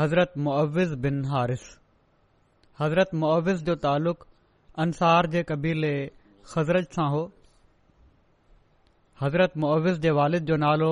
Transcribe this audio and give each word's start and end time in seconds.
हज़रत 0.00 0.32
मुआविज़न 0.38 1.24
हारिस 1.28 1.62
हज़रत 2.80 3.10
मुआविज़ 3.20 3.70
तालुक़ु 3.84 4.26
अंसार 4.82 5.26
जे 5.30 5.42
क़बीले 5.48 5.90
ख़ज़रत 6.50 6.92
सां 6.96 7.06
हो 7.10 7.22
हज़रत 9.22 9.56
मुआविज़ 9.64 9.98
जे 10.04 10.10
वालिद 10.18 10.44
जो 10.50 10.56
नालो 10.64 10.90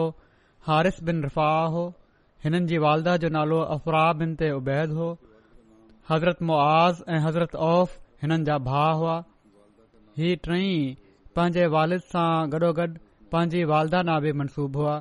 हारिस 0.69 0.99
बिन 1.11 1.23
रिफ़ाह 1.23 1.67
हो 1.75 1.85
हिननि 2.45 2.71
जी 2.73 2.79
वालदा 2.87 3.15
जो 3.17 3.29
جو 3.29 3.29
نالو 3.37 3.59
बिन 4.19 4.35
ते 4.37 4.51
उबैद 4.57 4.91
हो 4.99 5.07
हज़रत 6.11 6.43
मुआज़ 6.43 7.03
ऐं 7.09 7.21
हज़रत 7.27 7.55
औफ़ 7.55 7.91
हिननि 8.23 8.45
जा 8.49 8.59
भाउ 8.71 8.97
हुआ 8.99 9.15
ही 10.19 10.35
टई 10.37 10.97
पंहिंजे 11.37 11.67
वालिद 11.77 12.01
सां 12.01 12.51
गॾोगॾु 12.51 12.87
पंहिंजी 13.33 13.63
वालदा 13.73 14.03
ना 14.11 14.19
बि 14.27 14.33
मनसूब 14.43 14.77
हुआ 14.83 14.97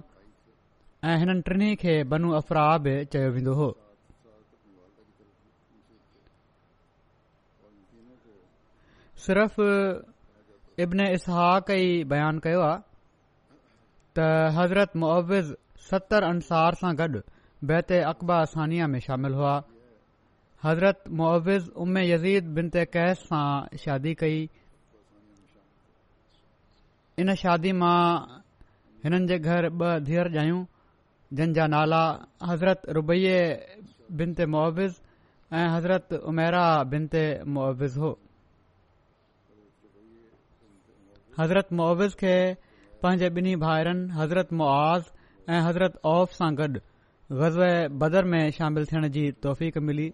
ऐं 1.03 1.17
हिननि 1.23 1.41
टिनी 1.49 1.75
खे 1.85 1.97
बनू 2.13 2.31
अफ़्राह 2.41 2.77
बि 2.85 2.95
चयो 3.15 3.31
वेंदो 3.39 3.53
हो 3.61 3.71
सिर्फ़ 9.25 9.55
इब्न 10.83 11.05
इसह 11.17 11.37
कई 11.67 11.85
बयानु 12.09 12.39
कयो 12.45 12.59
आहे 12.69 12.79
त 14.17 14.25
हज़रत 14.57 14.91
मुआविज़ 15.03 15.47
सतरि 15.89 16.25
अंसार 16.33 16.73
सां 16.81 16.91
गॾु 16.99 17.21
बैत 17.71 17.91
अक़बा 18.11 18.35
میں 18.75 18.87
में 18.93 18.99
शामिल 19.07 19.33
हुआ 19.39 19.53
हज़रत 20.65 20.99
मुआविज़ 21.17 21.65
उमे 21.81 22.03
यज़ीद 22.11 22.43
बिन 22.55 22.65
ते 22.73 22.81
कैस 22.95 23.17
सां 23.29 23.77
शादी 23.83 24.13
कई 24.21 24.37
इन 27.21 27.33
शादी 27.41 27.71
मां 27.81 28.03
हिननि 29.03 29.25
जे 29.31 29.37
घर 29.41 29.69
ब॒ 29.79 29.91
धीअर 30.05 30.29
जायूं 30.35 30.61
जिन 31.37 31.53
जा 31.57 31.65
नाला 31.73 32.03
हज़रत 32.49 32.81
रुबै 32.99 33.17
बिन 34.21 34.29
ते 34.37 34.45
मुआविज़ 34.53 34.95
ऐं 35.57 35.67
हज़रत 35.77 36.07
उमेरा 36.29 36.63
बिन 36.93 37.03
ते 37.15 37.21
मुआविज़ 37.57 37.97
हज़रत 41.39 41.67
मुआविज़ 41.77 42.13
खे 42.19 42.35
पंहिंजे 43.03 43.29
ॿिन्ही 43.29 43.55
भाइरनि 43.61 44.13
हज़रत 44.17 44.53
मुआज़ 44.59 45.03
ऐं 45.51 45.61
हज़रत 45.65 45.97
औफ़ 46.11 46.31
सां 46.35 46.49
गॾु 46.57 46.67
ग़ज़ 47.39 47.59
बदर 48.03 48.25
में 48.33 48.49
शामिलु 48.57 48.85
थियण 48.91 49.07
जी 49.17 49.23
तौफ़ीक़ 49.45 49.77
मिली 49.89 50.07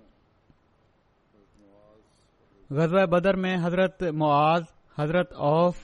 ग़ज़ब 2.80 3.06
बदर 3.14 3.36
में 3.46 3.56
हज़रत 3.66 3.98
मुआज़ 4.24 4.64
हज़रत 5.00 5.34
औफ़ 5.52 5.80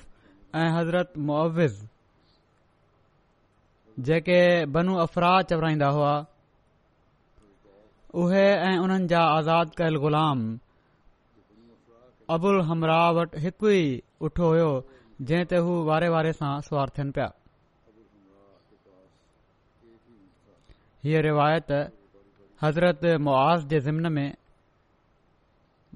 ऐं 0.63 0.69
हज़रत 0.79 1.13
मुआविज़ 1.29 1.77
जेके 4.09 4.39
बनू 4.79 4.95
अफ़राज़ 5.05 5.45
चवराईंदा 5.53 5.89
हुआ 5.99 6.13
उहे 8.25 8.45
ऐं 8.73 8.77
उन्हनि 8.89 9.07
जा 9.07 9.21
आज़ाद 9.37 9.71
कयल 9.77 9.95
ग़ुलाम 10.09 10.39
अबुल 12.35 12.59
हमराह 12.71 13.09
वटि 13.19 13.39
हिकु 13.45 13.69
ई 13.79 13.83
हुयो 14.39 14.69
जंहिं 15.21 15.45
ते 15.49 15.57
हू 15.65 15.71
वारे 15.89 16.07
वारे 16.13 16.31
सां 16.39 16.49
स्वार 16.65 16.89
थियनि 16.97 17.11
पिया 17.13 17.27
हीअ 21.05 21.21
रिवायत 21.25 21.71
हज़रत 22.63 23.05
मुआज़ 23.25 23.65
जे 23.73 23.79
ज़िमन 23.87 24.11
में 24.11 24.33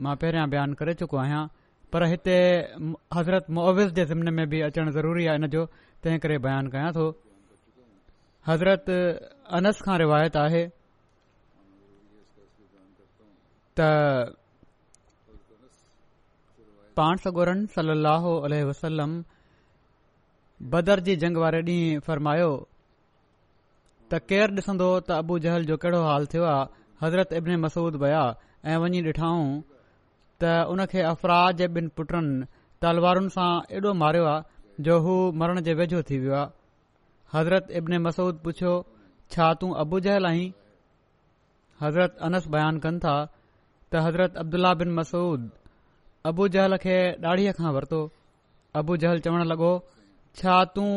मां 0.05 0.15
पहिरियां 0.23 0.49
बयानु 0.49 0.75
करे 0.81 0.93
चुको 1.03 1.17
आहियां 1.23 1.43
पर 1.93 2.05
हिते 2.11 2.35
हज़रत 3.17 3.49
मुआविज़ 3.57 3.93
जे 3.99 4.05
ज़िमन 4.13 4.33
में 4.33 4.47
बि 4.49 4.61
अचणु 4.67 4.91
ज़रूरी 4.97 5.25
आहे 5.27 5.37
इन 5.37 5.47
जो 5.55 5.65
तंहिं 6.03 6.19
करे 6.25 6.37
बयानु 6.47 6.69
कयां 6.73 6.91
थो 6.97 7.07
हज़रत 8.47 8.85
अनस 9.59 9.81
खां 9.85 9.97
रिवायत 10.05 10.35
आहे 10.45 10.65
त 13.79 13.89
पाण 16.97 17.17
सगोरन 17.23 17.65
सलो 17.75 18.31
वसलम 18.69 19.13
बदर 20.73 20.99
जी 21.05 21.15
जंग 21.21 21.37
वारे 21.43 21.61
ॾींहुं 21.69 21.99
फ़रमायो 22.07 22.49
त 24.11 24.19
केरु 24.31 24.55
डि॒सन्दो 24.57 24.87
त 25.07 25.15
अबू 25.21 25.37
जहल 25.45 25.65
जो 25.69 25.77
कहिड़ो 25.85 26.01
हाल 26.07 26.27
थियो 26.33 26.43
आहे 26.51 26.81
हज़रत 27.05 27.33
इब्न 27.39 27.57
मसूद 27.65 27.95
वया 28.03 28.21
ऐं 28.73 28.77
वञी 28.83 29.01
डि॒ठाऊं 29.07 29.47
त 30.43 30.51
उन 30.73 30.85
खे 30.93 31.01
अफ़राज 31.13 31.63
बिन 31.77 31.87
पुटनि 31.99 32.45
तलवारुनि 32.85 33.33
सां 33.37 33.49
एॾो 33.79 33.93
मारियो 34.03 34.27
आहे 34.33 34.83
जो 34.89 34.99
हू 35.07 35.15
मरण 35.43 35.61
जे 35.69 35.73
वेझो 35.81 36.03
थी 36.11 36.19
वियो 36.25 36.35
आहे 36.41 36.53
हज़रत 37.37 37.71
इब्न 37.81 38.01
मसूद 38.09 38.41
पुछियो 38.45 38.75
छा 39.35 39.47
तूं 39.63 39.71
अबू 39.85 39.99
जहल 40.09 40.29
आहीं 40.33 40.47
हज़रत 41.83 42.21
अनस 42.29 42.47
बयानु 42.57 42.85
कनि 42.87 43.03
था 43.07 43.15
त 43.31 44.05
हज़रत 44.09 44.37
अब्दुल्ला 44.45 44.73
बिन 44.83 44.93
मसूद 45.01 45.49
अबू 46.29 46.47
जहल 46.53 46.75
खे 46.83 46.95
ॾाढ़ीअ 47.31 47.51
खां 47.59 47.69
वरितो 47.77 47.99
अबू 48.81 48.97
जहल 49.03 49.19
चवण 49.27 49.45
लॻो 49.51 49.69
छा 50.41 50.57
तूं 50.75 50.89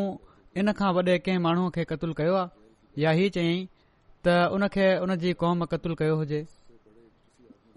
इन 0.63 0.73
खां 0.81 0.91
वॾे 0.99 1.15
कंहिं 1.29 1.43
माण्हूअ 1.47 1.71
खे 1.77 1.85
क़त्लु 1.93 2.13
कयो 2.19 2.35
आहे 2.41 3.03
या 3.03 3.15
ही 3.21 3.29
चयाईं 3.37 3.63
त 4.27 4.35
उन 4.57 4.67
खे 4.75 4.89
उन 5.07 5.15
जी 5.23 5.33
क़ौम 5.45 5.65
क़तलु 5.73 5.95
कयो 6.01 6.17
हुजे 6.23 6.41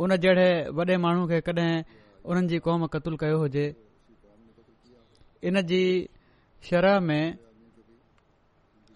उन 0.07 0.15
जहिड़े 0.25 0.49
वॾे 0.79 0.97
माण्हू 1.05 1.27
खे 1.31 1.39
कॾहिं 1.49 1.69
उन्हनि 2.31 2.47
जी 2.53 2.57
क़ौम 2.65 2.85
कत्लु 2.93 3.17
कयो 3.23 3.37
हुजे 3.41 3.63
इन 5.51 5.61
जी 5.71 5.79
शरह 6.69 6.99
में 7.09 7.37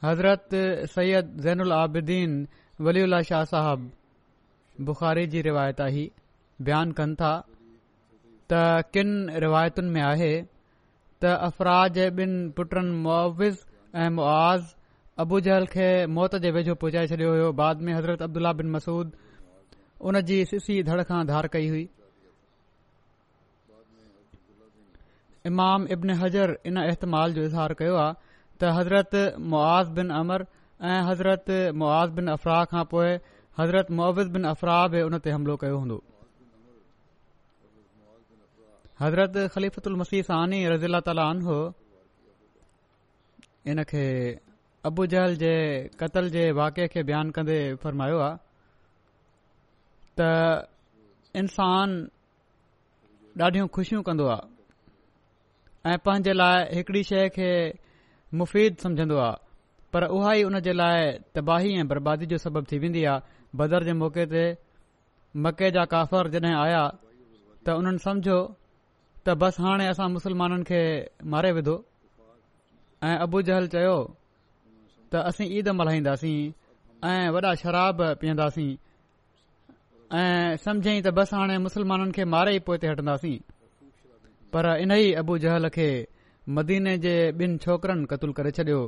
हज़रत 0.05 0.55
सैद 0.95 1.33
ज़ैन 1.45 2.31
वली 2.87 3.03
उल्ला 3.07 3.21
शाह 3.29 3.43
साहब 3.53 3.89
बुख़ारी 4.89 5.25
जी 5.35 5.41
रिवायत 5.47 5.81
आई 5.87 6.05
बयानु 6.69 6.93
कनि 6.99 7.15
था 7.23 7.31
त 8.51 8.59
किन 8.95 9.11
रिवायतुनि 9.43 9.89
में 9.95 10.01
आहे 10.05 10.29
त 10.43 11.33
अफ़राज 11.49 11.93
जे 11.97 12.07
ॿिनि 12.21 12.39
पुटनि 12.57 12.95
मुआविज़ 13.03 13.59
ऐं 14.05 14.09
मुआज़ 14.19 14.71
अबू 15.25 15.39
जहल 15.47 15.65
खे 15.75 15.87
मौत 16.15 16.35
जे 16.45 16.51
वेझो 16.57 16.75
पहुचाए 16.83 17.07
छडि॒यो 17.11 17.51
बाद 17.61 17.81
में 17.89 17.93
हज़रत 17.97 18.21
अब्दुला 18.27 18.51
बिन 18.61 18.71
मसूद 18.75 19.13
उन 20.09 20.21
जी 20.31 20.39
सिसी 20.51 20.81
धड़ 20.91 20.99
खां 21.11 21.21
धार 21.31 21.47
कई 21.55 21.67
हुई 21.75 21.83
इमाम 25.53 25.87
इब्न 25.97 26.17
हज़र 26.23 26.57
इन 26.71 26.83
इहतमाल 26.85 27.33
जो 27.37 27.41
इज़हार 27.51 27.73
कयो 27.83 27.95
आहे 28.03 28.37
त 28.59 28.75
हज़रत 28.79 29.19
मुआज़ 29.53 29.93
बिन 30.01 30.09
अमर 30.21 30.45
ऐं 30.93 30.99
हज़रत 31.11 31.55
मुआज़ 31.83 32.13
बिन 32.21 32.33
अफ़राह 32.37 32.63
खां 32.73 32.83
पोइ 32.95 33.15
हज़रत 33.61 33.95
मुआविज़ 34.01 34.33
बिन 34.37 34.49
अफ़राह 34.55 34.83
बि 34.95 35.05
उन 35.09 35.19
ते 35.27 35.35
हमिलो 35.39 35.55
कयो 35.65 35.77
हूंदो 35.83 35.99
हज़रत 39.01 39.87
मसीह 39.99 40.21
सानी 40.25 40.57
आज़ीला 40.71 40.99
ताला 41.09 41.23
इन 43.71 43.81
खे 43.89 44.03
अबू 44.89 45.03
जहल 45.13 45.33
जे 45.43 45.53
कतल 46.01 46.29
जे 46.35 46.43
वाके 46.59 46.85
खे 46.95 47.01
बयानु 47.09 47.31
कंदे 47.35 47.57
फ़रमायो 47.83 48.17
आहे 48.25 48.37
त 50.21 50.69
इंसान 51.41 51.89
ॾाढियूं 53.41 53.67
खु़शियूं 53.73 54.01
कंदो 54.11 54.25
आहे 54.35 55.91
ऐं 55.91 55.97
पंहिंजे 56.05 56.33
लाइ 56.37 56.61
हिकड़ी 56.77 57.03
शइ 57.09 57.27
खे 57.41 57.49
मुफ़ीद 58.37 58.73
सम्झंदो 58.85 59.17
आहे 59.25 59.41
पर 59.93 60.01
उहा 60.13 60.31
ई 60.35 60.41
उन 60.51 60.59
जे 60.67 60.73
लाइ 60.77 60.99
तबाही 61.41 61.69
ऐं 61.79 61.87
बर्बादी 61.87 62.25
जो 62.31 62.37
सबबु 62.47 62.67
थी 62.71 62.77
वेंदी 62.85 63.03
आहे 63.07 63.55
बदर 63.57 63.83
जे 63.87 63.93
मौक़े 64.05 64.25
ते 64.33 64.41
मके 65.43 65.67
जा 65.79 65.83
काफ़र 65.93 66.27
जॾहिं 66.37 66.55
आया 66.63 66.83
त 67.65 67.79
उन्हनि 67.81 67.99
समुझो 68.09 68.37
त 69.25 69.29
बसि 69.41 69.59
हाणे 69.63 69.85
असां 69.93 70.07
मुसलमाननि 70.13 70.63
खे 70.69 70.81
मारे 71.31 71.51
विधो 71.57 71.75
ऐं 73.07 73.17
अबू 73.25 73.37
जहल 73.47 73.65
चयो 73.73 73.97
त 75.11 75.21
असीं 75.29 75.47
ईद 75.57 75.67
मल्हाईंदासीं 75.79 76.39
ऐं 77.09 77.27
वॾा 77.33 77.53
शराब 77.61 77.97
पीअंदासीं 78.21 78.69
ऐं 80.19 80.55
समुझियईं 80.63 81.01
त 81.05 81.13
बसि 81.17 81.33
हाणे 81.37 81.57
मुसलमाननि 81.65 82.11
खे 82.15 82.23
मारे 82.33 82.51
ई 82.55 82.59
पोइ 82.65 82.77
हटंदासीं 82.91 83.37
पर 84.53 84.63
इन 84.83 84.91
ई 84.91 85.13
अबू 85.21 85.37
जहल 85.45 85.69
खे 85.77 85.89
मदीने 86.57 86.97
जे 87.05 87.13
ॿिनि 87.43 87.57
छोकिरनि 87.65 88.05
कतूलु 88.11 88.33
करे 88.41 88.51
छॾियो 88.57 88.81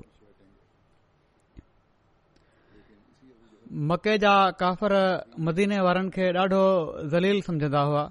मके 3.90 4.18
जा 4.26 4.34
काफ़र 4.62 4.94
मदीने 5.46 5.80
वारनि 5.86 6.10
खे 6.16 6.26
ॾाढो 6.40 6.64
ज़लील 7.14 7.40
समझंदा 7.48 7.82
हुआ 7.88 8.04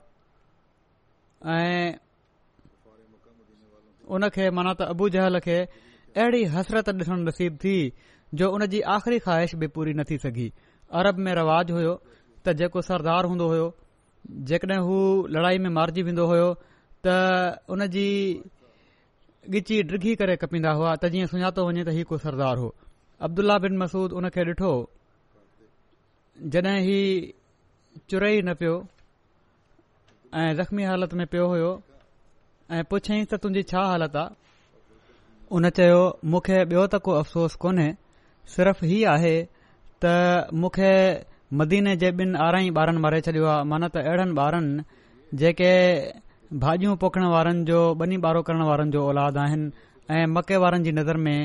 उन 4.15 4.29
खे 4.37 4.45
माना 4.57 4.73
त 4.79 4.93
अबू 4.93 5.09
जहल 5.15 5.39
खे 5.45 5.59
अहिड़ी 6.17 6.43
हसरत 6.55 6.89
ॾिसण 6.93 7.19
नसीब 7.29 7.55
थी 7.65 7.77
जो 8.41 8.51
उन 8.57 8.67
जी 8.73 8.81
आख़िरी 8.95 9.19
ख़्वाहिश 9.25 9.55
बि 9.61 9.67
पूरी 9.77 9.93
नथी 10.01 10.19
सघी 10.25 10.49
अरब 11.01 11.19
में 11.25 11.33
रवाज 11.41 11.71
हुयो 11.77 11.95
त 12.47 12.53
जेको 12.61 12.83
सरदार 12.91 13.25
हूंदो 13.31 13.47
हुयो 13.53 13.67
जेकॾहिं 14.51 14.81
हू 14.89 14.99
लड़ाई 15.37 15.59
में 15.67 15.71
मारिजी 15.79 16.03
वेंदो 16.09 16.27
हुयो 16.33 16.49
त 17.07 17.65
उन 17.77 17.87
जी 17.97 18.09
ॻिची 19.61 19.77
डिघी 19.93 20.15
करे 20.23 20.35
कपींदा 20.43 20.73
हुआ 20.81 20.91
त 21.05 21.09
जीअं 21.15 21.31
सुञातो 21.31 21.67
वञे 21.69 21.85
त 21.89 21.95
हीउ 22.01 22.05
को 22.11 22.19
सरदार 22.25 22.59
हो 22.65 22.69
अब्दुल्ला 23.29 23.57
बिन 23.67 23.79
मसूद 23.85 24.13
उन 24.21 24.29
खे 24.37 24.43
ॾिठो 24.51 24.73
जॾहिं 26.57 26.77
ही 26.89 26.99
चुरे 28.11 28.31
ई 28.37 28.43
न 28.51 28.55
पियो 28.65 28.77
ऐं 30.43 30.53
ज़ख़्मी 30.61 30.85
हालति 30.91 31.17
में 31.21 31.27
पियो 31.33 31.47
हुयो 31.53 31.71
ऐं 32.77 32.83
पुछियांसि 32.91 33.27
त 33.31 33.35
तुंजी 33.43 33.63
छा 33.71 33.81
हालत 33.87 34.15
आहे 34.17 34.29
उन 35.57 35.69
चयो 35.79 36.01
मूंखे 36.35 36.57
ॿियो 36.73 36.85
त 36.93 37.01
को 37.07 37.13
अफ़सोस 37.23 37.55
कोन्हे 37.65 37.89
सिर्फ़ 38.55 38.85
ही 38.91 38.99
आहे 39.15 39.35
त 40.05 40.15
मुखे 40.63 40.93
मदीने 41.61 41.95
जे 42.03 42.11
ॿिनि 42.21 42.39
आराईं 42.47 42.71
ॿारनि 42.81 43.01
मरे 43.07 43.21
छॾियो 43.27 43.45
आहे 43.55 43.65
माना 43.73 43.87
त 43.95 43.97
अहिड़नि 44.09 44.33
ॿारनि 44.45 44.85
जेके 45.43 45.73
भाॼियूं 46.65 46.95
पोखण 47.03 47.25
वारनि 47.35 47.61
जो 47.71 47.81
बनी 48.01 48.17
ॿारो 48.27 48.41
करण 48.47 48.63
वारनि 48.71 48.91
जो 48.97 49.01
औलाद 49.11 49.37
आहिनि 49.45 50.21
मके 50.37 50.57
वारनि 50.65 50.83
जी 50.89 50.93
नज़र 51.01 51.17
में 51.27 51.39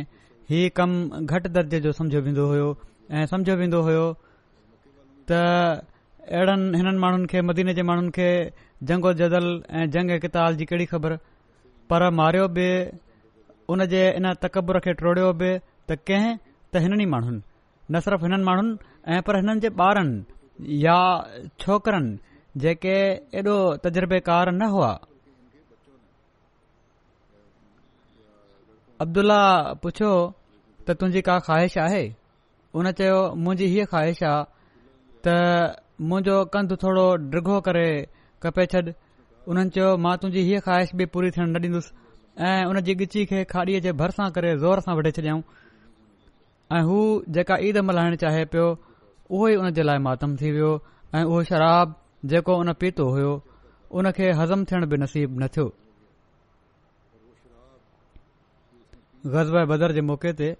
हीउ 0.52 0.70
कम 0.80 0.92
घटि 1.36 1.50
दर्जे 1.58 1.80
जो 1.88 1.92
समझो 2.00 2.22
वेंदो 2.30 2.44
हो 2.54 2.66
ऐं 3.16 3.26
समझो 3.34 3.54
वेंदो 3.64 3.80
हो 3.90 3.96
त 5.32 5.42
अहिड़नि 6.38 6.78
हिननि 6.80 6.98
माण्हुनि 7.04 7.28
खे 7.32 7.38
मदीने 7.50 7.74
जे 7.80 7.84
माण्हुनि 7.90 8.30
जंगो 8.84 9.14
जदल 9.20 9.46
ऐं 9.70 9.90
जंग 9.92 10.12
ऐ 10.12 10.18
किताब 10.20 10.56
जी 10.58 10.66
कहिड़ी 10.66 10.86
ख़बर 10.86 11.16
पर 11.90 12.10
मारियो 12.16 12.48
बि 12.56 12.68
उन 13.74 13.86
जे 13.94 14.02
इन 14.18 14.34
तकबर 14.42 14.80
खे 14.86 14.94
टोड़ियो 15.02 15.32
बि 15.40 15.50
त 15.90 15.98
कंहिं 16.08 16.38
त 16.72 16.76
हिननि 16.84 17.06
माण्हुनि 17.14 17.42
न 17.92 18.00
सिर्फ़ 18.08 18.22
हिननि 18.26 18.44
माण्हुनि 18.44 18.76
ऐं 19.16 19.22
पर 19.26 19.36
हिननि 19.38 19.60
जे 19.62 19.70
ॿारनि 19.86 20.82
या 20.86 20.98
छोकिरनि 21.60 22.18
जेके 22.66 22.96
एॾो 23.42 23.56
तजुर्बेकार 23.86 24.52
न 24.54 24.70
हुआ 24.76 24.92
अब्दुल्ला 29.02 29.40
पुछियो 29.82 30.12
त 30.88 30.98
तुंहिंजी 31.00 31.22
का 31.32 31.40
ख़्वाहिश 31.48 31.78
आहे 31.88 32.04
उन 32.78 32.92
चयो 33.02 33.18
मुंहिंजी 33.44 33.66
हीअ 33.74 33.86
ख़्वाहिश 33.90 34.24
आहे 34.34 34.42
त 35.28 35.82
मुंहिंजो 36.12 36.38
कंधु 36.54 36.76
थोरो 36.84 37.08
डिगो 37.34 37.60
करे 37.70 37.88
कपे 38.44 38.66
छॾ 38.72 38.80
उन्हनि 39.52 39.70
चयो 39.76 39.90
मां 40.06 40.16
तुंहिंजी 40.22 40.42
हीअ 40.48 40.60
ख़्वाहिश 40.66 40.90
बि 41.00 41.06
पूरी 41.14 41.30
थियण 41.36 41.48
न 41.50 41.62
डि॒न्दुसि 41.62 41.92
ऐं 42.48 42.66
हुन 42.72 42.80
जी 42.88 42.94
ॻिची 43.06 43.24
खे 43.32 43.40
खाड़ीअ 43.54 43.80
जे 43.86 43.92
भर 44.02 44.12
करे 44.38 44.52
ज़ोर 44.64 44.80
सां 44.88 44.96
वढे 45.00 45.12
छडि॒यऊं 45.18 45.42
ऐं 46.78 46.82
हू 46.90 46.98
जेका 47.38 47.58
ईद 47.70 47.78
मल्हाइण 47.90 48.16
चाहे 48.24 48.44
पियो 48.54 48.68
उहो 48.70 49.48
ई 49.54 49.56
हुन 49.62 49.72
जे 49.80 49.84
लाइ 49.90 50.04
मात्म 50.10 50.36
थी 50.42 50.52
वियो 50.58 50.70
ऐ 51.16 51.24
उहो 51.32 51.40
शराब 51.50 51.96
जेको 52.34 52.58
उन 52.66 52.74
पीतो 52.84 53.10
हुयो 53.18 53.32
उन 54.02 54.12
खे 54.20 54.30
हज़म 54.44 54.66
थियण 54.72 54.86
बि 54.94 54.98
नसीब 55.06 55.40
न 55.42 55.48
थियो 55.58 55.66
ग़ज़ब 59.34 59.66
बदर 59.74 59.92
जे 59.98 60.02
मौक़े 60.12 60.34
ते 60.44 60.54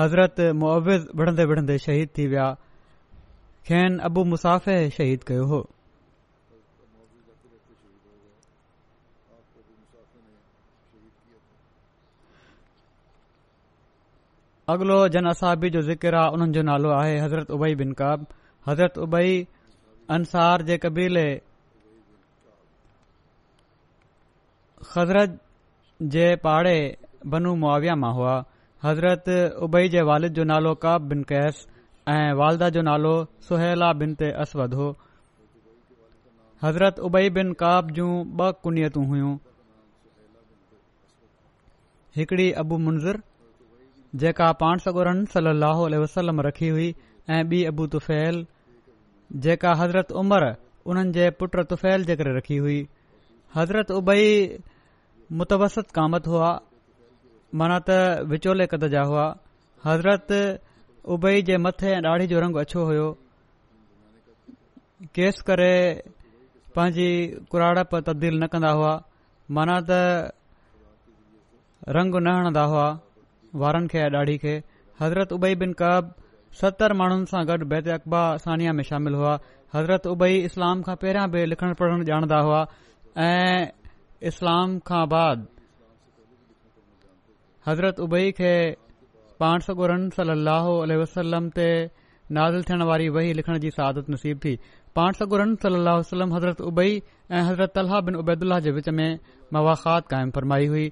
हज़रत 0.00 0.40
मुआविज़ 0.62 1.06
विढ़ंदे 1.22 1.44
विढ़ंदे 1.52 1.78
शहीद 1.88 2.16
थी 2.18 2.26
विया 2.34 2.48
खेन 3.72 3.98
अबू 4.10 4.24
मुसाफ़े 4.36 4.78
शहीद 4.98 5.22
कयो 5.32 5.46
हो 5.54 5.64
अगलो 14.72 14.94
जन 15.14 15.26
असाबी 15.28 15.68
जो 15.70 15.80
ज़िकर 15.86 16.14
आहे 16.18 16.28
उन्हनि 16.34 16.52
जो 16.52 16.60
नालो 16.66 16.90
आहे 16.98 17.18
हज़रत 17.20 17.50
उबई 17.56 17.74
बिन 17.80 17.90
काब 17.96 18.24
हज़रत 18.68 18.96
उबई 19.06 19.32
अंसार 20.16 20.62
जे 20.70 20.76
क़बीले 20.84 21.24
ख़ज़रत 24.92 25.36
जे 26.14 26.28
पाड़े 26.46 26.76
बनू 27.34 27.54
मुआविया 27.64 27.96
मां 28.04 28.12
हुआ 28.18 28.34
हज़रत 28.84 29.28
उबई 29.68 29.88
जे 29.96 30.02
वालिद 30.10 30.32
जो 30.40 30.44
नालो 30.52 30.74
काब 30.86 31.02
बिन 31.08 31.22
कैस 31.32 31.66
ऐं 32.14 32.32
वालदा 32.40 32.68
जो 32.76 32.82
नालो 32.88 33.12
सुहला 33.48 33.92
बिन 34.04 34.14
ते 34.22 34.30
असवद 34.46 34.74
हो 34.80 34.88
हज़रत 36.64 36.98
उबई 37.12 37.30
बिन 37.36 37.52
काब 37.64 37.90
जूं 38.00 38.10
ॿ 38.40 38.50
कुनियतूं 38.62 39.04
हुयूं 39.12 39.36
हिकिड़ी 42.16 42.50
अबू 42.64 42.76
मुंज़रु 42.88 43.18
जेका 44.22 44.50
पाण 44.58 44.78
सगोरन 44.82 45.22
सली 45.30 45.52
लहल 45.60 45.94
वसलम 46.02 46.40
रखी 46.46 46.68
हुई 46.74 46.88
ऐं 47.36 47.42
ॿी 47.52 47.60
अबू 47.70 47.86
तुफैल 47.94 48.36
जेका 49.46 49.72
हज़रत 49.80 50.12
उमर 50.20 50.44
उन्हनि 50.92 51.12
जे 51.16 51.24
पुट 51.40 51.56
तुफैल 51.72 52.04
जे 52.10 52.16
करे 52.20 52.34
रखी 52.36 52.56
हुई 52.66 52.76
हज़रत 53.56 53.90
उबई 53.96 54.28
मुतवसत 55.40 55.90
कामत 55.98 56.26
हुआ 56.32 56.50
माना 57.62 57.78
त 57.88 58.26
विचोले 58.34 58.66
क़द 58.74 58.86
जा 58.94 59.02
हुआ 59.12 59.24
हज़रत 59.88 60.30
उबई 61.16 61.42
जे 61.50 61.56
मथे 61.66 61.90
ऐं 61.96 62.02
ॾाढ़ी 62.10 62.26
जो 62.34 62.40
रंग 62.46 62.56
अछो 62.64 62.84
हुयो 62.90 63.08
केस 65.18 65.40
करे 65.50 65.74
पंहिंजी 66.76 67.08
कुराड़प 67.50 67.98
तब्दील 68.10 68.38
न 68.44 68.46
कंदा 68.54 68.70
हुआ 68.80 68.94
माना 69.58 69.80
त 69.90 69.98
रंग 71.98 72.14
न 72.26 72.36
हणंदा 72.38 72.64
हुआ 72.74 72.86
वारनि 73.62 73.86
खे 73.92 73.98
या 73.98 74.08
ॾाढी 74.18 74.36
खे 74.42 74.54
हज़रत 75.00 75.32
उबई 75.32 75.54
बिन 75.62 75.72
कब 75.80 76.12
सतरि 76.60 76.94
माण्हुनि 77.00 77.26
सां 77.32 77.42
गॾु 77.50 77.66
बैत 77.72 77.88
अक़बा 77.96 78.22
सानिया 78.46 78.72
में 78.78 78.82
शामिल 78.90 79.14
हुआ 79.20 79.34
हज़रत 79.76 80.06
उबई 80.14 80.36
इस्लाम 80.50 80.82
खां 80.88 80.94
पहिरियां 81.04 81.30
बि 81.30 81.44
लिखण 81.52 81.74
पढ़णु 81.80 82.04
ॼाणदा 82.10 82.38
हुआ 82.48 82.60
ऐं 83.26 83.66
इस्लाम 84.30 84.78
खां 84.90 85.02
बाद 85.14 85.46
हज़रत 87.66 88.00
उबई 88.06 88.30
खे 88.40 88.52
पाण 89.42 89.66
सगोरन 89.68 90.02
रन 90.02 90.08
सलाहु 90.16 90.72
वसलम 91.02 91.48
ते 91.58 91.68
नाज़िल 92.38 92.62
थियण 92.70 92.82
वारी 92.90 93.08
वही 93.16 93.32
लिखण 93.38 93.58
जी 93.64 93.70
सादत 93.78 94.10
नसीब 94.14 94.38
थी 94.44 94.54
पाण 94.98 95.18
सगोरन 95.20 95.52
रम 95.56 95.68
सलाहु 95.72 96.00
वसलम 96.02 96.34
हज़रत 96.36 96.60
उबई 96.72 96.90
ऐं 96.94 97.42
हज़रत 97.50 97.78
बिन 98.08 98.16
उबैदुल्ला 98.24 98.58
जे 98.66 98.70
विच 98.78 98.88
में 99.00 99.08
मवाख़ात 99.56 100.08
क़ाइमु 100.14 100.36
फरमाई 100.40 100.66
हुई 100.74 100.86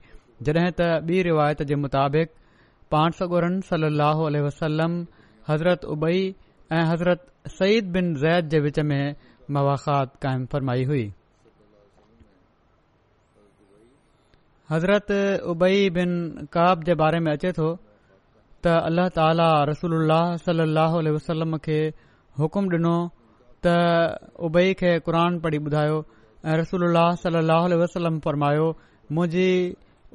जॾहिं 0.49 0.71
त 0.78 0.88
ॿी 1.16 1.23
रिवायत 1.31 1.62
जे 1.71 1.75
मुताबिक़ 1.87 2.31
पाण 2.92 3.14
सगोरन 3.18 3.54
सल 3.66 3.84
अह 4.06 4.18
वसलम 4.46 4.94
हज़रत 5.49 5.84
उबई 5.94 6.18
ऐं 6.78 6.82
हज़रत 6.92 7.26
सईद 7.58 7.87
बिन 7.94 8.12
ज़ैद 8.22 8.49
जे 8.54 8.58
विच 8.66 8.80
में 8.88 9.14
मवाख़ात 9.56 10.12
क़ाइमु 10.25 10.46
फरमाई 10.54 10.84
हुई 10.90 11.04
हज़रत 14.72 15.12
उबई 15.54 15.80
बिन 15.99 16.12
काब 16.56 16.84
जे 16.90 16.94
बारे 17.02 17.20
में 17.25 17.32
अचे 17.32 17.52
थो 17.58 17.70
त 18.66 18.75
अल्लाह 18.90 19.08
ताल 19.20 19.40
सलाह 20.44 20.96
वसलम 21.16 21.56
खे 21.68 21.78
हुकुम 22.42 22.68
ॾिनो 22.76 22.94
त 23.66 24.34
उबई 24.50 24.76
खे 24.82 24.92
क़रान 25.08 25.40
पढ़ी 25.46 25.58
ॿुधायो 25.70 25.99
ऐं 26.52 26.58
रसूल 26.61 26.88
सल 27.22 27.38
वसलम 27.84 28.18
फरमायो 28.28 28.68
मुंहिंजी 29.16 29.50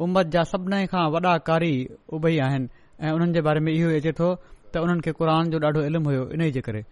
امت 0.06 0.26
जा 0.34 0.42
सभिनी 0.50 0.88
खां 0.94 1.06
वॾा 1.14 1.38
कारी 1.50 1.74
उबई 2.14 2.38
आहिनि 2.48 2.68
ऐं 3.02 3.12
उन्हनि 3.14 3.34
जे 3.36 3.42
बारे 3.48 3.60
में 3.66 3.72
इहो 3.74 3.90
ई 3.90 4.00
अचे 4.00 4.12
थो 4.20 4.28
त 4.74 4.78
उन्हनि 4.86 5.02
खे 5.08 5.12
क़ुर 5.20 5.30
जो 5.54 5.58
ॾाढो 5.68 5.82
इल्मु 5.90 6.10
हुयो 6.10 6.26
इन 6.38 6.42
ई 6.48 6.52
जे 6.58 6.62
करे 6.68 6.84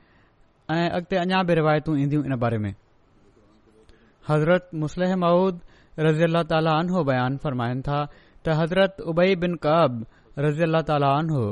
ऐं 0.75 0.87
अॻिते 0.97 1.17
अञा 1.23 1.41
बि 1.49 1.53
रिवायतू 1.59 1.95
ईंदियूं 2.05 2.23
इन 2.29 2.35
बारे 2.43 2.57
में 2.65 2.73
हज़रत 4.29 4.69
मुसलह 4.85 5.15
माउद 5.25 5.59
रज़ी 6.07 6.23
अला 6.29 6.41
ताला 6.53 6.71
उनहो 6.81 7.03
बयानु 7.11 7.37
फ़रमाइनि 7.45 7.81
था 7.89 7.99
त 8.45 8.57
हज़रत 8.61 8.95
उबई 9.13 9.35
बिन 9.45 9.55
कब 9.67 10.01
रज़ी 10.47 10.63
अलाह 10.69 10.81
ताली 10.89 11.09
अनो 11.13 11.43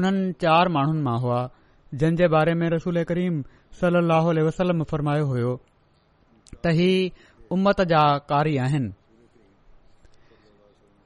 उन्हनि 0.00 0.32
चार 0.46 0.68
माण्हुनि 0.76 1.02
मां 1.08 1.18
हुआ 1.26 1.40
जन 2.02 2.16
जे 2.20 2.28
बारे 2.36 2.54
में 2.60 2.68
रसूल 2.78 3.02
करीम 3.12 3.42
सली 3.80 4.42
वसलम 4.50 4.84
फ़रमायो 4.94 5.24
हुयो 5.34 5.56
त 6.54 6.78
ही 6.80 6.92
उमत 7.54 7.80
जा 7.94 8.04
कारी 8.32 8.56
आहिनि 8.66 8.92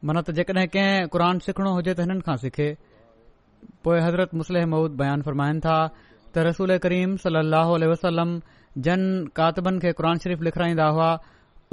मन 0.09 0.19
त 0.21 0.29
जेकॾहिं 0.37 0.67
कंहिं 0.69 1.09
क़ुर 1.13 1.23
सिखणो 1.45 1.71
हुजे 1.77 1.93
त 1.99 2.05
हिननि 2.05 2.23
खां 2.25 2.35
सिखे 2.41 2.69
पोइ 3.85 3.99
हज़रत 4.07 4.31
मुसल 4.41 4.57
मऊद 4.73 4.97
बयान 5.01 5.23
फरमाइनि 5.29 5.61
था 5.67 5.77
त 6.01 6.45
रसूल 6.49 6.71
करीम 6.85 7.15
सली 7.23 7.41
अलसलम 7.45 8.35
जन 8.89 9.03
कातबनि 9.41 9.79
खे 9.85 9.93
क़ुर 10.01 10.09
शरीफ़ 10.25 10.43
लिखाईंदा 10.49 10.89
हुआ 10.97 11.09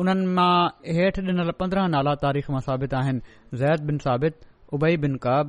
उन्हनि 0.03 0.25
मां 0.37 0.53
हेठि 0.99 1.21
ॾिनल 1.31 1.51
पंद्रहं 1.63 1.89
नाला 1.95 2.13
तारीख़ 2.23 2.47
मां 2.55 2.61
साबित 2.67 2.93
आहिनि 3.01 3.19
ज़ैद 3.63 3.79
बिन 3.91 3.97
साबित 4.05 4.35
उबई 4.77 4.95
बिन 5.07 5.13
काब 5.27 5.45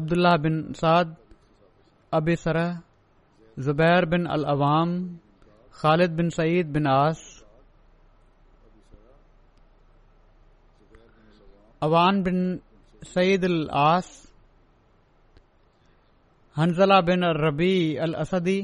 अब्दुलह 0.00 0.36
बिन 0.48 0.54
साद 0.82 1.16
अबी 2.20 2.34
सरह 2.44 2.68
ज़ुबैर 3.68 4.02
बिन 4.16 4.22
अल 4.38 4.42
आवाम 4.56 4.88
ख़ालिद 5.84 6.20
बिन 6.22 6.28
सिन 6.40 6.86
आस 6.98 7.26
अवान 11.84 12.22
बिन 12.26 12.36
सद 13.12 13.44
हंज़ला 16.58 16.98
रबी 17.46 17.70
अलदी 18.06 18.58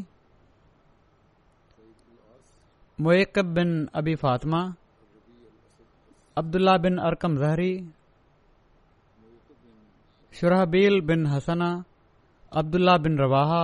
मुक़ब 3.07 3.59
अबी 4.01 4.15
फातमा 4.25 4.61
अब्दुल 6.43 6.77
बिन 6.87 6.99
अरकम 7.11 7.37
ज़हरी 7.43 7.73
शरबील 10.41 11.01
बिन 11.11 11.27
हसना 11.35 11.71
अब्दुल 12.63 12.97
बिन 13.07 13.19
रवाहा 13.27 13.63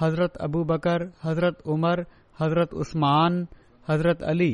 हज़रत 0.00 0.36
अबूबकर 0.48 1.10
हज़रत 1.24 1.62
उमर 1.76 2.04
हज़रत 2.42 2.74
उस्मान 2.84 3.46
हज़रत 3.90 4.22
अली 4.34 4.52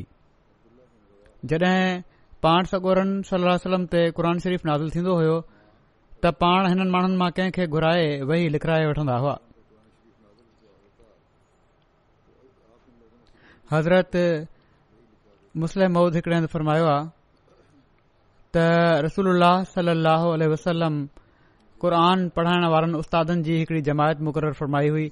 पाण 2.45 2.65
सगोरन 2.71 3.11
सलम 3.31 3.85
ते 3.93 4.01
क़ुर 4.17 4.27
शरीफ़ 4.45 4.67
नाज़िल 4.67 4.91
थींदो 4.95 5.13
हो 5.21 5.37
त 6.25 6.33
पाण 6.43 6.67
हिननि 6.69 6.91
माण्हुनि 6.91 7.17
मां 7.23 7.31
कंहिंखे 7.37 7.67
घुराए 7.77 8.05
वेही 8.31 8.49
लिखाए 8.55 8.87
वठंदा 8.89 9.17
हुआ 9.25 9.35
हज़रत 13.73 14.17
मुस्लिम 15.65 15.93
मऊद 15.97 16.15
हिकिड़े 16.17 16.37
हंधि 16.37 16.51
फरमायो 16.53 16.87
आहे 16.95 17.05
त 18.55 18.65
रसूल 19.07 19.43
सल 19.75 19.89
वसलम 20.53 20.95
क़ुरान 21.81 22.29
पढ़ाइण 22.37 22.65
वारनि 22.73 22.95
उस्तादनि 23.05 23.43
जी 23.49 23.57
हिकड़ी 23.59 23.81
जमायत 23.89 24.21
मुक़रर 24.29 24.53
फरमाई 24.61 24.89
हुई 24.95 25.11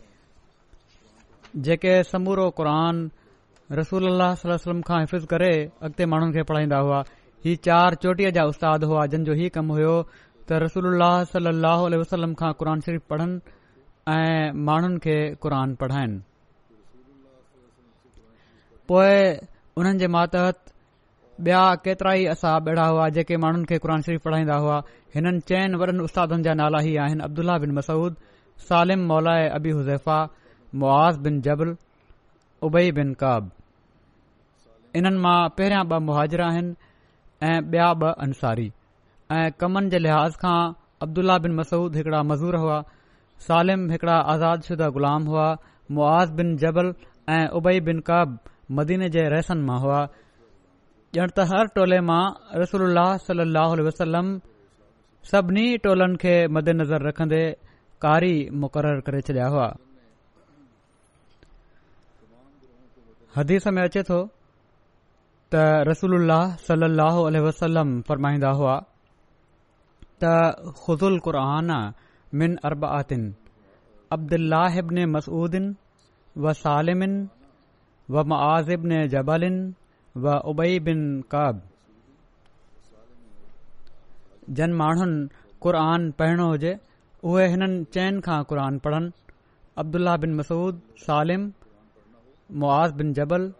जेके 1.66 1.96
समूरो 2.12 2.48
क़ुर 2.60 2.66
रसूल 3.72 4.06
सलम 4.40 4.80
हिफ़िज़ 4.94 5.24
करे 5.26 5.50
अॻिते 5.82 6.06
माण्हुनि 6.06 6.32
खे 6.34 6.42
पढ़ाईंदा 6.48 6.78
हुआ 6.78 7.00
ही 7.44 7.54
चार 7.66 7.94
चोटीअ 8.02 8.30
जा 8.36 8.42
उस्ताद 8.46 8.84
हुआ 8.84 9.04
जिन 9.12 9.24
जो 9.24 9.32
हीउ 9.40 9.50
कमु 9.54 9.74
हुयो 9.74 9.94
त 10.48 10.52
रसूल 10.64 10.98
सलाहु 11.32 11.88
वसलम 12.00 12.34
खां 12.40 12.52
क़रान 12.60 12.80
शरीफ़ 12.86 13.02
पढ़नि 13.10 13.40
ऐं 14.14 14.52
माण्हुनि 14.68 14.98
खे 15.04 15.16
क़ुर 15.42 15.52
पढ़ाइनि 15.80 16.20
पोए 18.88 19.16
उन्हनि 19.80 19.98
जे 20.04 20.08
मातहत 20.16 20.60
ॿिया 21.46 21.60
केतिरा 21.84 22.12
ई 22.14 22.24
असहब 22.34 22.62
बेड़ा 22.64 22.86
हुआ 22.88 23.08
जेके 23.16 23.36
माण्हुनि 23.46 23.64
खे 23.70 23.76
क़ुर 23.86 24.00
शरीफ़ 24.06 24.22
पढ़ाईंदा 24.24 24.56
हुआ 24.66 24.76
हिननि 25.14 25.40
चयनि 25.52 25.78
वॾनि 25.80 25.98
उस्तादनि 26.08 26.42
जा 26.48 26.54
नाला 26.62 26.78
ई 26.90 26.94
आहिनि 27.06 27.24
अब्दुलाह 27.30 27.58
बिन 27.64 27.72
मसूद 27.80 28.14
सालिम 28.68 29.00
मौलाए 29.12 29.48
अबी 29.58 29.70
हुज़ैफ़ा 29.78 30.18
मुआज़ 30.78 31.16
बिन 31.28 31.40
जबल 31.48 31.74
उबई 32.66 32.90
बिन 32.96 33.08
काब 33.22 33.48
हिन 34.96 35.08
मां 35.24 35.40
पहिरियां 35.56 35.80
ॿ 35.88 36.04
मुहाजरा 36.08 36.46
आहिनि 36.52 36.70
ऐं 37.48 37.58
बिया 37.74 37.88
ब 38.02 38.12
अंसारी 38.26 38.64
ऐं 39.38 39.42
कमनि 39.62 39.90
जे 39.94 40.00
लिहाज़ 40.04 40.38
खां 40.44 40.56
अब्दुल्ला 41.06 41.36
बिन 41.48 41.56
मसूद 41.58 41.96
हिकड़ा 42.00 42.22
मज़ूर 42.30 42.58
हुआ 42.62 42.78
सालिम 43.48 43.82
हिकड़ा 43.94 44.16
आज़ाद 44.36 44.64
शुदा 44.70 44.88
ग़ुलाम 44.98 45.28
हुआ 45.34 45.46
मुआज़ 45.98 46.34
बिन 46.40 46.54
जबल 46.64 46.90
ऐं 47.36 47.42
उबे 47.60 47.74
बिन 47.90 48.00
काब 48.10 48.36
मदीने 48.80 49.08
जे 49.18 49.28
रहसन 49.38 49.68
मां 49.70 49.78
हुआ 49.86 50.00
ॼण 51.20 51.26
त 51.38 51.42
हर 51.54 51.68
टोले 51.78 51.98
मां 52.10 52.20
रसोल्ला 52.64 53.02
सलाहु 53.30 53.84
वसलम 53.92 54.30
सभिनी 55.32 55.66
टोलनि 55.86 56.22
खे 56.26 56.32
मदेनज़र 56.58 57.08
रखंदे 57.12 57.44
कारी 58.06 58.32
मुक़ररु 58.64 59.04
करे 59.10 59.20
छॾिया 59.30 59.52
हुआ 59.56 59.68
हदीस 63.36 63.66
में 63.76 63.80
अचे 63.82 64.02
थो 64.08 64.16
त 65.52 65.60
रसूल 65.86 66.30
सलाहु 66.66 67.22
वसलम 67.46 67.88
फ़रमाईंदा 68.08 68.50
हुआ 68.58 68.74
त 70.24 70.74
ख़ुज़ुल 70.82 71.16
क़ुर 71.24 71.38
मिन 72.42 72.54
अरबा 72.70 72.88
आतिन 72.98 73.24
अब्दुलाहिब 74.16 74.92
ने 74.98 75.06
मसूदन 75.14 75.66
व 76.44 76.52
सालिमिन 76.60 77.12
व 78.14 78.24
मां 78.32 78.38
आज़िब 78.52 78.84
ने 78.92 78.98
जबालिन 79.16 79.56
वबई 80.28 80.78
बिन 80.90 81.00
काब 81.36 81.54
जन 84.62 84.74
माण्हुनि 84.84 85.18
क़रन 85.66 86.10
पढ़णो 86.22 86.46
हुजे 86.54 86.76
उहे 87.32 87.46
हिननि 87.56 87.84
चइनि 87.98 88.20
खां 88.30 88.40
क़ुर 88.52 88.64
पढ़नि 88.88 89.12
अब्दुल 89.86 90.14
बिन 90.24 90.34
मसूद 90.40 90.80
सालिम 91.08 91.50
मुआज़ 92.52 92.92
बिन 92.94 93.12
जबल 93.14 93.50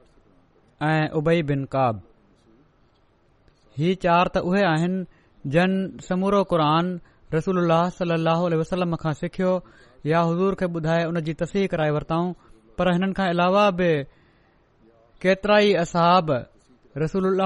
ऐं 0.87 1.09
उबई 1.19 1.43
बिन 1.49 1.65
काब 1.75 2.03
ही 3.79 3.95
चार 4.03 4.29
त 4.35 4.39
उहे 4.51 4.63
आहिनि 4.71 5.51
जन 5.55 5.75
समूरो 6.09 6.43
क़ुरान 6.53 6.91
रसूल 7.35 7.69
सलह 7.99 8.43
वसलम 8.61 8.95
खां 9.05 9.13
सिखियो 9.21 9.53
या 10.07 10.21
हज़ूर 10.31 10.55
खे 10.61 10.67
ॿुधाए 10.77 11.05
उन 11.05 11.21
जी 11.29 11.35
तस्ीह 11.43 11.67
कराए 11.73 11.91
वरताऊं 11.97 12.33
पर 12.79 12.93
हिन 12.93 13.13
खां 13.21 13.29
अलावा 13.29 13.71
बि 13.81 13.89
केतिरा 15.23 15.59
ई 15.59 15.73
असहाब 15.85 16.31
रसूल 17.05 17.41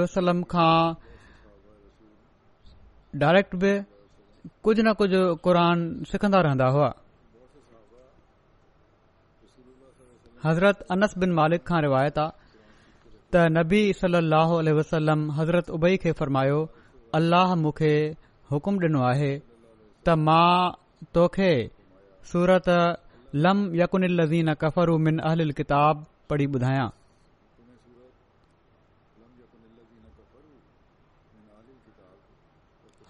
वसलम 0.00 0.42
खां 0.54 0.74
डायरेक्ट 3.24 3.56
बि 3.64 3.72
कुझु 4.64 4.82
न 4.82 4.92
कुझ 5.00 5.10
क़ुर 5.44 5.56
सिखन्दा 6.10 6.40
रहंदा 6.48 6.66
हुआ 6.76 6.92
हज़रत 10.44 10.78
अनस 10.90 11.12
बिन 11.22 11.32
मालिक 11.32 11.62
खां 11.66 11.80
रिवायत 11.82 12.16
आहे 12.18 12.30
त 13.34 13.42
नबी 13.56 13.80
सली 13.98 14.20
अलसलम 14.76 15.20
हज़रत 15.36 15.68
उबई 15.76 15.96
खे 16.04 16.12
फरमायो 16.20 16.58
अलाह 17.18 17.54
मूंखे 17.64 17.92
हुकुम 18.50 18.76
ॾिनो 18.84 19.00
आहे 19.10 19.30
त 20.06 20.16
मां 20.28 20.72
तोखे 21.14 21.52
लम 23.44 23.60
यक 23.80 24.64
कफ़र 24.64 24.90
मिन 25.04 25.18
अल 25.30 25.50
किताबु 25.60 26.02
पढ़ी 26.30 26.46
ॿुधायां 26.56 26.88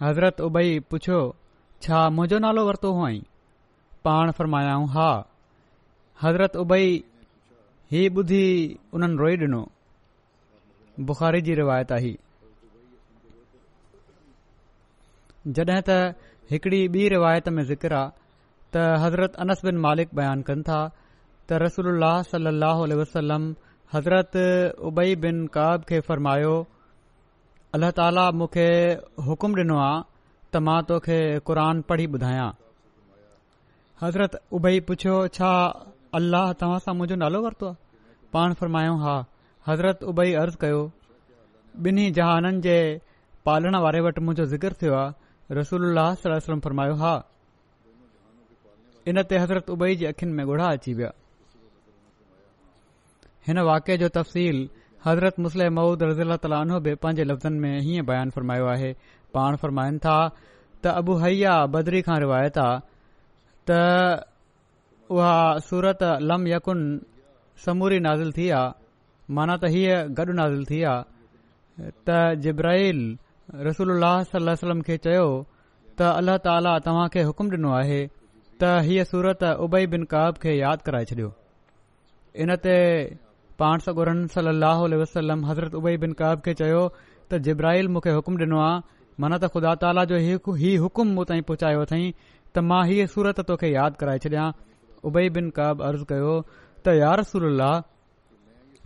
हज़रत 0.03 0.41
उबई 0.49 0.79
पुछियो 0.91 1.17
छा 1.87 1.99
मुंहिंजो 2.19 2.39
नालो 2.45 2.65
वरितो 2.69 2.91
हुअईं 2.99 3.21
पाण 4.09 4.31
फ़र्माया 4.41 4.75
हा 4.97 5.09
हज़रत 6.25 6.55
उबई 6.65 6.85
یہ 7.93 8.07
بدھی 8.15 8.43
ان 8.95 9.17
روئی 9.21 9.35
ڈنو 9.39 9.61
بخاری 11.09 11.39
جی 11.45 11.53
روایت 11.61 11.89
آئی 11.95 12.13
جدیں 15.57 15.77
بی 16.93 17.03
روایت 17.15 17.45
میں 17.55 17.63
ذکر 17.71 17.91
آ 18.01 18.03
ت 18.73 18.85
حضرت 19.03 19.31
انس 19.43 19.59
بن 19.65 19.77
مالک 19.85 20.09
بیان 20.19 20.39
کن 20.47 20.59
تھا 20.69 20.79
تو 21.47 21.51
رسول 21.65 21.87
اللہ 21.91 22.15
صلی 22.31 22.49
اللہ 22.53 22.75
علیہ 22.87 22.97
وسلم 23.03 23.43
حضرت 23.95 24.35
ابئی 24.87 25.15
بن 25.27 25.37
کعب 25.55 25.85
کے 25.89 25.99
فرمایا 26.07 26.53
اللہ 27.73 27.91
تعالیٰ 28.01 28.27
مُخم 28.41 29.51
ڈنو 29.61 29.77
آ 29.83 29.93
تو 30.51 30.61
ماں 30.65 30.81
تاکہ 30.87 31.19
قرآن 31.47 31.81
پڑھی 31.89 32.07
بدایاں 32.17 32.51
حضرت 34.03 34.31
ابئی 34.55 34.77
پوچھو 34.87 35.15
اللہ 36.17 36.45
تاسا 36.59 36.91
مُھو 36.97 37.15
نال 37.23 37.35
وتوا 37.45 37.73
पाण 38.33 38.53
फ़रमायो 38.59 38.93
हा 39.03 39.15
हज़रत 39.69 40.03
उबई 40.11 40.33
अर्ज़ 40.43 40.55
कयो 40.65 40.81
ॿिन्ही 41.87 42.09
जहाननि 42.17 42.59
जे 42.65 42.73
पालण 43.45 43.75
वारे 43.83 43.99
वटि 44.05 44.21
मुंहिंजो 44.25 44.43
ज़िकर 44.53 44.73
थियो 44.81 44.93
आहे 44.99 45.55
रसूल 45.59 45.97
फरमायो 46.65 46.95
हा 47.01 47.13
इन 49.13 49.23
ते 49.29 49.37
हज़रत 49.43 49.69
उबई 49.75 49.95
जी 50.01 50.05
अखियुनि 50.11 50.33
में 50.39 50.45
गूढ़ा 50.49 50.67
अची 50.79 50.93
विया 50.99 51.11
हिन 53.47 53.59
वाके 53.69 53.97
जो 54.03 54.09
तफ़सील 54.17 54.59
हज़रत 55.05 55.39
मुस्लिम 55.47 55.73
महूद 55.79 56.03
रज़ी 56.05 56.21
अला 56.29 56.37
ताला 56.45 56.61
उन 56.67 56.71
पंहिंजे 56.87 57.23
लफ़्ज़नि 57.33 57.59
में 57.63 57.73
हीअं 57.89 58.05
बयान 58.11 58.29
फ़र्मायो 58.37 58.65
आहे 58.73 58.93
पाण 59.37 59.55
फ़र्माइनि 59.65 59.97
था 60.09 60.17
त 60.85 61.15
हैया 61.25 61.55
बदरी 61.75 62.01
खां 62.09 62.19
रिवायत 62.27 62.57
आहे 62.65 62.77
त 63.69 64.25
उहा 65.17 65.33
सूरत 65.71 66.05
लमयक 66.29 66.69
समूरी 67.65 67.99
नाज़िल 67.99 68.31
थी 68.37 68.49
आहे 68.59 68.71
माना 69.37 69.55
त 69.63 69.69
हीअ 69.73 69.95
गॾु 70.19 70.33
नाज़िल 70.37 70.63
थी 70.69 70.81
आहे 70.93 71.91
त 72.07 72.17
जिब्राहिल 72.45 73.01
रसूल 73.67 73.99
सलम 74.35 74.81
खे 74.87 74.97
चयो 75.05 75.27
त 75.97 76.01
अल्लाह 76.21 76.37
ताला 76.47 76.73
तव्हां 76.87 77.07
खे 77.15 77.21
हुकुम 77.29 77.51
ॾिनो 77.57 77.73
आहे 77.79 77.99
त 78.63 78.71
हीअ 78.87 79.03
सूरत 79.11 79.43
उबई 79.67 79.87
बिन 79.93 80.03
काब 80.15 80.37
खे 80.45 80.55
यादि 80.57 80.83
कराए 80.89 81.05
छॾियो 81.11 81.31
इन 82.45 82.55
ते 82.65 82.75
पाण 83.63 83.85
सगुरन 83.87 84.25
सली 84.35 84.97
वसलम 85.03 85.45
हज़रत 85.51 85.75
उबई 85.81 85.97
बिन 86.05 86.13
काब 86.23 86.41
खे 86.49 86.53
चयो 86.63 86.81
त 87.29 87.41
जिब्राहिल 87.49 87.87
मूंखे 87.95 88.11
हुकुम 88.19 88.41
ॾिनो 88.47 88.61
आहे 88.65 88.81
माना 89.23 89.37
त 89.45 89.51
ख़ुदा 89.55 89.75
ताला 89.85 90.05
जो 90.13 90.17
हीउ 90.25 90.57
हुकुम 90.85 91.13
मूं 91.17 91.25
ताईं 91.31 91.43
पहुचायो 91.51 91.85
अथई 91.87 92.09
त 92.55 92.65
मां 92.69 92.83
हीअ 92.91 93.07
सूरत 93.15 93.39
तोखे 93.49 93.69
यादि 93.73 93.99
कराए 94.03 94.19
छॾियां 94.27 94.47
उबई 95.09 95.29
बिन 95.39 95.49
काब 95.59 95.81
अर्ज़ु 95.89 96.05
कयो 96.11 96.33
त 96.85 96.93
यार 96.99 97.19
रसूल 97.23 97.45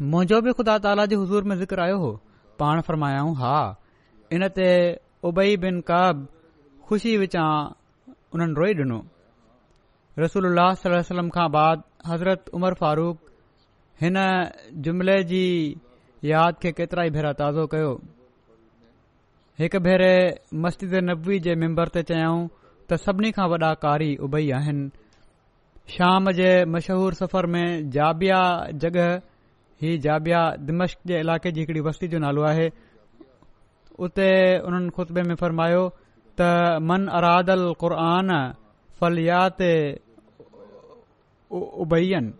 मुंहिंजो 0.09 0.39
बि 0.47 0.51
ख़ुदा 0.57 0.77
ताला 0.85 1.05
जी 1.11 1.15
हज़ूर 1.21 1.43
में 1.51 1.55
ज़िक्र 1.61 1.81
आयो 1.85 1.97
हो 2.01 2.09
पाण 2.61 2.81
फरमायाऊं 2.89 3.31
हा 3.39 3.53
इन 4.37 4.47
ते 4.57 4.67
उबई 5.29 5.55
बिन 5.63 5.79
काब 5.91 6.21
ख़ुशी 6.89 7.15
विचां 7.21 7.45
उन्हनि 8.37 8.55
रोई 8.59 8.73
ॾिनो 8.81 8.99
रसूल 10.23 11.29
खां 11.37 11.47
बाद 11.57 11.83
हज़रत 12.11 12.49
उमर 12.59 12.73
फारूक 12.83 13.33
हिन 14.03 14.21
जुमले 14.87 15.17
जी 15.33 15.43
यादि 16.33 16.61
खे 16.63 16.71
केतिरा 16.81 17.03
ई 17.09 17.15
भेरा 17.17 17.31
ताज़ो 17.41 17.65
कयो 17.73 17.89
हिकु 19.61 19.79
भेरे 19.89 20.13
मस्जिद 20.65 20.93
नबवी 21.09 21.39
जे 21.49 21.55
मेम्बर 21.65 21.93
ते 21.97 22.03
चयाऊं 22.13 22.47
त 22.49 23.03
सभिनी 23.07 23.31
खां 23.39 23.47
वॾा 23.55 23.73
कारी 23.87 24.11
उबई 24.29 24.49
आहिनि 24.61 24.85
शाम 25.95 26.29
जे 26.37 26.47
मशहूर 26.71 27.13
सफ़र 27.17 27.45
में 27.51 27.89
जाबिया 27.91 28.39
जगह 28.83 29.13
ही 29.83 29.97
जाबिया 30.05 30.39
दिमश्क 30.69 30.97
जे 31.07 31.19
इलाक़े 31.19 31.51
जी 31.51 31.59
हिकिड़ी 31.61 31.79
वस्ती 31.87 32.07
जो 32.13 32.19
नालो 32.19 32.41
आहे 32.49 32.69
उते 34.05 34.29
उन्हनि 34.67 34.89
खुतबे 34.97 35.21
में 35.29 35.35
फ़र्मायो 35.41 35.83
त 36.39 36.41
मन 36.89 37.07
अरादल 37.19 37.63
क़ुरआन 37.83 38.29
फलियात 38.99 39.57
फलियातैयनि 39.61 42.31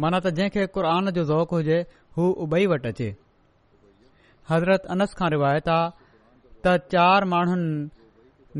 माना 0.00 0.18
त 0.20 0.26
जंहिंखे 0.38 0.62
क़ुर 0.76 0.86
जो 1.18 1.22
ज़ौक़ु 1.30 1.56
हुजे 1.58 1.78
हूअ 2.16 2.32
उबई 2.46 2.64
वटि 2.72 2.88
अचे 2.94 3.08
हज़रत 4.50 4.82
अनस 4.96 5.10
खां 5.20 5.28
रिवायत 5.36 5.66
आहे 5.74 5.92
त 6.64 6.66
चार 6.92 7.20
माण्हुनि 7.34 7.70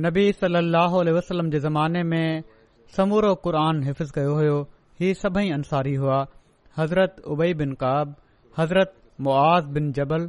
नबी 0.07 0.25
सली 0.43 1.13
वसलम 1.19 1.47
जे 1.51 1.59
ज़माने 1.69 2.03
में 2.13 2.29
समूरो 2.97 3.35
क़ुर 3.45 3.57
हिफ़िज़ 3.85 4.11
कयो 4.15 4.33
हो 4.39 4.59
ही 5.01 5.13
सभई 5.21 5.51
अंसारी 5.51 5.95
हुआ 6.01 6.17
हज़रत 6.79 7.17
उबई 7.35 7.55
बिन 7.63 7.73
काब 7.81 8.15
हज़रत 8.59 8.93
मुआज़ 9.29 9.65
बिन 9.79 9.91
जबल 9.93 10.29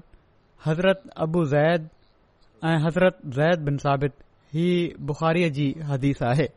हज़रत 0.65 1.04
अबू 1.25 1.43
ज़ैद 1.51 1.88
ऐं 2.69 2.73
हज़रत 2.86 3.17
ज़ैद 3.38 3.65
बिन 3.67 3.78
साबित 3.84 4.13
हीअ 4.54 4.88
बुख़ारी 5.12 5.49
जी 5.58 5.67
हदीस 5.91 6.23
आहे 6.23 6.47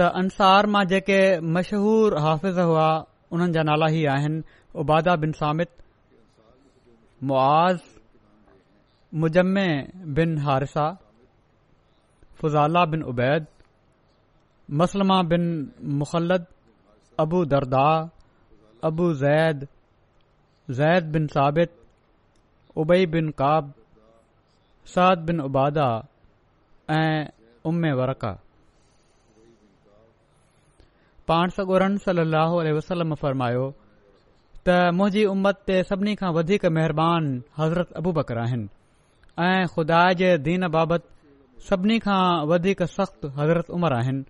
अंसार 0.22 0.66
मां 0.74 0.84
जेके 0.88 1.18
मशहूर 1.54 2.16
हाफ़िज़ 2.18 2.58
हुआ 2.60 2.86
हुननि 3.32 3.52
जा 3.52 3.62
नाला 3.68 3.86
ई 3.96 4.04
आहिनि 4.16 4.42
उबादा 4.82 5.14
बिन 5.24 5.32
सामित 5.40 5.68
معاذ 7.30 7.76
مجمع 9.24 9.62
بن 10.18 10.36
حارثہ 10.44 10.86
فضالہ 12.40 12.78
بن 12.92 13.04
عبید 13.08 13.44
مسلمہ 14.80 15.20
بن 15.30 15.44
مخلد 15.98 16.44
ابو 17.26 17.42
دردا 17.52 17.86
ابو 18.88 19.12
زید 19.22 19.64
زید 20.80 21.12
بن 21.14 21.26
ثابت 21.34 21.78
ابئی 22.82 23.06
بن 23.12 23.30
قاب 23.42 23.70
سعد 24.94 25.22
بن 25.28 25.40
عبادہ 25.44 25.86
ام 26.98 27.84
ورقہ 28.00 28.34
پان 31.26 31.48
سگورن 31.56 31.96
صلی 32.04 32.20
اللہ 32.20 32.60
علیہ 32.60 32.72
وسلم 32.76 33.14
فرمایا 33.20 33.68
त 34.66 34.72
मुंहिंजी 34.96 35.24
उम्मत 35.30 35.58
ते 35.68 35.76
सभिनी 35.90 36.12
खां 36.18 36.28
वधीक 36.38 36.64
महिरबानी 36.74 37.32
हज़रत 37.58 37.88
अबू 38.00 38.10
बकर 38.18 38.38
आहिनि 38.42 38.66
ऐं 39.46 39.64
ख़ुदा 39.74 40.02
जे 40.20 40.28
दीन 40.48 40.66
बाबति 40.76 41.06
सभिनी 41.70 41.96
खां 42.06 42.18
वधीक 42.50 42.82
सख़्त 42.94 43.20
हज़रत 43.40 43.70
उमर 43.78 43.92
आहिनि 43.98 44.22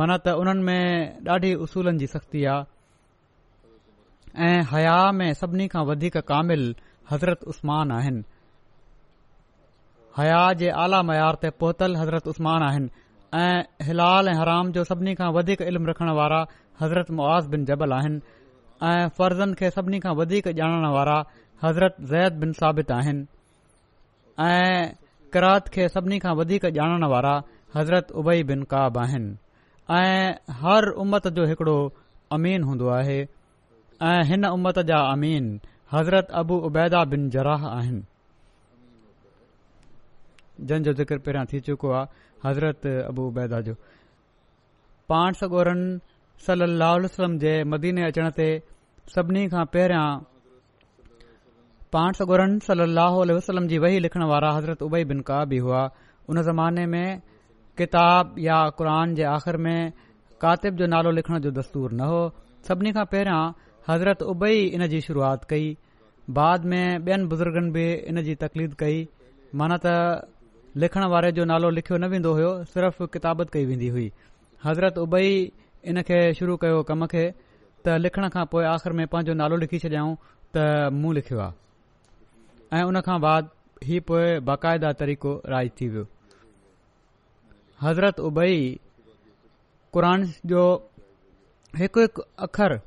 मन 0.00 0.14
त 0.26 0.36
उन्हनि 0.42 0.62
में 0.68 1.26
ॾाढी 1.36 1.52
उसूलनि 1.66 1.98
जी 2.04 2.06
सख़्ती 2.18 2.44
आहे 2.54 4.48
ऐं 4.48 4.62
हया 4.72 4.98
में 5.20 5.32
सभिनी 5.42 5.68
खां 5.74 5.84
वधीक 5.94 6.16
कामिल 6.34 6.68
हज़रत 7.12 7.44
उस्मान 7.54 7.92
आहिनि 8.00 8.22
हया 10.18 10.42
जे 10.60 10.70
आला 10.84 11.02
मयार 11.08 11.34
ते 11.42 11.50
पोतल 11.62 11.96
हज़रत 12.04 12.28
उस्मान 12.34 12.62
आहिनि 12.68 12.90
ऐं 13.44 13.58
हिलाल 13.86 14.28
ऐं 14.30 14.38
हराम 14.40 14.72
जो 14.76 14.84
सभिनी 14.92 15.14
खां 15.22 15.32
वधीक 15.38 15.62
इल्मु 15.72 15.88
रखण 15.90 16.12
वारा 16.20 16.46
हज़रत 16.82 17.10
मुआज़ 17.20 17.48
बिन 17.54 17.64
जबल 17.72 17.92
आहिनि 18.02 18.20
ऐं 18.84 19.08
फर्ज़नि 19.18 19.54
खे 19.58 19.68
सभिनी 19.70 19.98
खां 20.00 20.14
वधीक 20.16 20.46
ॼाणण 20.48 20.86
वारा 20.94 21.16
हज़रत 21.64 21.96
ज़ैद 22.10 22.32
बिन 22.40 22.52
साबितु 22.58 22.94
आहिनि 22.94 23.26
ऐं 24.44 24.94
करात 25.32 25.68
खे 25.74 25.88
सभिनी 25.94 26.18
खां 26.24 26.34
वधीक 26.38 26.64
ॼाणण 26.64 27.04
वारा 27.10 27.34
हज़रत 27.76 28.12
उबई 28.22 28.42
बिन 28.50 28.62
काब 28.72 28.98
आहिनि 29.04 29.34
ऐं 29.96 30.54
हर 30.60 30.88
उमत 31.04 31.26
जो 31.38 31.46
हिकिड़ो 31.52 31.76
अमीन 32.38 32.62
हूंदो 32.68 32.88
आहे 32.98 33.20
ऐं 34.10 34.22
हिन 34.28 34.44
उमत 34.46 34.78
जा 34.90 34.98
अमीन 35.12 35.48
हज़रत 35.92 36.30
अबू 36.42 36.58
उबैदा 36.70 37.04
बिन 37.14 37.28
जराह 37.36 37.66
आहिनि 37.68 38.02
जंहिंजो 40.66 40.92
ज़िक्र 41.00 41.18
पहिरियां 41.18 41.46
थी 41.52 41.60
चुको 41.70 41.90
आहे 41.98 42.26
हज़रत 42.46 42.86
अबूबैदा 42.92 43.60
जो 43.68 43.74
पाणस 45.08 45.42
गोरनि 45.50 45.86
सल 46.46 46.60
अलाह 46.66 46.92
उल्हम 46.96 47.38
जे 47.44 47.52
मदीने 47.72 48.02
अचण 48.08 48.28
ते 48.38 48.46
सभिनी 49.14 49.42
खां 49.54 49.64
पहिरियां 49.76 50.06
पाण 51.96 52.18
सगुरन 52.18 52.54
सलाहु 52.66 53.24
वसलम 53.38 53.66
जी 53.72 53.80
वेही 53.86 53.98
लिखण 54.06 54.24
वारा 54.34 54.50
हज़रत 54.58 54.82
उबई 54.88 55.04
बिनका 55.12 55.38
बि 55.52 55.58
हुआ 55.66 55.82
उन 56.32 56.42
ज़माने 56.50 56.84
में 56.94 57.20
किताब 57.80 58.34
या 58.46 58.58
क़ुर 58.78 58.88
जे 59.20 59.24
आख़िरि 59.32 59.62
में 59.66 59.92
कातिब 60.44 60.80
जो 60.82 60.86
नालो 60.94 61.10
लिखण 61.18 61.38
जो 61.46 61.50
दस्तूर 61.60 61.92
न 61.92 62.08
हो 62.14 62.20
सभिनी 62.68 62.92
खां 62.98 63.04
पहिरियां 63.14 63.42
हज़रत 63.92 64.22
उबई 64.34 64.60
इन 64.78 64.86
जी 64.94 65.00
शुरूआति 65.10 65.46
कई 65.54 65.68
बाद 66.40 66.64
में 66.72 66.82
ॿियनि 66.88 67.24
बुज़ुर्गनि 67.34 67.70
बि 67.78 67.86
इन 68.12 68.22
जी 68.28 68.34
तकलीद 68.46 68.74
कई 68.84 68.98
माना 69.60 69.80
त 69.86 70.32
लिखण 70.84 71.06
वारे 71.14 71.30
जो 71.36 71.44
नालो 71.52 71.70
लिखियो 71.76 71.98
न 72.02 72.10
वेंदो 72.16 72.32
हो 72.40 72.50
सिर्फ़ 72.74 73.02
किताबत 73.16 73.50
कई 73.56 73.64
वेंदी 73.70 73.88
हुई 73.96 74.10
हज़रत 74.66 74.98
उबई 75.06 75.30
इन 75.90 76.00
खे 76.08 76.16
शुरू 76.38 76.54
कयो 76.62 76.82
कम 76.88 77.04
खे 77.12 77.22
त 77.26 77.96
लिखण 78.06 78.28
खां 78.32 78.44
पोइ 78.54 78.64
आख़िर 78.70 78.92
में 79.00 79.06
पंहिंजो 79.12 79.34
नालो 79.40 79.56
लिखी 79.62 79.78
छडि॒याऊं 79.84 80.14
त 80.56 80.64
मुंह 81.02 81.14
लिखियो 81.18 81.40
आहे 81.44 82.80
ऐं 82.80 82.82
हुन 82.88 83.00
खां 83.06 83.18
बाद 83.26 83.48
हीउ 83.90 84.00
पोए 84.10 84.26
बाक़ायदा 84.50 84.90
तरीक़ो 85.04 85.32
राज 85.54 85.70
थी 85.80 85.88
वियो 85.94 86.06
हज़रत 87.84 88.20
उबई 88.30 88.58
क़ुर 89.96 90.04
जो 90.52 90.64
हिकु 91.82 92.00
हिकु 92.06 92.22
अख़र 92.50 92.78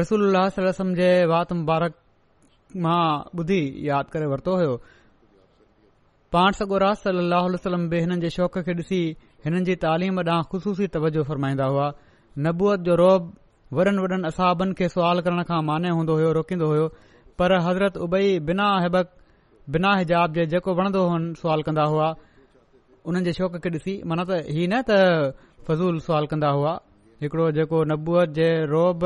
रसूलम 0.00 0.94
जे 1.02 1.10
वात 1.36 1.52
मुबारक 1.62 2.02
मां 2.86 3.00
ॿुधी 3.40 3.60
यादि 3.88 4.10
करे 4.18 4.26
वरितो 4.34 4.56
हो 4.64 4.72
पाण 6.34 6.56
सगो 6.62 6.78
रास 6.86 7.02
बि 7.92 7.98
हिन 8.00 8.20
जे 8.26 8.30
शौक़ 8.40 8.58
खे 8.66 8.74
ॾिसी 8.84 8.98
हिननि 9.48 9.60
जी 9.66 9.74
तालीम 9.82 10.16
ॾांहुं 10.20 10.44
ख़ुशूसी 10.52 10.86
तवजो 10.94 11.20
फरमाईंदा 11.28 11.66
हुआ 11.72 11.86
नबूअत 12.46 12.80
जो 12.86 12.94
रोब 13.00 13.22
वॾनि 13.76 14.00
वॾनि 14.04 14.16
असाबनि 14.30 14.72
खे 14.78 14.86
सुवाल 14.94 15.18
करण 15.24 15.40
खां 15.48 15.60
माने 15.68 15.88
हूंदो 15.96 16.12
हुयो 16.18 16.30
रोकींदो 16.38 16.66
होयो 16.70 16.86
पर 17.40 17.50
हज़रत 17.66 17.94
उबई 18.06 18.26
बिना 18.50 18.66
हिबक 18.84 19.08
बिना 19.72 19.90
हिजाब 20.00 20.28
जे 20.38 20.42
जेको 20.54 20.70
वणंदो 20.80 21.00
हुअ 21.10 21.18
सुवाल 21.40 21.60
कंदा 21.68 21.84
हुआ 21.92 22.08
उन्हनि 23.12 23.24
जे 23.28 23.32
शौक़ 23.40 23.56
खे 23.64 23.68
ॾिसी 23.78 23.94
माना 24.12 24.22
त 24.28 24.30
ही 24.56 24.62
न 24.72 24.74
त 24.90 25.32
फज़ूल 25.70 25.94
सुवाल 26.10 26.24
कंदा 26.34 26.50
हुआ 26.58 26.72
हिकड़ो 27.24 27.46
जेको 27.60 27.78
नबूअत 27.92 28.30
जे 28.40 28.48
रोब 28.74 29.00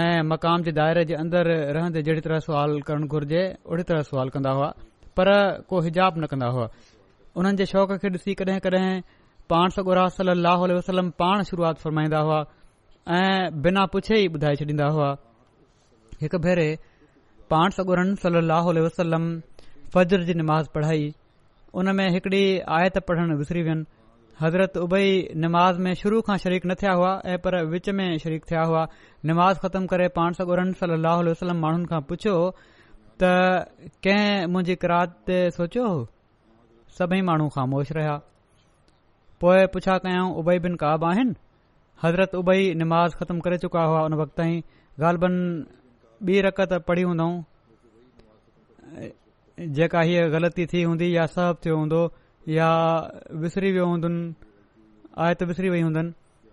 ऐं 0.00 0.22
मक़ाम 0.32 0.58
जे 0.70 0.76
दायरे 0.80 1.02
जे 1.12 1.14
अंदरि 1.22 1.56
रहंदे 1.78 2.02
जहिड़ी 2.10 2.22
तरह 2.26 2.38
सुवाल 2.48 2.70
करणु 2.90 3.06
घुर्जे 3.14 3.42
ओड़ी 3.70 3.82
तरह 3.94 4.02
सुवाल 4.10 4.28
कंदा 4.36 4.50
हुआ 4.58 4.68
पर 5.20 5.28
को 5.72 5.76
हिजाब 5.88 6.12
न 6.20 6.32
कंदा 6.34 6.48
हुआ 6.60 6.66
उन्हनि 7.38 7.58
जे 7.64 7.70
शौक़ 7.76 7.92
खे 8.04 8.08
ॾिसी 8.18 8.32
कॾहिं 8.44 8.58
कॾहिं 8.68 8.92
पाण 9.50 9.66
सॻुरा 9.76 10.02
صلی 10.16 10.30
اللہ 10.30 10.58
वसलम 10.78 11.08
पाण 11.20 11.40
پان 11.42 11.76
फ़रमाईंदा 11.82 12.18
हुआ 12.26 12.38
ऐं 13.08 13.60
बिना 13.62 13.84
पुछे 13.92 14.14
ई 14.24 14.28
ॿुधाए 14.34 14.54
छॾींदा 14.60 14.86
हुआ 14.96 15.08
हिकु 16.22 16.38
भेरे 16.46 16.66
पाण 17.50 17.70
सॻुरन 17.78 18.14
सलाहु 18.24 18.72
वसलम 18.86 19.24
फज्र 19.94 20.22
जी 20.28 20.34
निमाज़ 20.42 20.68
पढ़ाई 20.74 21.10
उन 21.80 21.94
में 22.00 22.06
हिकड़ी 22.16 22.44
आयत 22.78 22.98
पढ़णु 23.08 23.36
गुज़री 23.42 23.62
پڑھن 23.62 23.78
आहिनि 23.78 24.40
हज़रत 24.42 24.76
उभई 24.84 25.08
नमाज़ 25.46 25.78
में 25.84 25.92
शुरू 26.02 26.20
खां 26.28 26.36
शरीक 26.44 26.66
न 26.66 26.74
थिया 26.82 26.92
हुआ 27.00 27.10
ऐं 27.32 27.38
पर 27.46 27.58
विच 27.74 27.90
में 27.98 28.08
शरीक 28.26 28.44
थिया 28.50 28.62
हुआ 28.72 28.86
नमाज़ 29.32 29.58
ख़तमु 29.66 29.86
करे 29.94 30.08
पाण 30.20 30.38
सागरनि 30.40 30.78
सलाह 30.84 31.20
वसलम 31.32 31.60
माण्हुनि 31.66 31.88
खां 31.92 32.00
पुछियो 32.12 32.38
त 32.62 33.34
कंहिं 34.08 34.48
मुंहिंजी 34.54 34.76
किराद 34.86 35.18
ते 35.30 35.42
सोचियो 35.60 35.90
सभई 37.00 37.20
माण्हू 37.32 37.48
ख़ामोश 37.58 37.92
रहिया 38.00 38.18
पोए 39.40 39.66
पुछा 39.74 39.94
कयाऊं 40.04 40.30
उबई 40.40 40.58
बिन 40.64 40.74
काब 40.80 41.04
आहिनि 41.10 41.34
हज़रत 42.02 42.32
उबई 42.38 42.64
निमाज़ 42.80 43.14
ख़तमु 43.20 43.40
करे 43.44 43.58
चुका 43.58 43.82
हुआ 43.90 44.00
उन 44.08 44.14
वक़्त 44.20 44.32
ताईं 44.40 44.56
ग़ालबनि 45.00 45.42
ॿी 46.20 46.40
रक़त 46.46 46.72
पढ़ी 46.88 47.02
हूंदऊं 47.08 47.32
जेका 49.78 50.00
हीअ 50.10 50.24
ग़लती 50.34 50.66
थी 50.72 50.82
हूंदी 50.84 51.08
या 51.16 51.24
सहबु 51.36 51.56
थियो 51.66 51.76
हूंदो 51.76 52.00
या 52.52 52.66
विसरी 53.44 53.70
वियो 53.72 53.86
हूंदन 53.88 54.14
आयत 55.26 55.42
विसरी 55.50 55.68
वई 55.76 55.80
हूंदियन 55.86 56.10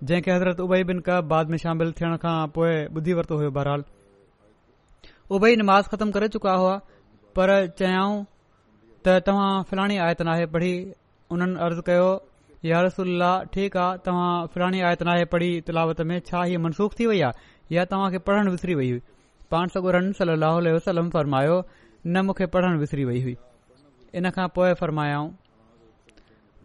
जंहिंखे 0.07 0.31
हज़रत 0.31 0.59
उबई 0.67 0.83
बिन 0.91 0.99
कब 1.09 1.27
बाद 1.33 1.49
में 1.53 1.57
शामिलु 1.65 1.91
थियण 1.99 2.15
खां 2.23 2.35
पोइ 2.59 2.69
ॿुधी 3.01 3.13
वरितो 3.19 3.37
हुयो 3.43 3.51
बहरहाल 3.59 3.83
उभई 5.37 5.55
निमाज़ 5.63 5.87
ख़तमु 5.95 6.11
करे 6.19 6.27
चुका 6.39 6.53
हुआ 6.63 6.75
पर 7.39 7.53
चयाऊं 7.83 8.15
त 9.07 9.15
तव्हां 9.29 9.51
फिलाणी 9.71 9.97
आयत 10.07 10.21
नाहे 10.31 10.45
पढ़ी 10.57 10.71
उन्हनि 11.35 11.59
अर्ज़ु 11.67 11.81
कयो 11.91 12.07
या 12.65 12.81
रसोल्ला 12.83 13.31
ठीकु 13.53 13.79
आहे 13.79 13.97
तव्हां 14.05 14.45
फिराणी 14.53 14.81
आयतनाहे 14.81 15.23
पढ़ी 15.33 15.49
तिलावत 15.67 16.01
में 16.11 16.19
छा 16.27 16.43
इहा 16.45 16.59
मनसूख़ 16.61 16.93
थी 16.99 17.05
वई 17.05 17.19
आहे 17.27 17.75
या 17.75 17.83
तव्हांखे 17.91 18.17
पढ़णु 18.29 18.51
विसरी 18.51 18.75
वई 18.75 18.89
हुई 18.91 18.99
पाण 19.51 19.67
सोरन 19.73 20.11
सल 20.19 20.29
अह 20.43 20.55
वलम 20.87 21.09
फरमायो 21.13 21.61
न 22.07 22.21
मूंखे 22.25 22.45
पढ़णु 22.55 22.79
विसरी 22.79 23.05
वई 23.05 23.21
हुई 23.23 23.35
इन 24.17 24.29
खां 24.37 24.47
पोइ 24.55 24.73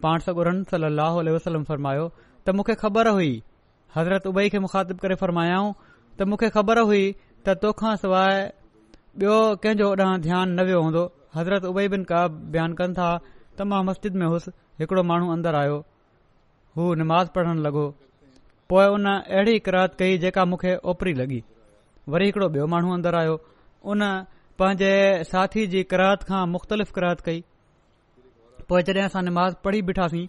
पाण 0.03 0.19
सोरन 0.25 0.63
सल 0.71 0.83
अलसलम 0.89 1.63
फरमायो 1.69 2.07
त 2.47 2.55
मूंखे 2.57 2.75
ख़बर 2.83 3.07
हुई 3.09 3.31
हज़रत 3.95 4.25
उबई 4.27 4.49
खे 4.49 4.59
मुख़ातिबु 4.65 4.99
करे 5.03 5.15
फरमायाऊं 5.25 5.71
त 6.19 6.27
मूंखे 6.31 6.49
ख़बर 6.57 6.79
हुई 6.89 7.05
त 7.47 7.55
तोखा 7.65 7.95
सवाइ 8.05 8.41
ॿियो 9.21 9.33
कंहिंजो 9.63 9.87
ओॾांहुं 9.93 10.17
ध्यानु 10.21 10.53
न 10.57 10.65
वियो 10.67 10.81
हूंदो 10.83 11.01
हज़रत 11.37 11.65
उबई 11.71 11.87
बिन 11.93 12.03
का 12.11 12.21
बयानु 12.55 12.75
कनि 12.79 12.93
था 12.99 13.09
त 13.57 13.67
मां 13.71 13.83
मस्जिद 13.89 14.15
में 14.21 14.25
हुयुसि 14.27 14.51
हिकड़ो 14.79 15.01
माण्हू 15.09 15.27
अंदरि 15.33 15.55
आयो 15.57 15.75
हू 16.77 16.93
निमाज़ 17.01 17.27
पढ़ण 17.35 17.57
लॻो 17.65 17.83
पोइ 18.69 18.85
उन 18.93 19.05
अहिड़ी 19.15 19.57
किरात 19.65 19.95
कई 19.99 20.17
जेका 20.23 20.45
मूंखे 20.49 20.75
ओपरी 20.93 21.13
लॻी 21.19 21.41
वरी 22.13 22.25
हिकिड़ो 22.29 22.47
ॿियो 22.49 22.65
माण्हू 22.73 22.93
अंदरि 22.93 23.17
आयो 23.17 23.35
उन 23.93 23.99
पंहिंजे 24.59 24.91
साथी 25.31 25.65
जी 25.75 25.83
किरात 25.93 26.23
खां 26.29 26.41
मुख़्तलिफ़ 26.55 26.93
किरात 26.97 27.21
कई 27.29 27.39
पोइ 28.69 28.81
जॾहिं 28.89 29.03
असां 29.05 29.23
निमाज़ 29.29 29.55
पढ़ी 29.67 29.81
बीठासीं 29.89 30.25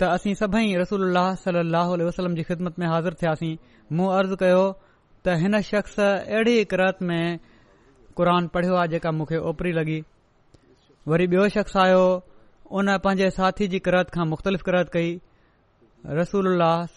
त 0.00 0.12
असीं 0.16 0.34
सभई 0.42 0.74
रसूल 0.82 1.12
सलाहु 1.44 1.96
वसलम 2.08 2.34
जी 2.34 2.42
ख़िदमत 2.50 2.78
में 2.82 2.86
हाज़िर 2.92 3.14
थियासीं 3.22 3.56
मूं 3.98 4.08
अर्ज़ु 4.18 4.36
कयो 4.42 4.62
त 5.24 5.40
हिन 5.44 5.60
शख़्स 5.74 5.98
अहिड़ी 6.10 6.56
किरात 6.74 7.02
में 7.12 7.22
क़ुर 8.18 8.28
पढ़ियो 8.56 8.76
आहे 8.82 8.88
जेका 8.96 9.10
मूंखे 9.20 9.36
ओपरी 9.52 9.72
लॻी 9.80 9.98
वरी 11.14 11.26
ॿियो 11.36 11.48
शख़्स 11.58 11.76
आयो 11.86 12.02
हुन 12.70 12.96
पंहिंजे 12.98 13.28
साथी 13.34 13.66
जी 13.72 13.78
करत 13.86 14.08
खां 14.14 14.24
मुख़्तलिफ़ 14.28 14.62
करत 14.68 14.88
कई 14.94 15.10
रसूल 16.18 16.46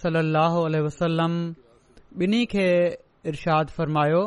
सलाह 0.02 0.54
ॿिन्ही 2.20 2.46
खे 2.54 2.68
फ़रमायो 3.78 4.22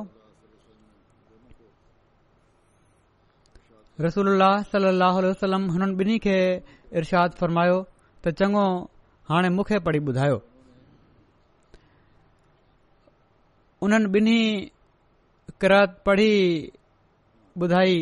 रसूल 4.06 4.28
सलाहु 4.72 5.20
हुननि 5.20 5.90
ॿिन्ही 6.02 6.18
खे 6.26 6.36
इर्शाद 7.00 7.34
फ़रमायो 7.40 7.76
त 8.26 8.32
चङो 8.40 8.64
हाणे 9.30 9.48
मूंखे 9.56 9.78
पढ़ी 9.86 10.00
ॿुधायो 10.12 10.36
उन्हनि 13.88 14.08
ॿिन्ही 14.18 14.40
करत 15.64 15.98
पढ़ी 16.06 16.32
ॿुधाई 17.62 17.94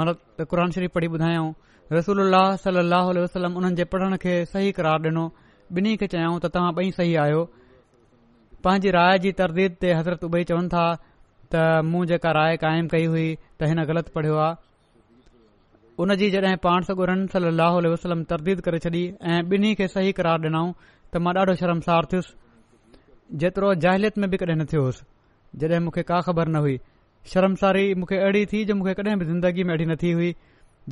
मतलबु 0.00 0.22
त 0.42 0.48
क़रान 0.52 0.68
शरीफ़ 0.76 0.92
पढ़ी 0.98 1.06
ॿुधायाऊं 1.20 1.50
रसूल 1.92 2.18
सल 2.62 2.78
अह 2.94 3.10
वसलम 3.20 3.54
उन्हनि 3.56 3.76
जे 3.76 3.84
पढ़ण 3.92 4.16
खे 4.24 4.32
सही 4.48 4.72
करार 4.78 5.02
ॾिनो 5.08 5.22
ॿिन्ही 5.76 5.96
खे 6.00 6.06
चयऊं 6.14 6.40
त 6.40 6.46
तव्हां 6.56 6.72
ॿई 6.80 6.90
सही 6.96 7.14
आहियो 7.24 7.40
पंहिंजी 8.66 8.90
राय 8.96 9.18
जी 9.24 9.32
तरदीद 9.40 9.76
ते 9.84 9.92
हज़रत 9.98 10.24
उबई 10.28 10.44
चवनि 10.50 10.68
था 10.74 10.82
त 11.54 11.82
मूं 11.92 12.04
जेका 12.10 12.32
राय 12.38 12.56
क़ाइमु 12.64 12.88
कई 12.94 13.06
हुई 13.14 13.24
त 13.36 13.70
हिन 13.72 13.84
ग़लति 13.92 14.12
पढ़ियो 14.16 14.36
आहे 14.46 14.56
उन 16.04 16.14
जी 16.22 16.28
जड॒हिं 16.36 16.56
पाण 16.68 16.88
सां 16.90 16.96
ॻुरनि 17.04 17.26
सल 17.36 17.48
अल 17.52 17.88
वसलम 17.94 18.24
तरदीद 18.34 18.60
करे 18.68 18.78
छॾी 18.86 19.02
ऐ 19.06 19.40
ॿिन्ही 19.56 19.74
खे 19.82 19.88
सही 19.96 20.12
करार 20.20 20.44
ॾिनऊं 20.50 20.70
त 20.82 21.24
मां 21.28 21.36
ॾाढो 21.40 21.54
शर्मसार 21.62 22.10
थियुसि 22.12 23.38
जेतिरो 23.44 23.72
जाहिलियत 23.86 24.18
में 24.18 24.28
बि 24.36 24.42
कडहिं 24.44 24.58
न 24.62 24.68
थियोसि 24.74 25.58
जॾहिं 25.64 25.80
मूंखे 25.88 26.06
का 26.12 26.20
ख़बर 26.28 26.52
न 26.54 26.64
हुई 26.68 26.78
शर्मसारी 27.34 27.88
मूंखे 28.02 28.22
अहिड़ी 28.28 28.44
थी 28.54 28.64
जो 28.72 28.80
मूंखे 28.82 28.94
कॾहिं 29.02 29.18
बि 29.24 29.32
ज़िंदगी 29.32 29.64
में 29.70 29.74
अहिड़ी 29.76 29.96
थी 30.04 30.12
हुई 30.20 30.32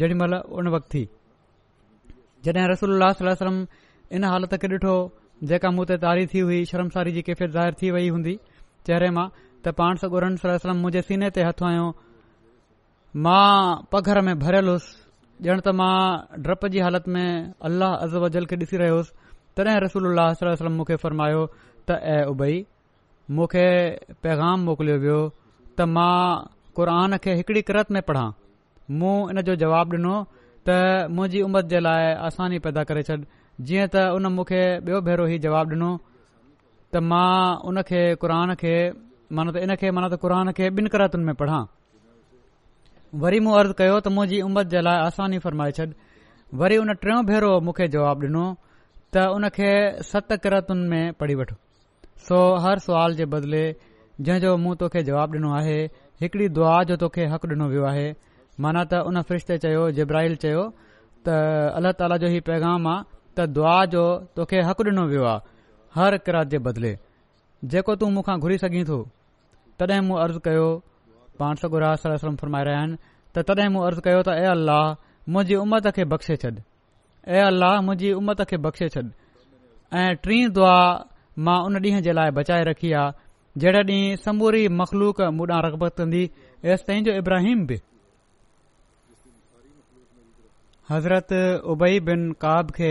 जेॾीमहिल 0.01 0.35
उन 0.59 0.69
वक़्तु 0.75 0.89
थी 0.99 1.03
जॾहिं 2.47 2.65
रसोल्ला 2.73 3.09
सलम 3.41 3.59
इन 4.17 4.23
हालत 4.31 4.53
खे 4.63 4.67
ॾिठो 4.77 4.95
जेका 5.51 5.69
मूं 5.77 5.85
ते 5.91 5.97
तारी 6.05 6.27
थी 6.33 6.41
हुई 6.47 6.59
शर्मसारी 6.71 7.13
जी 7.17 7.23
कैफ़ियत 7.29 7.51
ज़ाहिर 7.57 7.75
थी 7.83 7.89
वई 7.97 8.09
हूंदी 8.17 8.35
चहिरे 8.89 9.09
मां 9.17 9.27
त 9.65 9.75
पाण 9.81 9.97
सगोर 10.05 10.27
सलम 10.45 10.77
मुंहिंजे 10.85 11.03
सीने 11.09 11.31
ते 11.39 11.43
हथ 11.49 11.63
आयो 11.71 11.89
मां 13.25 13.85
पघर 13.97 14.21
में 14.29 14.33
भरियलु 14.45 14.71
हुउसि 14.77 15.51
ॼण 15.51 15.61
त 15.61 15.75
मां 15.81 16.41
डप 16.49 16.67
जी 16.75 16.81
हालति 16.89 17.11
में 17.17 17.53
अलाह 17.69 18.23
अजल 18.29 18.47
खे 18.53 18.57
ॾिसी 18.65 18.83
रहियोसि 18.85 19.57
तॾहिं 19.61 19.81
रसूल 19.89 20.09
अलाह 20.13 20.69
मूंखे 20.79 20.97
फरमायो 21.05 21.43
त 21.47 22.01
ऐ 22.17 22.25
उबई 22.35 22.57
मूंखे 23.39 23.67
पैगाम 24.27 24.67
मोकिलियो 24.71 24.97
वियो 25.07 25.21
त 25.29 25.93
मां 25.97 26.15
क़रन 26.81 27.17
खे 27.25 27.37
हिकड़ी 27.43 27.63
किरत 27.71 27.91
में 27.97 28.03
पढ़ां 28.11 28.27
मूं 28.91 29.29
इन 29.31 29.41
जो 29.43 29.55
जवाबु 29.61 29.97
ॾिनो 29.97 30.15
त 30.67 30.71
मुंहिंजी 31.15 31.41
उमत 31.47 31.65
जे 31.71 31.79
लाइ 31.81 32.13
आसानी 32.27 32.59
पैदा 32.65 32.83
करे 32.89 33.03
छॾ 33.09 33.17
जीअं 33.69 33.89
त 33.89 34.03
उन 34.17 34.27
मूंखे 34.35 34.61
ॿियो 34.87 35.01
भेरो 35.09 35.27
ई 35.27 35.39
जवाबु 35.47 35.75
ॾिनो 35.75 35.91
त 36.93 37.03
मां 37.11 37.33
उनखे 37.69 38.03
क़रान 38.23 38.55
खे 38.63 38.75
माना 39.39 39.51
त 39.53 39.57
इनखे 39.67 39.91
माना 39.99 40.09
क़ुर 40.23 40.33
खे 40.59 40.69
ॿिन 40.71 40.87
किर्तुनि 40.95 41.25
में 41.27 41.35
पढ़ां 41.41 41.63
वरी 43.23 43.39
मूं 43.47 43.53
अर्ज़ु 43.61 43.75
कयो 43.81 43.97
त 44.01 44.13
मुंहिंजी 44.19 44.41
उम 44.49 44.63
जे 44.75 44.81
लाइ 44.89 44.97
आसानी 45.11 45.39
फरमाए 45.47 45.71
छॾि 45.79 45.87
वरी 46.61 46.77
उन 46.83 46.95
टियों 47.03 47.25
भेरो 47.31 47.51
मूंखे 47.69 47.87
जवाबु 47.95 48.23
ॾिनो 48.27 48.45
त 49.17 49.25
उनखे 49.39 49.71
सत 50.13 50.33
किरातुनि 50.45 50.85
में 50.93 51.05
पढ़ी 51.23 51.35
वठो 51.43 51.55
सो 52.29 52.39
हर 52.67 52.79
सुवाल 52.87 53.19
जे 53.23 53.27
बदिले 53.35 53.65
जंहिं 54.29 54.55
मूं 54.67 54.75
तोखे 54.85 55.03
जवाबु 55.11 55.35
ॾिनो 55.43 55.51
आहे 55.63 55.77
हिकड़ी 56.23 56.47
दुआ 56.61 56.77
जो 56.91 56.95
तोखे 57.05 57.27
हक़ु 57.35 57.47
ॾिनो 57.57 57.67
वियो 57.75 57.85
आहे 57.93 58.09
माना 58.61 58.85
त 58.91 58.95
उन 59.09 59.21
फ्रिज 59.29 59.43
ते 59.47 59.57
चयो 59.65 59.91
जिब्राहिल 59.99 60.35
चयो 60.43 60.63
त 61.27 61.29
अल्लाह 61.79 61.93
ताला 62.01 62.17
जो 62.25 62.29
हीउ 62.35 62.41
पैगाम 62.49 62.87
आहे 62.89 63.03
त 63.37 63.47
दुआ 63.57 63.77
जो 63.95 64.05
तोखे 64.37 64.61
हक़ 64.69 64.83
ॾिनो 64.91 65.03
वियो 65.13 65.25
आहे 65.33 65.41
हर 65.97 66.17
किरात 66.25 66.47
जे 66.55 66.59
बदिले 66.69 66.93
जेको 67.73 67.97
तूं 68.01 68.11
मूंखा 68.17 68.37
घुरी 68.45 68.57
सघीं 68.65 68.85
थो 68.91 68.99
तॾहिं 69.79 70.01
मूं 70.09 70.17
अर्ज़ु 70.25 70.41
कयो 70.47 70.69
पाण 71.39 71.55
सगुरा 71.63 71.91
फरमाए 72.05 72.65
रहिया 72.69 72.79
आहिनि 72.81 72.97
त 73.35 73.45
तॾहिं 73.51 73.69
मूं 73.77 73.83
अर्ज़ु 73.89 74.01
कयो 74.09 74.21
त 74.29 74.29
ऐ 74.41 74.47
अल्लाह 74.53 74.85
मुंहिंजी 75.29 75.57
उमत 75.63 75.87
खे 75.97 76.05
बख़्शे 76.15 76.35
छॾ 76.45 76.51
ऐ 77.29 77.39
अल्लाह 77.51 77.75
मुंहिंजी 77.89 78.13
उमत 78.21 78.41
खे 78.53 78.57
बख़्शे 78.69 78.89
छॾ 78.95 79.03
ऐं 80.01 80.07
टीं 80.25 80.41
दुआ 80.61 80.79
मां 81.45 81.59
उन 81.69 81.75
ॾींहं 81.89 82.01
जे 82.09 82.13
लाइ 82.21 82.31
बचाए 82.41 82.65
रखी 82.73 82.93
आहे 83.03 83.61
जहिड़े 83.61 83.83
ॾींहुं 83.93 84.17
समूरी 84.25 84.65
मखलूक 84.81 85.21
मुढां 85.43 85.61
रगबत 85.69 85.99
थींदी 86.01 86.25
एसि 86.73 86.85
ताईं 86.89 87.05
जो 87.05 87.13
इब्राहिम 87.23 87.67
बि 87.67 87.79
हज़रत 90.91 91.33
उबई 91.73 92.01
बिन 92.07 92.27
काब 92.43 92.71
खे 92.75 92.91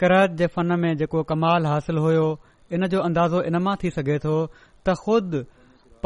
करत 0.00 0.34
जे 0.40 0.46
फन 0.56 0.72
में 0.82 0.92
जेको 0.98 1.22
कमाल 1.30 1.64
हासिल 1.66 1.96
हुयो 2.04 2.26
इन 2.76 2.86
जो 2.92 3.00
अंदाज़ो 3.06 3.40
इन 3.50 3.56
मां 3.64 3.74
थी 3.84 3.90
सघे 3.96 4.18
थो 4.24 4.34
त 4.86 4.94
ख़ुदि 5.00 5.40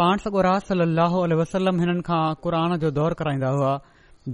पाण 0.00 0.22
सॻो 0.26 0.40
राज 0.46 0.62
सलाहु 0.70 1.20
वसलम 1.40 1.80
हिननि 1.84 2.02
खां 2.06 2.22
क़ुरान 2.46 2.76
जो 2.84 2.90
दौर 3.00 3.18
कराईंदा 3.20 3.50
हुआ 3.58 3.74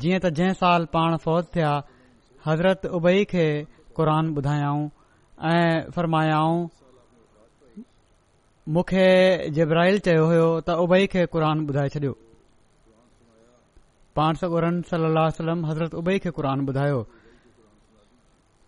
जीअं 0.05 0.21
त 0.25 0.31
जंहिं 0.39 0.53
साल 0.63 0.87
पाण 0.95 1.17
फ़ौज 1.27 1.51
थिया 1.57 1.73
हज़रत 2.47 2.87
उबई 3.01 3.25
खे 3.35 3.47
क़ुरान 3.99 4.31
ॿुधायाऊं 4.43 4.85
ऐं 5.57 5.77
फ़रमायाऊं 5.99 6.59
मूंखे 8.77 9.09
जिब्राहिल 9.59 9.99
चयो 10.09 10.25
हो 10.33 10.49
त 10.49 10.81
उबई 10.87 11.07
खे 11.17 11.27
क़ुरान 11.37 11.67
ॿुधाए 11.73 11.89
छॾियो 11.99 12.17
पानसर 14.19 14.47
सज़रत 14.87 15.93
उबई 15.99 16.19
खे 16.23 16.31
क़ुर 16.37 16.47
ॿुधायो 16.53 17.03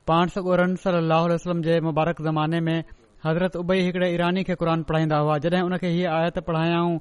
पानसल 0.07 0.99
वसलम 1.13 1.63
जे 1.67 1.79
मुबारक 1.87 2.21
ज़माने 2.27 2.61
में 2.67 2.79
हज़रत 3.25 3.57
उबई 3.63 3.79
हिकड़े 3.87 4.09
ईरानी 4.15 4.43
खे 4.51 4.55
क़ुर 4.63 4.69
पढ़ाईंदा 4.91 5.17
हुआ 5.25 5.39
जॾहिं 5.47 5.63
हुनखे 5.67 5.89
हीअ 5.95 6.11
आयत 6.11 6.39
पढ़ायाऊं 6.51 6.99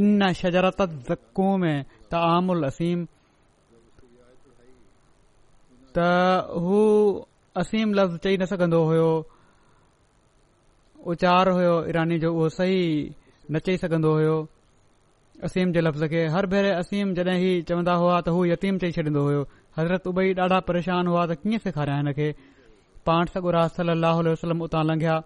इन 0.00 0.32
शजारत 0.38 0.80
ज़े 1.10 1.72
त 2.10 2.20
आम 2.20 2.48
उल 2.56 2.64
असीम 2.70 3.04
त 5.98 6.54
हू 6.68 6.78
असीम 7.64 7.92
लफ़्ज़ 7.98 8.16
चई 8.28 8.36
न 8.38 8.46
सघंदो 8.54 8.80
हुयो 8.92 9.10
उचार 11.12 11.48
हुयो 11.58 11.74
ईरानी 11.92 12.18
जो 12.24 12.32
उहो 12.34 12.48
सही 12.56 12.78
न 13.52 13.58
चई 13.68 13.76
सघंदो 13.84 14.10
हुयो 14.16 14.36
असीम 15.46 15.72
जे 15.72 15.80
लफ़्ज़ 15.82 16.04
खे 16.12 16.22
हर 16.36 16.46
भेरे 16.52 16.70
असीम 16.84 17.12
जॾहिं 17.14 17.38
इहे 17.38 17.60
चवंदा 17.68 17.92
हुआ 18.00 18.16
त 18.24 18.28
हू 18.36 18.40
यतीम 18.50 18.78
चई 18.84 18.90
छॾींदो 18.96 19.20
हुयो 19.26 19.42
हज़रत 19.78 20.06
उभई 20.12 20.32
ॾाढा 20.46 20.58
परेशान 20.68 21.06
हुआ 21.10 21.24
त 21.30 21.32
कीअं 21.42 21.58
सेखारिया 21.66 21.96
हिनखे 21.96 22.28
पाण 23.06 23.24
सॻु 23.34 23.50
राल 23.56 23.88
अलाह 23.96 24.20
वसलम 24.28 24.62
उतां 24.68 24.84
लंघिया 24.90 25.16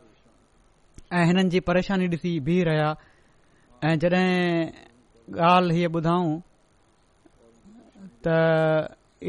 ऐं 1.18 1.24
हिननि 1.30 1.50
जी 1.54 1.60
परेशानी 1.70 2.06
ॾिसी 2.14 2.32
बीह 2.50 2.62
रहिया 2.70 2.90
ऐं 3.90 3.94
जॾहिं 4.04 5.36
ॻाल्हि 5.50 5.78
हीअ 5.78 5.88
ॿुधाऊं 6.00 6.32
त 8.24 8.26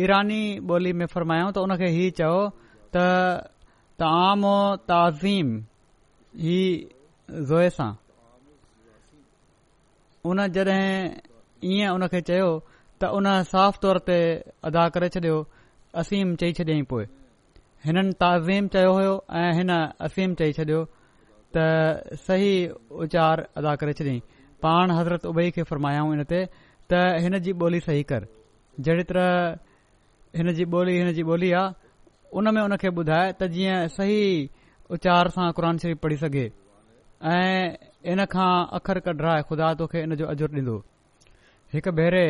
ईरानी 0.06 0.41
ॿोली 0.71 0.93
में 1.02 1.06
फरमायो 1.17 1.50
त 1.56 1.67
उन 1.67 1.76
खे 1.84 1.88
हीअ 2.00 2.15
त 2.21 2.95
त 4.02 4.15
आम 4.15 4.41
तज़ीम 4.89 5.48
ज़ोए 7.48 7.69
सां 7.76 7.91
उन 10.30 10.40
जॾहिं 10.52 11.10
ईअं 11.72 11.94
उन 11.96 12.04
खे 12.12 12.22
चयो 12.28 12.48
त 13.02 13.08
उन 13.18 13.26
साफ़ 13.54 13.78
तौर 13.84 13.98
ते 14.08 14.20
अदा 14.68 14.84
करे 14.94 15.08
छॾियो 15.16 15.38
असीम 16.02 16.34
चई 16.42 16.52
छॾियांईं 16.58 16.86
पोइ 16.90 17.04
हिननि 17.86 18.14
ताज़ीम 18.24 18.68
चयो 18.74 18.92
हुयो 18.98 19.14
ऐं 19.42 19.52
हिन 19.58 19.70
असीम 20.08 20.34
चई 20.42 20.52
छॾियो 20.58 20.80
त 21.58 22.18
सही 22.26 22.50
उचार 23.06 23.46
अदा 23.62 23.76
करे 23.84 23.94
छॾियांईं 24.02 24.22
पाण 24.66 24.92
हज़रत 24.98 25.26
उबई 25.32 25.50
खे 25.58 25.64
फ़र्मायाऊं 25.70 26.10
हिन 26.16 26.24
ते 26.34 26.40
त 26.90 27.06
हिन 27.24 27.40
जी 27.46 27.52
ॿोली 27.62 27.80
सही 27.88 28.04
कर 28.12 28.22
जहिड़ी 28.82 29.04
तरह 29.14 29.30
हिन 30.38 30.54
जी 30.58 30.66
ॿोली 30.78 30.98
हिन 30.98 31.14
जी 31.18 31.24
ॿोली 31.34 31.52
आहे 31.62 31.74
उन 32.38 32.54
में 32.56 32.62
उनखे 32.64 32.90
ॿुधाए 33.02 33.32
त 33.40 33.44
जीअं 33.58 33.88
सही 34.00 34.20
उचार 34.98 35.30
सां 35.38 35.52
क़ुर 35.60 35.76
शरीफ़ 35.84 36.00
पढ़ी 36.06 36.18
सघे 36.26 36.46
ऐं 37.36 37.76
इन 38.13 38.26
खां 38.32 38.50
अखर 38.78 39.00
कढाए 39.06 39.41
ख़ुदा 39.50 39.74
तोखे 39.82 40.02
इन 40.08 40.15
जो 40.22 40.26
अजुरु 40.34 40.58
ॾिनो 40.58 40.74
हिकु 41.76 41.91
भेरे 42.00 42.26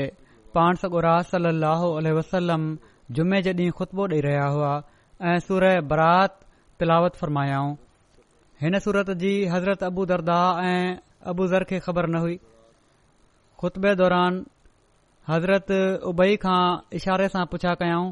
पाण 0.57 0.79
सगोरा 0.83 1.13
सली 1.31 1.51
लहल 1.63 2.07
वसलम 2.17 2.61
जुमे 3.17 3.41
जे 3.47 3.53
ॾींहुं 3.61 3.75
ख़ुतबो 3.79 4.05
ॾेई 4.15 4.21
रहिया 4.27 4.45
हुआ 4.57 4.69
ऐं 5.31 5.35
सूर 5.47 5.65
बरात 5.93 6.37
तिलावत 6.79 7.15
फ़र्मायाऊं 7.23 7.75
हिन 8.61 8.79
सूरत 8.87 9.11
जी 9.23 9.33
हज़रत 9.55 9.83
अबू 9.91 10.05
दरदा 10.11 10.37
ऐं 10.69 10.95
अबू 11.33 11.47
ज़र 11.55 11.63
खे 11.71 11.79
ख़बर 11.87 12.07
न 12.17 12.23
हुई 12.25 12.37
ख़ुतबे 13.63 13.95
दौरान 14.03 14.39
हज़रत 15.31 15.73
उबई 16.13 16.37
खां 16.47 16.61
इशारे 17.01 17.27
सां 17.35 17.45
पुछा 17.55 17.73
कयाऊं 17.83 18.09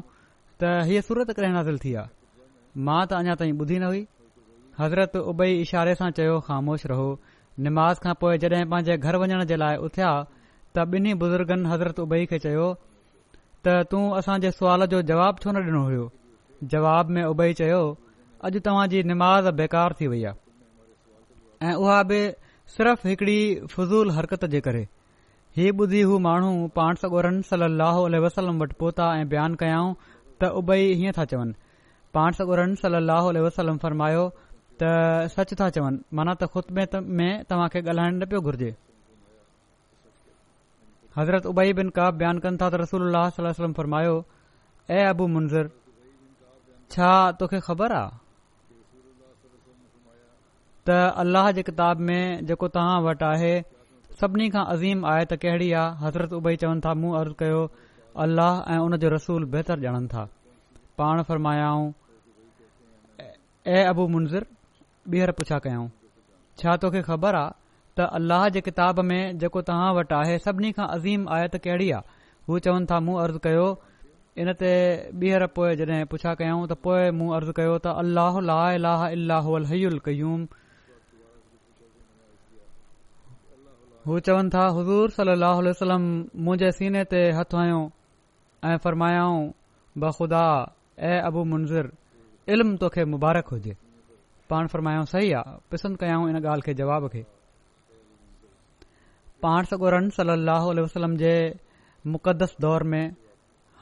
त 0.62 0.78
हीअ 0.90 1.06
सूरत 1.08 1.36
कॾहिं 1.40 1.56
नाज़िल 1.60 1.78
थी 1.86 1.94
आहे 2.02 2.82
मां 2.90 3.00
त 3.08 3.22
अञा 3.24 3.40
ताईं 3.44 3.56
ॿुधी 3.66 3.78
न 3.84 3.92
हुई 3.92 4.04
हज़रत 4.84 5.16
उबई 5.34 5.58
इशारे 5.68 5.94
सां 6.02 6.10
चयो 6.20 6.36
ख़ामोश 6.48 6.86
रहो 6.92 7.08
निमाज़ां 7.62 8.12
पोइ 8.20 8.38
जड॒हिं 8.44 8.64
पंहिंजे 8.70 8.96
घर 8.98 9.16
वञण 9.22 9.44
जे 9.50 9.56
लाइ 9.62 9.76
उथिया 9.88 10.10
त 10.76 10.84
ॿिन्ही 10.94 11.12
बुज़ुर्गनि 11.18 11.68
हज़रत 11.72 12.00
उबई 12.04 12.24
खे 12.32 12.38
चयो 12.46 12.64
त 12.78 13.76
तूं 13.90 14.00
असां 14.20 14.38
जे 14.44 14.50
जो 14.94 15.02
जवाब 15.10 15.38
छो 15.44 15.50
न 15.52 15.62
डि॒नो 15.66 15.82
हो 15.90 16.08
जवाब 16.72 17.10
में 17.18 17.22
उबई 17.26 17.52
चयो 17.60 17.78
अॼु 18.48 18.60
तव्हां 18.68 18.88
जी 18.94 19.02
निमाज़ 19.10 19.50
बेकार 19.60 19.94
थी 20.00 20.06
वई 20.14 20.22
आहे 20.30 21.68
ऐं 21.70 21.74
उहा 21.84 22.02
बि 22.10 22.18
सिर्फ़ 22.76 23.06
हिकड़ी 23.08 23.38
फज़ूल 23.76 24.10
हरकत 24.18 24.44
जे 24.56 24.60
करे 24.68 24.82
हीउ 25.56 25.76
ॿुधी 25.84 26.00
हू 26.10 26.18
माण्हू 26.26 26.52
पाण 26.80 26.94
सॻ 27.04 27.10
ॻोरनि 27.16 27.42
सल 27.52 28.18
वसलम 28.26 28.62
वटि 28.62 28.74
पोता 28.82 29.08
ऐं 29.20 29.28
बयानु 29.36 29.56
कयाऊं 29.62 29.94
त 30.42 30.50
उबई 30.62 30.90
हीअं 31.02 31.12
था 31.20 31.24
चवनि 31.34 31.54
पाण 32.18 32.32
सॻो 32.40 33.32
वसलम 33.46 33.78
फरमायो 33.86 34.28
त 34.82 34.82
सच 35.34 35.54
था 35.60 35.68
चवनि 35.74 35.98
माना 36.14 36.34
त 36.34 36.46
ख़ुतबे 36.52 36.84
में 37.00 37.44
तव्हां 37.50 37.68
खे 37.72 37.80
ॻाल्हाइण 37.88 38.14
न 38.22 38.26
पियो 38.30 38.40
घुर्जे 38.42 38.70
हज़रत 41.16 41.44
उबाई 41.46 41.72
बिन 41.78 41.88
का 41.98 42.10
बयानु 42.18 42.38
कनि 42.46 42.56
था 42.62 42.66
त 42.74 42.82
रसूल 42.82 43.06
अल्लम 43.14 43.72
फरमायो 43.78 44.16
ए 44.90 44.98
अबू 45.14 45.24
मुंज़र 45.34 45.64
छा 46.92 47.10
तोखे 47.42 47.60
ख़बर 47.66 47.90
आहे 47.98 48.18
त 50.86 50.96
अल्लाह 51.24 51.50
जे 51.58 51.62
किताब 51.70 51.96
में 52.10 52.22
जेको 52.50 52.68
तव्हां 52.78 52.98
वटि 53.06 53.24
आहे 53.30 53.54
सभिनी 54.22 54.48
खां 54.56 54.64
अज़ीम 54.74 55.06
आहे 55.12 55.24
त 55.30 55.38
कहिड़ी 55.44 55.70
आहे 55.82 55.90
हज़रत 56.06 56.30
उबाई 56.42 56.56
चवनि 56.64 56.80
था 56.88 56.94
मूं 57.04 57.12
अर्ज़ु 57.22 57.34
कयो 57.44 57.62
अल्लाह 58.26 58.52
ऐं 58.74 58.78
उन 58.86 58.96
जो 59.04 59.08
रसूल 59.14 59.44
बहितर 59.54 59.78
ॼाणनि 59.86 60.08
था 60.14 60.24
पाण 60.98 61.22
फ़रमायाऊं 61.30 61.86
ऐं 63.76 63.84
अबू 63.94 64.02
मुंज़र 64.16 64.44
ॿीहर 65.12 65.30
पुछा 65.38 65.58
कयाऊं 65.64 65.88
छा 66.58 66.76
तोखे 66.82 67.00
ख़बर 67.06 67.34
आहे 67.34 67.50
त 67.98 68.04
अल्लाह 68.18 68.48
जे 68.56 68.60
किताब 68.68 69.00
में 69.08 69.38
जेको 69.42 69.62
तव्हां 69.70 69.88
वटि 69.96 70.14
आहे 70.18 70.36
सभिनी 70.44 70.70
खां 70.78 70.86
अज़ीम 70.96 71.26
आयत 71.38 71.56
कहिड़ी 71.66 71.90
आहे 71.96 72.22
हू 72.48 72.58
चवनि 72.66 72.86
था 72.92 73.00
मूं 73.08 73.16
अर्ज़ु 73.24 73.38
कयो 73.46 73.66
इन 74.44 74.52
ते 74.62 74.70
ॿीहर 75.24 75.46
पोइ 75.58 75.76
जॾहिं 75.80 76.04
पुछा 76.14 76.34
कयऊं 76.40 76.64
त 76.70 76.76
पोइ 76.86 77.10
मूं 77.18 77.28
अर्ज़ु 77.40 77.52
कयो 77.60 77.76
त 77.86 77.94
अलाह 78.04 78.38
अलाह 78.40 79.04
कयूम 80.08 80.46
हू 84.08 84.18
चवनि 84.30 84.50
था 84.54 84.62
हज़ूर 84.78 85.10
सल 85.18 85.32
वसलम 85.68 86.02
मुंहिंजे 86.46 86.70
सीने 86.80 87.04
ते 87.12 87.20
हथु 87.40 87.58
हयो 87.64 87.78
ऐं 88.72 88.76
फरमायाऊं 88.86 89.46
बख़ुदा 90.06 90.44
ऐ 91.12 91.14
अबू 91.30 91.44
मुंज़िर 91.54 91.90
इल्मु 92.56 92.76
तोखे 92.82 93.04
मुबारक 93.14 93.48
हुजे 93.56 93.76
पाण 94.52 94.66
फरमायो 94.72 95.04
सही 95.12 95.30
आहे 95.40 95.52
पसंदि 95.72 95.96
कयऊं 96.00 96.28
इन 96.30 96.36
ॻाल्हि 96.38 96.60
खे 96.64 96.72
जवाब 96.80 97.06
खे 97.12 97.22
पाण 99.42 99.64
सॻो 99.70 99.88
रन 99.94 100.08
सलाहु 100.16 100.74
वसलम 100.80 101.16
जे 101.22 101.30
मुक़दस 102.16 102.56
दौर 102.64 102.82
में 102.94 103.06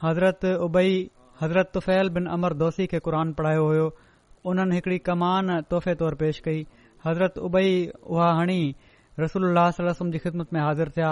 हज़रत 0.03 0.45
उबई 0.67 0.93
हज़रत 1.41 1.71
तुफ़ैल 1.73 2.09
बिन 2.17 2.25
अमर 2.37 2.53
दोस्ती 2.63 2.85
खे 2.93 2.99
क़ुर 3.09 3.15
पढ़ायो 3.41 3.65
हुयो 3.65 3.89
उन्हनि 4.51 4.75
हिकड़ी 4.75 4.97
कमान 5.09 5.59
तोहफ़े 5.73 5.95
तौर 6.03 6.15
पेश 6.23 6.39
कई 6.47 6.65
हज़रत 7.05 7.37
उबई 7.49 7.69
उहा 8.15 8.31
हणी 8.39 8.59
रसूल 9.19 9.57
वसलम 9.57 10.11
जी 10.15 10.19
ख़िदमत 10.25 10.53
में 10.53 10.61
हाज़िर 10.61 10.89
थिया 10.97 11.11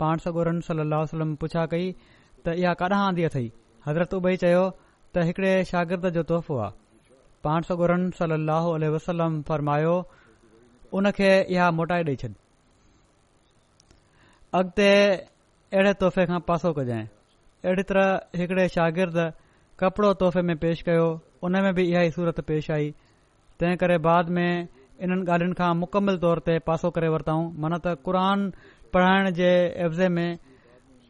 पाण 0.00 0.18
सॻो 0.26 0.42
रन 0.50 0.60
सलाहु 0.68 1.34
पुछा 1.44 1.64
कई 1.74 1.90
त 2.44 2.56
इहा 2.62 2.74
काॾां 2.84 3.00
आंदी 3.06 3.22
अथई 3.32 3.50
हज़रत 3.88 4.14
उबई 4.20 4.36
चयो 4.46 4.64
त 5.14 5.28
हिकिड़े 5.30 5.54
शागिर्द 5.74 6.08
जो 6.18 6.22
तोहफ़ो 6.32 6.58
आहे 6.66 6.79
पाण 7.44 7.62
सगुरन 7.68 8.08
सली 8.18 8.34
अलसलम 8.86 9.40
फरमायो 9.48 9.94
उनखे 10.98 11.30
इहा 11.54 11.70
मोटाए 11.78 12.02
ॾेई 12.08 12.16
छॾ 12.22 12.28
अॻिते 14.58 14.88
अहिड़े 15.06 15.92
तोहफ़े 16.02 16.26
खां 16.30 16.40
पासो 16.48 16.72
कजांइ 16.78 17.06
अहिड़ी 17.64 17.82
तरह 17.92 18.40
हिकिड़े 18.40 18.66
शागिर्द 18.74 19.18
कपड़ो 19.82 20.12
तोहफ़े 20.22 20.42
में 20.50 20.56
पेश 20.64 20.82
कयो 20.88 21.06
उन 21.48 21.56
में 21.66 21.72
बि 21.78 21.84
इहा 21.92 22.02
ई 22.08 22.10
सूरत 22.18 22.40
पेश 22.50 22.70
आई 22.76 22.90
तंहिं 23.60 23.76
करे 23.84 23.96
बाद 24.08 24.28
में 24.38 24.46
इन्हनि 24.50 25.24
ॻाल्हियुनि 25.32 25.54
खां 25.62 25.72
मुकमल 25.84 26.18
तौर 26.26 26.38
ते 26.50 26.58
पासो 26.70 26.90
करे 26.98 27.08
वरितऊं 27.16 27.46
मन 27.64 27.78
त 27.78 27.94
क़ुरान 28.08 28.48
पढ़ाइण 28.96 29.30
जे 29.40 29.50
एफ्ज़े 29.86 30.08
में 30.18 30.28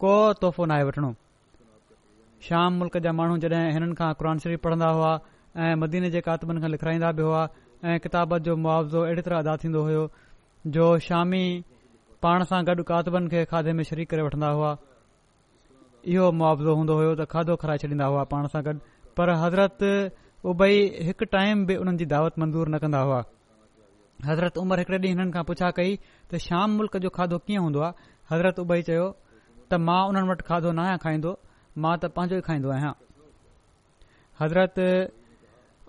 को 0.04 0.14
तोहफ़ो 0.44 0.66
नाहे 0.74 0.84
वठिणो 0.90 1.12
शाम 2.50 2.78
मुल्क़ 2.84 2.98
जा 3.08 3.12
माण्हू 3.22 3.38
जॾहिं 3.46 3.72
हिननि 3.78 3.94
खां 4.02 4.12
क़रनि 4.22 4.46
शरीफ़ 4.46 4.60
पढ़ंदा 4.68 4.90
हुआ 4.98 5.12
ऐं 5.56 5.74
मदीने 5.82 6.10
जे 6.14 6.20
कातिबनि 6.26 6.60
खां 6.60 6.70
लिखाईंदा 6.70 7.10
बि 7.18 7.22
हुआ 7.26 7.42
ऐं 7.84 7.98
किताबनि 8.00 8.44
जो 8.44 8.54
मुआवज़ो 8.56 9.00
अहिड़ी 9.02 9.22
तरह 9.26 9.38
अदा 9.38 9.56
थींदो 9.62 9.82
हुयो 9.82 10.04
जो 10.74 10.86
शामी 11.06 11.42
पाण 12.22 12.44
सां 12.50 12.60
गॾु 12.66 12.82
कातिबनि 12.90 13.28
खे 13.30 13.44
खाधे 13.50 13.72
में 13.78 13.82
शरीक 13.90 14.08
करे 14.10 14.22
वठंदा 14.22 14.48
हुआ 14.54 14.76
इहो 16.06 16.30
मुआवज़ो 16.38 16.74
हूंदो 16.76 16.96
हुयो 16.98 17.14
त 17.18 17.26
खाधो 17.34 17.56
खाराए 17.64 17.78
छॾींदा 17.82 18.06
हुआ 18.14 18.24
पाण 18.34 18.46
सां 18.54 18.62
गॾु 18.70 18.78
पर 19.18 19.30
हज़रत 19.42 19.84
उबई 20.54 20.78
हिकु 21.10 21.24
टाइम 21.34 21.66
बि 21.66 21.76
उन्हनि 21.82 21.98
जी 22.04 22.10
दावत 22.16 22.38
मंज़ूर 22.38 22.68
न 22.74 22.78
कंदा 22.84 23.00
हुआ 23.10 23.22
हज़रत 24.30 24.56
उमर 24.58 24.78
हिकड़े 24.78 24.98
ॾींहुं 24.98 25.10
हिननि 25.18 25.30
खां 25.38 25.42
पुछा 25.52 25.70
कई 25.80 25.98
त 26.30 26.40
शाम 26.48 26.76
मुल्क़ 26.78 26.98
जो 27.06 27.10
खाधो 27.18 27.38
कीअं 27.50 27.62
हूंदो 27.68 27.80
आहे 27.86 28.10
हज़रत 28.34 28.58
उबई 28.68 28.82
चयो 28.90 29.10
त 29.72 29.82
मां 29.90 30.00
उन्हनि 30.08 30.28
वटि 30.32 30.44
खाधो 30.52 30.72
न 30.72 30.78
आहियां 30.88 31.02
खाईंदो 31.06 31.36
मां 31.84 31.94
त 32.02 32.12
पंहिंजो 32.18 32.38
ई 32.44 32.50
खाईंदो 32.50 32.70
आहियां 32.78 32.92
हज़रत 34.42 34.86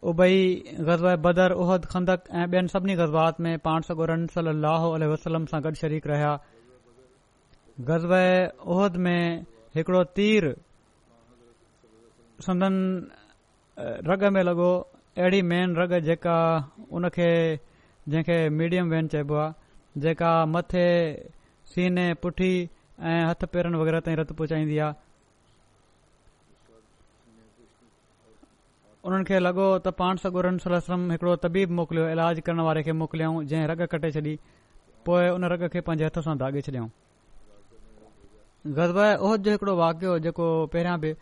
उभई 0.10 0.78
गज़ब 0.86 1.20
बदर 1.22 1.54
ऊहद 1.64 1.84
खंदक 1.90 2.22
ऐं 2.36 2.46
ॿियनि 2.52 2.68
सभिनी 2.68 2.94
गज़बात 3.02 3.40
में 3.48 3.58
पाण 3.66 3.82
सॻो 3.88 4.06
रंसल 4.12 4.48
लहो 4.62 4.88
वसलम 5.12 5.44
सां 5.52 5.62
गॾु 5.66 5.72
शरीक 5.82 6.08
रहिया 6.12 6.32
गज़ब 7.90 8.94
में 9.06 9.46
हिकिड़ो 9.76 10.04
तीर 10.20 10.50
संदन 12.48 12.76
रग 14.10 14.24
में 14.38 14.42
लॻो 14.44 14.72
अहिड़ी 15.18 15.42
मेन 15.54 15.76
रग 15.82 15.94
जेका 16.10 16.38
उनखे 17.00 17.30
जंहिंखे 18.10 18.38
मीडियम 18.58 18.90
वैन 18.94 19.08
चइबो 19.14 19.36
आहे 19.44 20.02
जेका 20.08 20.34
मथे 20.56 20.88
सीने 21.76 22.14
पुठी 22.24 22.54
ऐं 23.00 23.20
हथ 23.30 23.46
पेरनि 23.54 23.78
वग़ैरह 23.84 24.00
ताईं 24.10 24.18
रतु 24.18 24.34
पहुचाईंदी 24.42 24.78
आहे 24.88 25.00
उन्हनि 29.10 29.24
खे 29.28 29.38
लॻो 29.44 29.64
त 29.78 29.88
पाण 30.00 30.16
सागुर 30.24 30.46
सल 30.64 30.74
हिकड़ो 31.12 31.36
तबीब 31.46 31.72
मोकिलियो 31.78 32.10
इलाज 32.16 32.40
करण 32.48 32.60
वारे 32.68 32.82
खे 32.88 32.92
मोकिलियऊं 32.98 33.46
जंहिं 33.52 33.68
रग 33.72 33.82
कटे 33.94 34.12
छॾी 34.18 34.34
पोएं 35.08 35.30
उन 35.38 35.46
रग 35.54 35.64
खे 35.76 35.82
पंहिंजे 35.88 36.06
हथ 36.08 36.20
सां 36.28 36.36
दागे॒ 36.44 36.62
छडि॒यो 36.68 36.90
हिकड़ो 39.38 39.76
वाकियो 39.82 40.20
जेको 40.28 40.50
पहिरियां 40.76 41.00
बि 41.06 41.14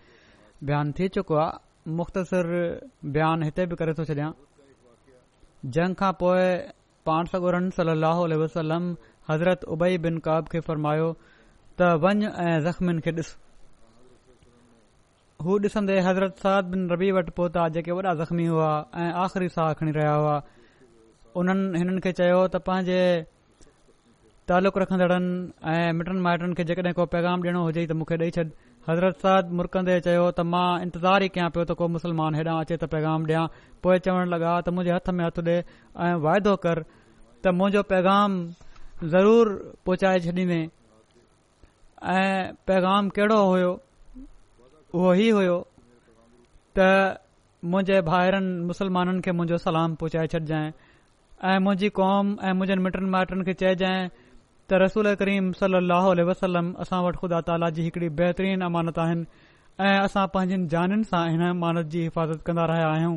बयान 0.71 0.91
थी 0.99 1.07
चुको 1.17 1.39
आहे 1.47 1.93
मुख़्तसिर 2.01 2.45
बयान 3.19 3.43
हिते 3.49 3.65
बि 3.73 3.79
करे 3.83 3.93
थो 4.01 4.07
छडि॒यां 4.11 4.31
जंग 5.77 5.99
खां 6.03 6.11
पोए 6.23 6.47
पाण 7.11 7.31
सगुर 7.35 7.61
वसलम 8.43 8.93
हज़रत 9.31 9.63
उबई 9.77 9.97
बिन 10.07 10.17
काब 10.29 10.51
खे 10.55 10.65
फरमायो 10.71 11.09
त 11.23 11.95
वञ 12.05 12.25
ऐं 12.29 12.59
ज़ख़्मनि 12.67 13.01
खे 13.07 13.11
ॾिस 13.23 13.37
हू 15.45 15.57
ॾिसंदे 15.63 15.93
हज़रत 16.05 16.37
साद 16.43 16.65
बिन 16.71 16.79
रबी 16.93 17.09
वटि 17.17 17.31
पहुता 17.35 17.67
जेके 17.75 17.91
वॾा 17.97 18.13
ज़ख़्मी 18.21 18.45
हुआ 18.45 18.71
ऐं 19.03 19.11
आख़िरी 19.25 19.45
साह 19.53 19.69
खणी 19.81 19.91
रहिया 19.97 20.13
हुआ 20.21 20.33
उन्हनि 21.41 21.79
हिननि 21.81 22.01
खे 22.07 22.11
चयो 22.17 22.39
त 22.55 22.59
पंहिंजे 22.65 22.97
तालुक़ 24.53 24.79
रखंदड़नि 24.83 25.31
ऐं 25.75 25.95
मिटनि 26.01 26.19
माइटनि 26.27 26.53
खे 26.59 26.63
जेकॾहिं 26.73 26.93
को 26.99 27.05
पैगाम 27.15 27.39
ॾियणो 27.47 27.61
हुजे 27.71 27.85
त 27.85 27.99
मूंखे 28.01 28.17
ॾेई 28.29 28.35
छॾ 28.41 28.47
हज़रत 28.89 29.25
साद 29.29 29.55
मुरकंदे 29.63 29.97
चयो 30.11 30.29
त 30.29 30.47
मां 30.51 30.67
इंतज़ारु 30.89 31.25
ई 31.25 31.33
कयां 31.39 31.49
पियो 31.57 31.67
त 31.69 31.81
को 31.85 31.91
मुस्लमान 31.97 32.41
हेॾां 32.41 32.59
अचे 32.59 32.73
त 32.77 32.93
पैगाम 32.99 33.31
ॾियां 33.33 33.47
पोइ 33.83 34.05
चवण 34.11 34.37
लॻा 34.37 34.51
त 34.67 34.75
मुंहिंजे 34.77 34.97
हथ 34.99 35.11
में 35.17 35.25
हथु 35.31 35.49
ॾे 35.49 35.57
ऐं 35.57 36.15
वाइदो 36.29 36.55
कर 36.67 36.83
त 36.93 37.59
मुंहिंजो 37.61 37.87
पैगाम 37.97 38.39
ज़रूरु 39.19 39.55
पहुचाए 39.87 40.19
छॾींदे 40.31 40.59
ऐं 42.21 42.31
पैगाम 42.71 43.15
कहिड़ो 43.19 43.39
हुयो 43.53 43.71
उहो 44.95 45.09
ही 45.17 45.29
हुयो 45.29 45.55
त 46.77 46.85
मुंहिंजे 47.71 47.97
भाइरनि 48.09 48.51
मुस्लमाननि 48.69 49.21
खे 49.27 49.31
मुंहिंजो 49.39 49.57
सलाम 49.65 49.89
पहुचाए 50.03 50.27
छॾजाइ 50.33 50.65
ऐं 51.49 51.59
मुंहिंजी 51.65 51.89
कौम 51.99 52.25
ऐं 52.45 52.53
मुंजनि 52.61 52.81
मिटनि 52.85 53.09
माइटनि 53.15 53.43
खे 53.49 53.53
चइजांइ 53.61 53.99
त 54.13 54.79
रसूल 54.85 55.07
करीम 55.19 55.51
सली 55.59 55.79
ओल 56.09 56.19
वसलम 56.31 56.71
असां 56.85 56.99
वटि 57.05 57.17
खुदा 57.21 57.39
ताला 57.51 57.69
जी 57.77 57.81
हिकड़ी 57.89 58.09
बेहतरीन 58.21 58.61
अमानत 58.69 58.97
आहिनि 59.03 59.23
ऐ 59.83 59.93
असां 60.07 60.25
पंहिंजनि 60.37 60.67
जानि 60.73 60.99
सां 61.11 61.21
हिन 61.33 61.43
अमानत 61.51 61.91
जी 61.97 62.03
हिफ़ाज़त 62.07 62.41
कंदा 62.49 62.65
रहिया 62.73 62.89
आहियूं 62.95 63.15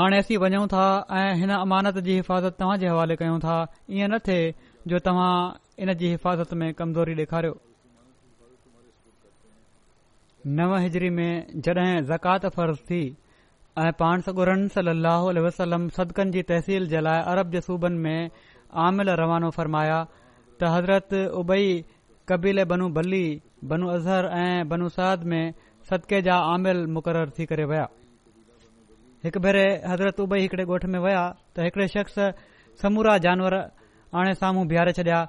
हाणे 0.00 0.22
असीं 0.24 0.38
वञूं 0.46 0.64
था 0.76 0.86
ऐ 1.20 1.22
हिन 1.42 1.56
अमानत 1.60 2.00
जी 2.10 2.16
हिफ़ाज़त 2.22 2.58
तव्हां 2.64 2.78
जे 2.84 2.92
हवाले 2.94 3.18
कयूं 3.24 3.38
था 3.46 3.60
ईअं 4.00 4.14
न 4.14 4.18
थे 4.30 4.38
जो 4.94 5.02
तव्हां 5.10 5.32
इन 5.84 5.94
जी 6.04 6.16
हिफ़ाज़त 6.16 6.60
में 6.64 6.68
कमज़ोरी 6.82 7.14
ॾेखारियो 7.22 7.54
नव 10.56 10.74
हिजरी 10.82 11.08
में 11.10 11.46
जॾहिं 11.66 12.02
ज़कात 12.08 12.44
फर्ज 12.56 12.76
थी 12.90 13.00
ऐं 13.84 13.90
पाणसुर 14.00 14.48
सली 14.74 15.40
वसलम 15.46 15.88
सदकनि 15.96 16.30
जी 16.32 16.42
तहसील 16.50 16.86
जे 16.88 17.00
लाइ 17.00 17.22
अरब 17.32 17.50
जे 17.52 17.60
सूबनि 17.60 17.98
में 18.04 18.30
आमिल 18.86 19.08
रवानो 19.20 19.48
फ़रमाया 19.56 19.96
त 20.60 20.68
हज़रत 20.74 21.14
उबई 21.40 21.64
कबीले 22.28 22.64
बनू 22.72 22.88
बली 22.98 23.24
बनू 23.72 23.88
अज़हर 23.96 24.26
ऐं 24.42 24.68
बनू 24.68 24.88
सद 24.98 25.22
में 25.32 25.42
सदिके 25.90 26.20
जा 26.28 26.36
आमिल 26.52 26.86
मुक़रर 26.96 27.30
थी 27.38 27.46
करे 27.52 27.64
विया 27.72 27.86
हिकु 29.24 29.40
भेरे 29.46 29.64
हज़रत 29.92 30.20
उबई 30.26 30.40
हिकड़े 30.42 30.64
ॻोठ 30.70 30.84
में 30.94 30.98
विया 31.06 31.24
त 31.56 31.66
हिकड़े 31.66 31.88
शख़्स 31.96 32.18
समूरा 32.82 33.16
जानवर 33.26 33.58
आणे 34.14 34.34
साम्हूं 34.44 34.66
बीहारे 34.74 34.92
छॾिया 35.00 35.20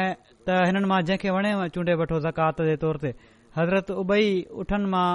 ऐं 0.00 0.06
त 0.46 0.60
हिननि 0.66 0.86
मां 0.92 1.00
जंहिंखे 1.04 1.30
वणे 1.38 1.54
चूंडे 1.78 1.94
वठो 2.02 2.20
ज़कात 2.28 2.62
जे 2.70 2.76
तौर 2.84 2.96
ते 3.04 3.12
हज़रत 3.58 3.90
उबई 4.00 4.30
उठनि 4.62 4.88
मां 4.92 5.08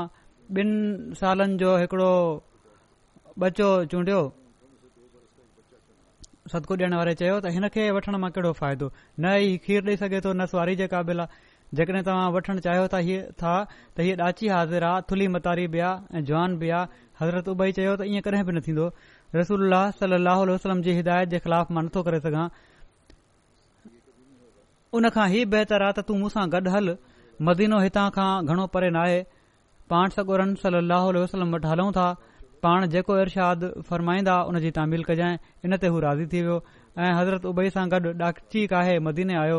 ॿिनि 0.60 1.16
सालनि 1.18 1.58
जो 1.64 1.74
हिकड़ो 1.82 2.14
बचो 3.44 3.68
चूंडियो 3.92 4.22
सदको 6.54 6.76
ॾियण 6.82 6.96
वारे 7.00 7.14
चयो 7.20 7.36
त 7.44 7.52
हिन 7.58 7.68
खे 7.76 7.84
वठण 7.98 8.18
मां 8.24 8.30
कहिड़ो 8.38 8.52
फ़ाइदो 8.62 8.88
न 8.94 9.34
ई 9.48 9.60
खीर 9.68 9.84
ॾेई 9.90 10.00
सघे 10.04 10.22
थो 10.28 10.34
न 10.34 10.46
सवारी 10.54 10.76
जे 10.82 10.88
क़ाबिल 10.94 11.22
आहे 11.26 11.52
जेकॾहिं 11.82 12.04
तव्हां 12.08 12.32
वठण 12.38 12.60
चाहियो 12.68 12.88
था 12.96 13.02
था 13.44 13.54
त 13.76 14.08
हीअ 14.08 14.18
ॾाची 14.30 14.50
हाज़िर 14.56 14.88
आहे 14.90 15.06
थुली 15.12 15.28
मतारी 15.38 15.68
बि 15.78 15.84
आहे 15.92 16.20
ऐं 16.20 16.24
जुआान 16.32 16.58
बि 16.66 16.74
आहे 16.80 17.06
हज़रत 17.22 17.54
उबई 17.56 17.78
चयो 17.80 17.94
त 18.02 18.10
ईअं 18.16 18.28
कॾहिं 18.30 18.46
बि 18.50 18.58
न 18.58 18.66
थींदो 18.70 18.90
रसूल 19.40 19.78
सलाहु 20.02 20.50
वसलम 20.56 20.82
जी 20.90 20.98
हिदायत 21.04 21.36
जे 21.38 21.44
ख़िलाफ़ 21.48 21.74
मां 21.80 21.86
नथो 21.88 22.04
करे 22.10 22.24
सघां 22.28 22.46
उन 25.00 25.10
खां 25.20 25.30
ई 25.38 25.46
बहितर 25.56 25.90
आहे 25.92 26.00
त 26.02 26.08
तूं 26.12 26.22
गॾु 26.58 26.78
हलु 26.80 27.00
मदीनो 27.48 27.78
हितां 27.84 28.08
खां 28.16 28.30
घणो 28.50 28.66
परे 28.74 28.90
नाहे 28.96 29.20
पाण 29.94 30.10
सॻोरनि 30.16 30.56
सल्ह 30.64 31.00
वसलम 31.24 31.54
वटि 31.56 31.68
हलूं 31.72 31.88
था 31.98 32.08
पाण 32.66 32.84
जेको 32.96 33.16
इर्शादु 33.22 33.70
फरमाईंदा 33.88 34.36
उन 34.50 34.60
जी 34.66 34.72
तामील 34.78 35.04
कजांइ 35.08 35.38
इन 35.70 35.76
ते 35.84 35.88
हू 35.94 36.00
राज़ी 36.06 36.26
थी 36.34 36.42
वियो 36.48 36.58
ऐं 37.06 37.14
हज़रत 37.20 37.46
उबई 37.52 37.70
सां 37.78 37.86
गॾु 37.94 38.12
डाकची 38.20 38.66
काहे 38.74 38.98
मदीने 39.08 39.38
आयो 39.46 39.58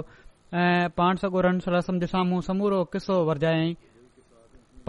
ऐं 0.60 0.90
पाण 1.00 1.18
सगोरन 1.24 1.58
सलम 1.64 1.98
जे 2.04 2.08
साम्हूं 2.12 2.40
समूरो 2.50 2.78
किसो 2.94 3.16
वरजायई 3.30 3.74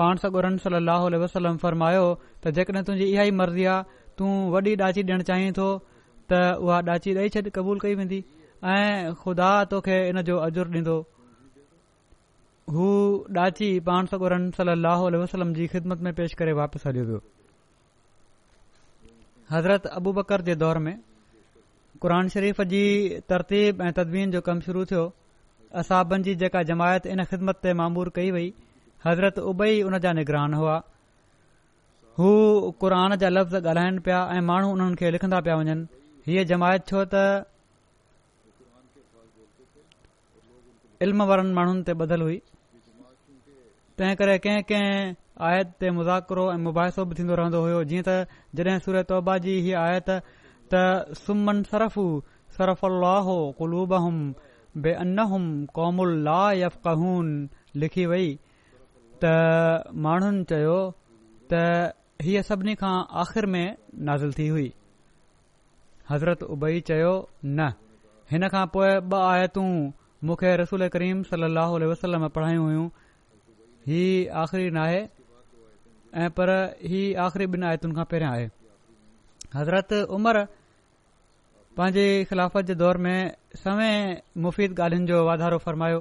पाण 0.02 0.22
सगोरन 0.26 0.58
सल 0.66 0.78
अल 0.82 1.16
वसलम 1.24 1.58
फरमायो 1.64 2.06
त 2.46 2.54
जेकॾहिं 2.60 2.84
तुंहिंजी 2.90 3.08
इहा 3.16 3.24
ई 3.30 3.34
मर्ज़ी 3.42 3.66
आहे 3.74 4.04
तूं 4.20 4.32
वॾी 4.58 4.76
डाची 4.84 5.02
ॾियणु 5.10 5.28
चाहीं 5.32 5.52
थो 5.60 5.68
त 6.34 6.42
उहा 6.68 6.82
डाची 6.92 7.14
ॾेई 7.24 7.30
छॾ 7.38 7.44
क़बूल 7.58 7.78
कई 7.86 7.94
वेंदी 8.04 8.20
ऐं 8.76 9.14
खुदा 9.24 9.50
तोखे 9.74 9.98
इन 10.12 10.22
जो 10.30 10.38
अज 10.50 10.56
ॾींदो 10.74 10.96
हू 12.72 12.86
डाची 13.36 13.68
पाण 13.88 14.06
सगुरन 14.12 14.50
सली 14.58 14.72
अलसलम 15.20 15.54
जी 15.54 15.66
ख़िदमत 15.72 16.00
में 16.02 16.14
पेश 16.16 16.34
करे 16.42 16.52
वापसि 16.60 16.88
हलियो 16.90 17.06
वियो 17.06 17.22
हज़रत 19.52 19.88
अबू 19.88 20.14
बकर 20.20 20.42
जे 20.50 20.56
दौर 20.62 20.78
में 20.86 20.94
क़रान 22.04 22.28
शरीफ़ 22.36 22.62
जी 22.74 22.84
तरतीब 23.30 23.82
ऐं 23.88 23.92
तदवीन 23.98 24.32
जो 24.32 24.42
कमु 24.48 24.62
शुरू 24.68 24.84
थियो 24.92 25.04
असाबनि 25.82 26.24
जी 26.24 26.36
जेका 26.46 26.62
जमायत 26.72 27.06
इन 27.16 27.24
ख़िदमत 27.34 27.60
ते 27.64 27.74
मामबूर 27.82 28.10
कई 28.16 28.32
वई 28.38 28.54
हज़रत 29.08 29.40
उबई 29.52 29.82
हुन 29.82 30.00
जा 30.08 30.12
निगरान 30.22 30.54
हुआ 30.60 30.78
हू 32.20 32.32
क़ुर 32.84 32.94
जा 33.26 33.30
लफ़्ज़ 33.36 33.66
ॻाल्हाइनि 33.74 34.00
पिया 34.08 34.20
ऐं 34.38 34.40
माण्हू 34.52 34.72
उन्हनि 34.78 34.96
खे 35.04 35.12
लिखंदा 35.18 35.40
पिया 35.50 35.56
वञनि 35.62 35.86
हीअ 36.32 36.44
जमायत 36.56 36.88
छो 36.88 37.04
त 37.14 37.46
इल्म 41.04 41.24
वारनि 41.34 41.54
माण्हुनि 41.54 41.84
ते 41.88 41.94
ॿधलु 42.06 42.24
हुई 42.24 42.42
तंहिं 43.98 44.16
करे 44.20 44.38
कंहिं 44.44 44.62
कंहिं 44.70 45.14
आयत 45.48 45.74
ते 45.82 45.90
मुज़ाकिरो 45.98 46.44
ऐं 46.54 46.58
मुबहसो 46.68 47.04
बि 47.10 47.16
थींदो 47.18 47.36
रहंदो 47.42 47.60
हुयो 47.66 47.82
जीअं 47.92 48.06
त 48.08 48.42
जॾहिं 48.60 48.78
सूर 48.86 48.96
तौबा 49.12 49.38
जी 49.46 49.54
हीअ 49.66 49.78
आयत 49.82 50.10
त 50.10 51.20
सुमन 51.20 51.62
सरफ़ 51.74 52.00
सरफ 52.58 52.82
कुलूब 53.60 53.94
हुम 54.06 54.18
बे 54.86 54.94
अन 55.04 55.20
हुम 55.34 55.46
कौम 55.78 56.00
उलाह 56.06 56.46
यून 56.62 57.30
लिखी 57.84 58.06
वई 58.14 58.32
त 59.26 59.36
माण्हुनि 60.08 60.44
चयो 60.54 60.78
त 61.54 61.62
हीअ 62.30 62.42
सभिनी 62.50 62.76
खां 62.84 62.96
आख़िर 63.26 63.46
में 63.58 63.66
नाज़िल 64.10 64.34
थी 64.40 64.48
हुई 64.56 64.68
हज़रत 66.12 66.44
उबई 66.58 66.82
चयो 66.92 67.14
न 67.46 67.72
हिन 68.34 68.48
खां 68.58 68.66
पोइ 68.78 68.90
ॿ 68.90 69.16
आयतूं 69.34 69.70
मूंखे 70.28 70.56
रसूल 70.66 70.88
करीम 71.00 71.22
सलाहु 71.32 71.80
वसलम 71.92 72.28
पढ़ायूं 72.40 72.64
हुयूं 72.68 72.88
ہی 73.88 74.04
آخری 74.44 74.70
न 74.72 74.78
आहे 74.78 75.02
ऐं 76.24 76.30
पर 76.38 76.50
ही 76.92 77.00
आख़िरी 77.26 77.46
ॿिन 77.56 77.64
आयतुनि 77.68 77.94
खां 77.96 78.04
पहिरियां 78.12 78.34
आहे 78.34 78.44
हज़रत 79.56 79.94
उमिरि 80.18 80.44
पंहिंजी 81.80 82.06
ख़िलाफ़त 82.30 82.66
जे 82.70 82.76
दौर 82.82 82.98
में 83.06 83.18
सवें 83.64 84.22
मुफ़ीद 84.46 84.78
ॻाल्हियुनि 84.80 85.08
जो 85.12 85.24
वाधारो 85.30 85.58
फ़रमायो 85.66 85.98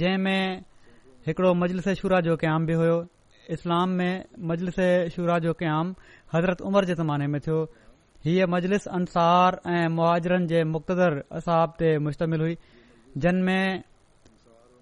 जंहिं 0.00 0.18
में 0.24 0.64
हिकड़ो 1.26 1.54
मजलिस 1.62 1.88
शुरा 2.02 2.20
जो 2.28 2.36
क़याम 2.42 2.66
बि 2.66 2.72
हुयो 2.82 2.98
इस्लाम 3.58 3.88
में 4.02 4.12
मजलस 4.52 4.80
शुरा 5.14 5.38
जो 5.46 5.52
क़यामु 5.62 5.94
हज़रत 6.34 6.60
उमिरि 6.72 6.86
जे 6.86 6.94
ज़माने 7.02 7.26
में 7.36 7.40
थियो 7.46 7.62
हीअ 8.26 8.46
मजलिस 8.56 8.86
अंसार 9.00 9.60
ऐं 9.76 9.88
मुआरनि 9.96 10.46
जे 10.54 10.64
मुख़्तदर 10.74 11.22
असाब 11.42 11.74
ते 11.78 11.96
मुश्तमिल 12.08 12.40
हुई 12.50 12.56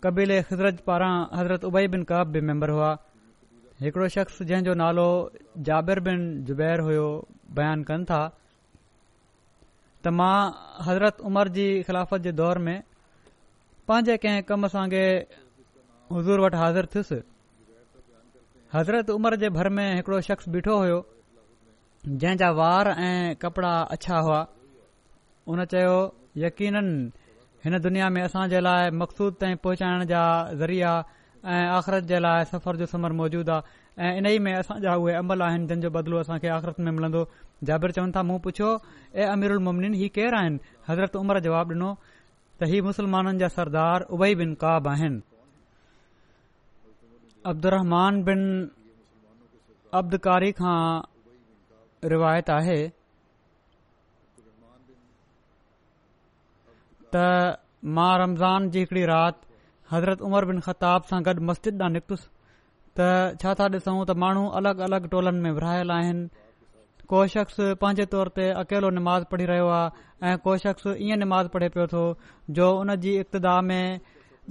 कबील 0.02 0.30
ऐं 0.32 0.42
हज़रत 0.50 0.76
पारां 0.88 1.14
हज़रत 1.38 1.64
उबई 1.68 1.86
बिन 1.92 2.02
काब 2.12 2.26
बि 2.32 2.40
ہوا 2.64 2.74
हुआ 2.74 2.98
हिकड़ो 3.82 4.08
शख़्स 4.12 4.42
जंहिं 4.42 4.62
जो 4.64 4.74
नालो 4.74 5.06
जाबेर 5.68 6.00
बिन 6.06 6.18
जुबैर 6.48 6.80
हुयो 6.86 7.06
बयानु 7.56 7.84
कनि 7.90 8.04
था 8.10 8.20
त 10.04 10.08
मां 10.18 10.38
हज़रत 10.86 11.20
उमर 11.30 11.48
जी 11.56 11.66
ख़िलाफ़त 11.82 12.20
जे 12.26 12.32
दौर 12.40 12.58
में 12.66 12.82
पंहिंजे 13.88 14.16
कंहिं 14.22 14.42
कम 14.50 14.66
सां 14.74 14.84
गॾु 14.94 15.04
हुज़ूर 16.14 16.40
वटि 16.44 16.56
हाज़िर 16.62 16.86
थियुसि 16.94 17.20
हज़रत 18.74 19.10
उमर 19.16 19.36
जे 19.44 19.48
भर 19.58 19.68
में 19.76 19.86
हिकड़ो 19.96 20.20
शख्स 20.32 20.48
बीठो 20.56 20.76
हो 20.82 20.98
जंहिंजा 22.08 22.50
वार 22.60 22.88
ऐं 23.10 23.34
कपड़ा 23.42 23.74
अछा 23.96 24.18
हुआ 24.26 25.64
चयो 25.72 25.96
यकीन 26.46 26.76
हिन 27.64 27.76
दुनिया 27.84 28.08
में 28.12 28.20
असां 28.22 28.46
जे 28.50 28.60
लाइ 28.66 28.90
मक़सूद 29.00 29.34
ताईं 29.40 29.56
पहुचाइण 29.64 30.04
जा 30.10 30.20
ज़रिया 30.60 30.90
ऐं 31.54 31.66
आख़िरत 31.76 32.04
जे 32.12 32.18
लाइ 32.26 32.44
सफ़र 32.52 32.76
जो 32.76 32.86
समर 32.92 33.12
मौजूदु 33.20 33.52
आहे 33.56 34.06
ऐं 34.06 34.12
इन 34.18 34.26
ई 34.26 34.38
में 34.46 34.52
असांजा 34.54 34.94
उहे 35.02 35.14
अमल 35.14 35.42
आहिनि 35.46 35.66
जिन 35.72 35.80
जो 35.80 35.90
बदिलो 35.96 36.18
असांखे 36.24 36.48
आख़िरत 36.56 36.80
में 36.86 36.90
मिलंदो 36.98 37.24
जाबिर 37.70 37.92
चवनि 37.98 38.12
था 38.16 38.22
मूं 38.30 38.38
पुछियो 38.46 38.70
ए 39.16 39.22
अमीर 39.34 39.52
अमिरमन 39.56 39.94
ही 40.02 40.08
केर 40.16 40.34
आहिनि 40.40 40.58
हज़रत 40.88 41.16
उमिरि 41.22 41.40
जवाब 41.48 41.70
ॾिनो 41.74 41.90
त 42.62 42.68
ही 42.72 42.80
मुस्लमाननि 42.88 43.38
जा 43.44 43.48
सरदार 43.56 44.06
उबई 44.18 44.34
बिन 44.42 44.54
काब 44.64 44.88
आहिनि 44.94 45.20
अब्दु 47.52 48.22
बिन 48.30 48.44
अब्दकारी 50.02 50.50
खां 50.62 50.80
रिवायत 52.14 52.50
आहे 52.58 52.80
त 57.14 57.22
मां 57.96 58.10
रमज़ान 58.22 58.68
जी 58.74 58.80
हिकड़ी 58.84 59.04
राति 59.10 59.46
हज़रत 59.92 60.20
उमर 60.28 60.44
बिन 60.50 60.60
ख़ताब 60.66 61.08
सां 61.12 61.20
गॾु 61.28 61.44
मस्जिद 61.50 61.78
ॾांहुं 61.82 61.92
निकितुसि 61.94 62.28
त 63.00 63.06
छा 63.42 63.54
था 63.60 63.68
ॾिसूं 63.76 63.94
त 63.94 64.16
माण्हू 64.24 64.44
अलॻि 64.60 64.82
अलॻि 64.88 65.08
टोलनि 65.14 65.40
में 65.46 65.52
विरहायल 65.56 65.90
आहिनि 65.96 66.28
को 67.12 67.22
शख़्स 67.32 67.56
पंहिंजे 67.84 68.06
तौर 68.14 68.28
ते 68.38 68.46
अकेलो 68.64 68.90
निमाज़ 68.98 69.24
पढ़ी 69.32 69.46
रहियो 69.52 69.70
आहे 69.78 70.32
ऐं 70.32 70.36
को 70.46 70.56
शख़्स 70.66 70.86
ईअं 71.06 71.20
निमाज़ 71.24 71.48
पढ़े 71.54 71.68
पियो 71.76 71.86
थो 71.94 72.02
जो 72.58 72.68
उन 72.82 72.94
जी 73.06 73.16
इब्तिदा 73.24 73.54
में 73.70 73.82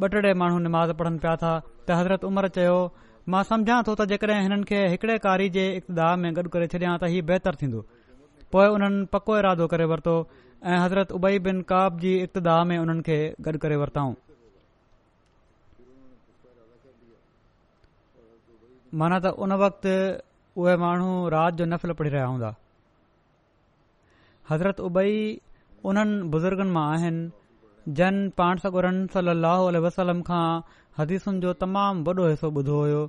ॿ 0.01 0.23
टे 0.25 0.33
माण्हू 0.41 0.59
निमाज़ 0.67 0.91
पढ़नि 1.03 1.23
पिया 1.27 1.35
था 1.43 1.53
त 1.61 2.01
हज़रत 2.01 2.25
उमर 2.31 2.47
चयो 2.57 2.75
मां 3.33 3.43
सम्झा 3.53 3.79
थो 3.87 3.95
त 4.01 4.09
जेकॾहिं 4.13 4.41
हिननि 4.47 4.69
खे 4.73 4.81
हिकड़े 4.95 5.17
कारी 5.29 5.49
जे 5.59 5.65
इब्तिदा 5.79 6.11
में 6.25 6.29
गॾु 6.39 6.51
करे 6.57 6.67
छॾियां 6.75 6.97
त 7.03 7.13
हीउ 7.15 7.27
बहितर 7.31 7.61
थींदो 7.63 7.83
पोइ 8.55 8.67
उन्हनि 8.75 9.03
पको 9.15 9.37
इरादो 9.43 9.67
करे 9.75 9.87
वरितो 9.93 10.15
ऐं 10.67 10.77
हज़रत 10.83 11.11
उबई 11.15 11.39
बिन 11.43 11.61
काब 11.67 11.99
जी 11.99 12.13
इक्तिदा 12.21 12.55
में 12.69 12.77
उन्हनि 12.77 13.01
खे 13.07 13.15
गॾु 13.41 13.57
करे 13.65 13.75
वरिताऊं 13.81 14.13
माना 19.01 19.19
त 19.23 19.25
उन 19.45 19.53
वक़्ति 19.61 19.93
उहे 20.61 20.75
माण्हू 20.83 21.07
राति 21.33 21.57
जो 21.57 21.65
नफ़ल 21.65 21.93
पढ़ी 22.01 22.09
रहिया 22.09 22.25
हूंदा 22.25 22.53
हज़रत 24.49 24.79
उबई 24.89 25.13
उन्हनि 25.91 26.27
बुज़ुर्गनि 26.33 26.71
मां 26.77 26.85
आहिनि 26.95 27.93
जन 28.01 28.17
पाण 28.37 28.57
सगुरन 28.63 29.05
सलाहु 29.13 29.71
वसलम 29.87 30.21
खां 30.31 30.45
हदीसुनि 30.99 31.39
जो 31.47 31.53
तमामु 31.63 32.03
वॾो 32.11 32.25
हिसो 32.29 32.49
ॿुधो 32.57 32.81
हुयो 32.81 33.03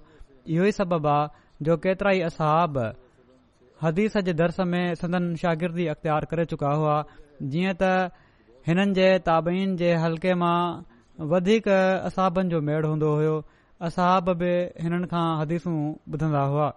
इहो 0.47 0.65
ई 0.69 0.73
सबबु 0.79 1.09
आहे 1.15 1.65
जो 1.69 1.77
केतिरा 1.89 2.11
ई 2.21 2.21
असाब 2.31 2.79
हदीस 3.83 4.17
जे 4.31 4.33
दर्स 4.43 4.61
में 4.75 4.85
सदन 5.03 5.35
शागिर्दी 5.43 5.87
अख़्तियार 5.95 6.25
करे 6.35 6.45
चुका 6.55 6.71
हुआ 6.83 7.05
जीअं 7.53 7.75
त 7.81 8.13
हिननि 8.69 8.95
जे 8.97 9.09
ताबइन 9.27 9.77
जे 9.83 9.95
हल्के 10.05 10.33
मां 10.41 11.27
वधीक 11.33 11.69
असहबनि 12.09 12.51
जो 12.55 12.61
मेड़ 12.71 12.85
हूंदो 12.87 13.15
हुयो 13.21 13.37
असहाब 13.89 14.31
बि 14.43 14.51
हिननि 14.85 15.07
खां 15.13 15.27
हदीसूं 15.41 15.77
ॿुधंदा 16.17 16.43
हुआ 16.55 16.69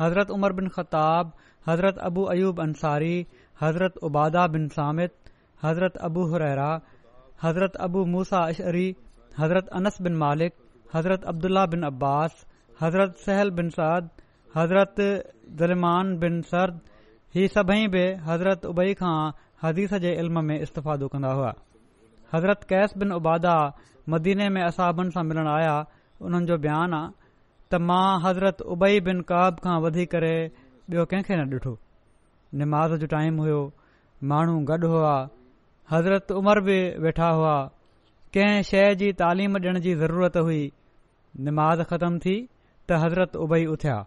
हज़रत 0.00 0.28
उमर 0.36 0.52
बिन 0.58 0.68
ख़ताब 0.74 1.30
हज़रत 1.68 1.96
अबू 2.08 2.24
अयूब 2.34 2.60
अंसारी 2.64 3.16
हज़रत 3.62 3.96
उबादा 4.08 4.44
बिन 4.56 4.68
सामित 4.78 5.14
हज़रत 5.64 5.96
अबू 6.08 6.26
हरहिररा 6.34 6.68
हज़रत 7.44 7.76
अबू 7.86 8.04
मूसा 8.16 8.40
अशरी 8.52 8.86
हज़रत 9.38 9.68
अनस 9.80 9.98
बिन 10.08 10.16
मालिक 10.20 10.54
हज़रत 10.94 11.24
अब्दुल्ला 11.32 11.64
बिन 11.72 11.82
अब्बास 11.90 12.44
हज़रत 12.82 13.16
सहल 13.24 13.50
बिन 13.58 13.70
साद 13.78 14.10
हज़रत 14.58 15.00
ज़लमान 15.62 16.14
बिन 16.26 16.40
सरद 16.52 16.80
हीअ 17.38 17.50
सभई 17.54 17.82
बि 17.90 18.00
हज़रत 18.26 18.64
उबई 18.68 18.92
खां 19.00 19.16
हदीस 19.64 19.92
जे 20.04 20.12
इल्म 20.22 20.40
में 20.46 20.54
इस्तफादो 20.54 21.08
कंदा 21.12 21.28
हुआ 21.40 21.50
हज़रत 22.32 22.64
कैस 22.72 22.96
बिन 23.02 23.12
उबादा 23.16 23.52
मदीने 24.14 24.48
में 24.54 24.60
असाबनि 24.68 25.12
सां 25.16 25.22
मिलणु 25.28 25.50
आया 25.58 25.74
उन्हनि 26.30 26.48
जो 26.52 26.56
बयानु 26.64 26.98
आहे 26.98 27.12
त 27.74 27.80
मां 27.92 28.08
हज़रत 28.26 28.64
उबई 28.76 28.98
बिन 29.10 29.20
काब 29.32 29.62
खां 29.68 29.76
वधी 29.86 30.06
करे 30.16 30.32
ॿियो 30.94 31.04
कंहिंखे 31.14 31.36
न 31.42 31.60
ॾिठो 31.60 31.72
निमाज़ 32.64 32.92
जो 33.04 33.10
टाइम 33.14 33.38
हुयो 33.44 33.60
माण्हू 34.34 34.56
गॾु 34.74 34.90
हुआ 34.96 35.14
हज़रत 35.94 36.34
उमिरि 36.44 36.64
बि 36.72 36.78
वेठा 37.08 37.28
हुआ 37.38 37.54
कंहिं 38.38 38.62
शइ 38.74 38.94
जी 39.04 39.12
तालीम 39.24 39.62
ॾियण 39.62 39.80
जी 39.88 39.94
ज़रूरत 40.04 40.42
हुई 40.48 40.60
निमाज़ 41.50 41.86
ख़तमु 41.94 42.24
थी 42.30 42.36
त 42.44 43.04
हज़रत 43.06 43.42
उबई 43.46 43.64
उथिया 43.76 43.98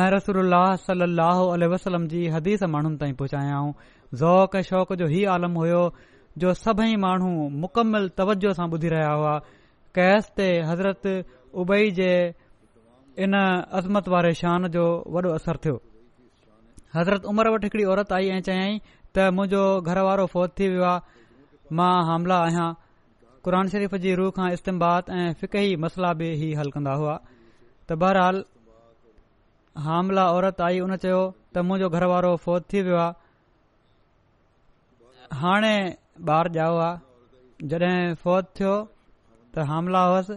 ऐं 0.00 0.10
रसूल 0.10 0.52
सली 0.84 1.66
वसलम 1.70 2.06
जी 2.10 2.20
हदीस 2.34 2.62
माण्हुनि 2.74 2.96
ताईं 3.00 3.14
पहुचायाऊं 3.14 3.72
ज़ौक़ 4.20 4.56
शौक़ 4.68 4.92
जो 5.00 5.06
हीउ 5.12 5.30
आलम 5.32 5.54
हुयो 5.60 5.82
जो 6.44 6.52
सभई 6.60 6.94
माण्हू 7.02 7.48
मुकमल 7.64 8.08
तवजो 8.20 8.52
सां 8.60 8.68
ॿुधी 8.76 8.88
रहिया 8.92 9.10
हुआ 9.14 9.34
कैस 9.98 10.30
ते 10.40 10.46
हज़रत 10.68 11.08
उबई 11.62 11.90
जे 11.98 12.10
इन 13.26 13.36
अज़मत 13.80 14.08
वारे 14.14 14.32
शान 14.40 14.68
जो 14.76 14.84
वॾो 15.16 15.28
असर 15.34 15.56
थियो 15.66 15.76
हज़रत 16.96 17.24
उमर 17.34 17.48
वटि 17.56 17.66
हिकड़ी 17.72 17.84
औरत 17.96 18.12
आई 18.20 18.28
ऐं 18.36 18.40
चयाईं 18.48 18.78
त 19.12 19.28
मुंहिंजो 19.40 19.62
घर 19.84 19.98
वारो 20.08 20.26
फौत 20.36 20.54
थी 20.60 20.68
वियो 20.72 20.84
आहे 20.92 21.26
मां 21.82 21.92
हमला 22.12 22.38
आहियां 22.48 22.70
क़ुर 23.44 23.60
शरीफ़ 23.76 23.96
जी 24.08 24.14
रूह 24.24 24.30
खां 24.40 24.48
इस्तेमाल 24.58 25.12
ऐं 25.18 25.30
फिकही 25.42 25.76
मसला 25.84 26.12
बि 26.22 26.32
ई 26.48 26.52
हल 26.64 26.70
कन्दा 26.80 26.94
हुआ 27.04 27.18
त 27.88 28.00
बहराल 28.04 28.42
हामला 29.84 30.24
औरत 30.32 30.60
आई 30.62 30.80
उन 30.86 30.96
चयो 31.02 31.20
त 31.54 31.56
मुंहिंजो 31.68 31.88
घर 31.96 32.04
वारो 32.12 32.34
फ़ौत 32.44 32.64
थी 32.72 32.80
वियो 32.88 32.96
आहे 32.96 33.20
हाणे 35.42 35.74
ॿाहिरि 36.28 36.50
ॼाओ 36.58 36.76
आहे 36.78 37.66
जॾहिं 37.68 38.14
फ़ौत 38.24 38.44
थियो 38.56 38.74
त 39.54 39.64
हामला 39.72 40.02
हुअसि 40.08 40.34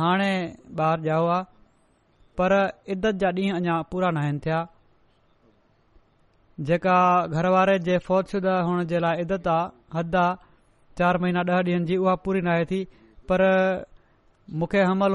हाणे 0.00 0.32
ॿाहिरि 0.76 1.08
ॼाओ 1.08 1.26
आहे 1.34 1.44
पर 2.38 2.52
इदत 2.94 3.16
जा 3.24 3.30
ॾींहं 3.40 3.54
अञा 3.60 3.80
पूरा 3.90 4.10
न 4.10 4.16
आहिनि 4.16 4.38
थिया 4.44 4.64
जेका 6.68 6.96
घर 7.26 7.46
वारे 7.56 7.78
जे 7.88 7.98
फ़ौजशुदा 8.06 8.60
हुअण 8.62 8.84
जे 8.86 9.00
लाइ 9.00 9.20
इदत 9.20 9.46
आहे 9.56 9.98
हद 9.98 10.14
आहे 10.24 10.36
चार 10.98 11.18
महीना 11.22 11.42
ॾह 11.48 11.58
ॾींहनि 11.60 11.86
जी 11.86 11.96
उहा 12.04 12.14
पूरी 12.26 12.40
न 12.40 12.48
आहे 12.56 12.64
थी 12.72 12.84
पर 13.28 13.46
मूंखे 14.60 14.82
हमल 14.92 15.14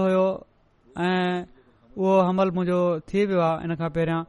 उहो 1.97 2.15
हमल 2.27 2.49
मुंहिंजो 2.55 2.79
थी 3.09 3.25
वियो 3.29 3.39
आहे 3.41 3.63
इन 3.67 3.75
खां 3.81 3.89
पहिरियों 3.97 4.23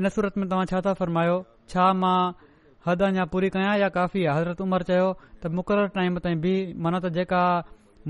इन 0.00 0.08
सूरत 0.14 0.38
में 0.42 0.48
तव्हां 0.48 0.66
छा 0.70 0.80
था 0.86 0.92
फ़र्मायो 1.02 1.34
छा 1.72 1.92
मां 2.02 2.16
हद 2.86 3.02
अञा 3.08 3.24
पूरी 3.34 3.50
कयां 3.56 3.76
या 3.80 3.88
काफ़ी 3.98 4.24
आहे 4.24 4.40
हज़रत 4.40 4.60
उमर 4.66 4.82
चयो 4.90 5.06
त 5.42 5.50
मुक़ररु 5.58 5.88
टाइम 5.98 6.18
ताईं 6.26 6.40
बि 6.46 6.54
माना 6.86 7.00
त 7.04 7.12
जेका 7.18 7.42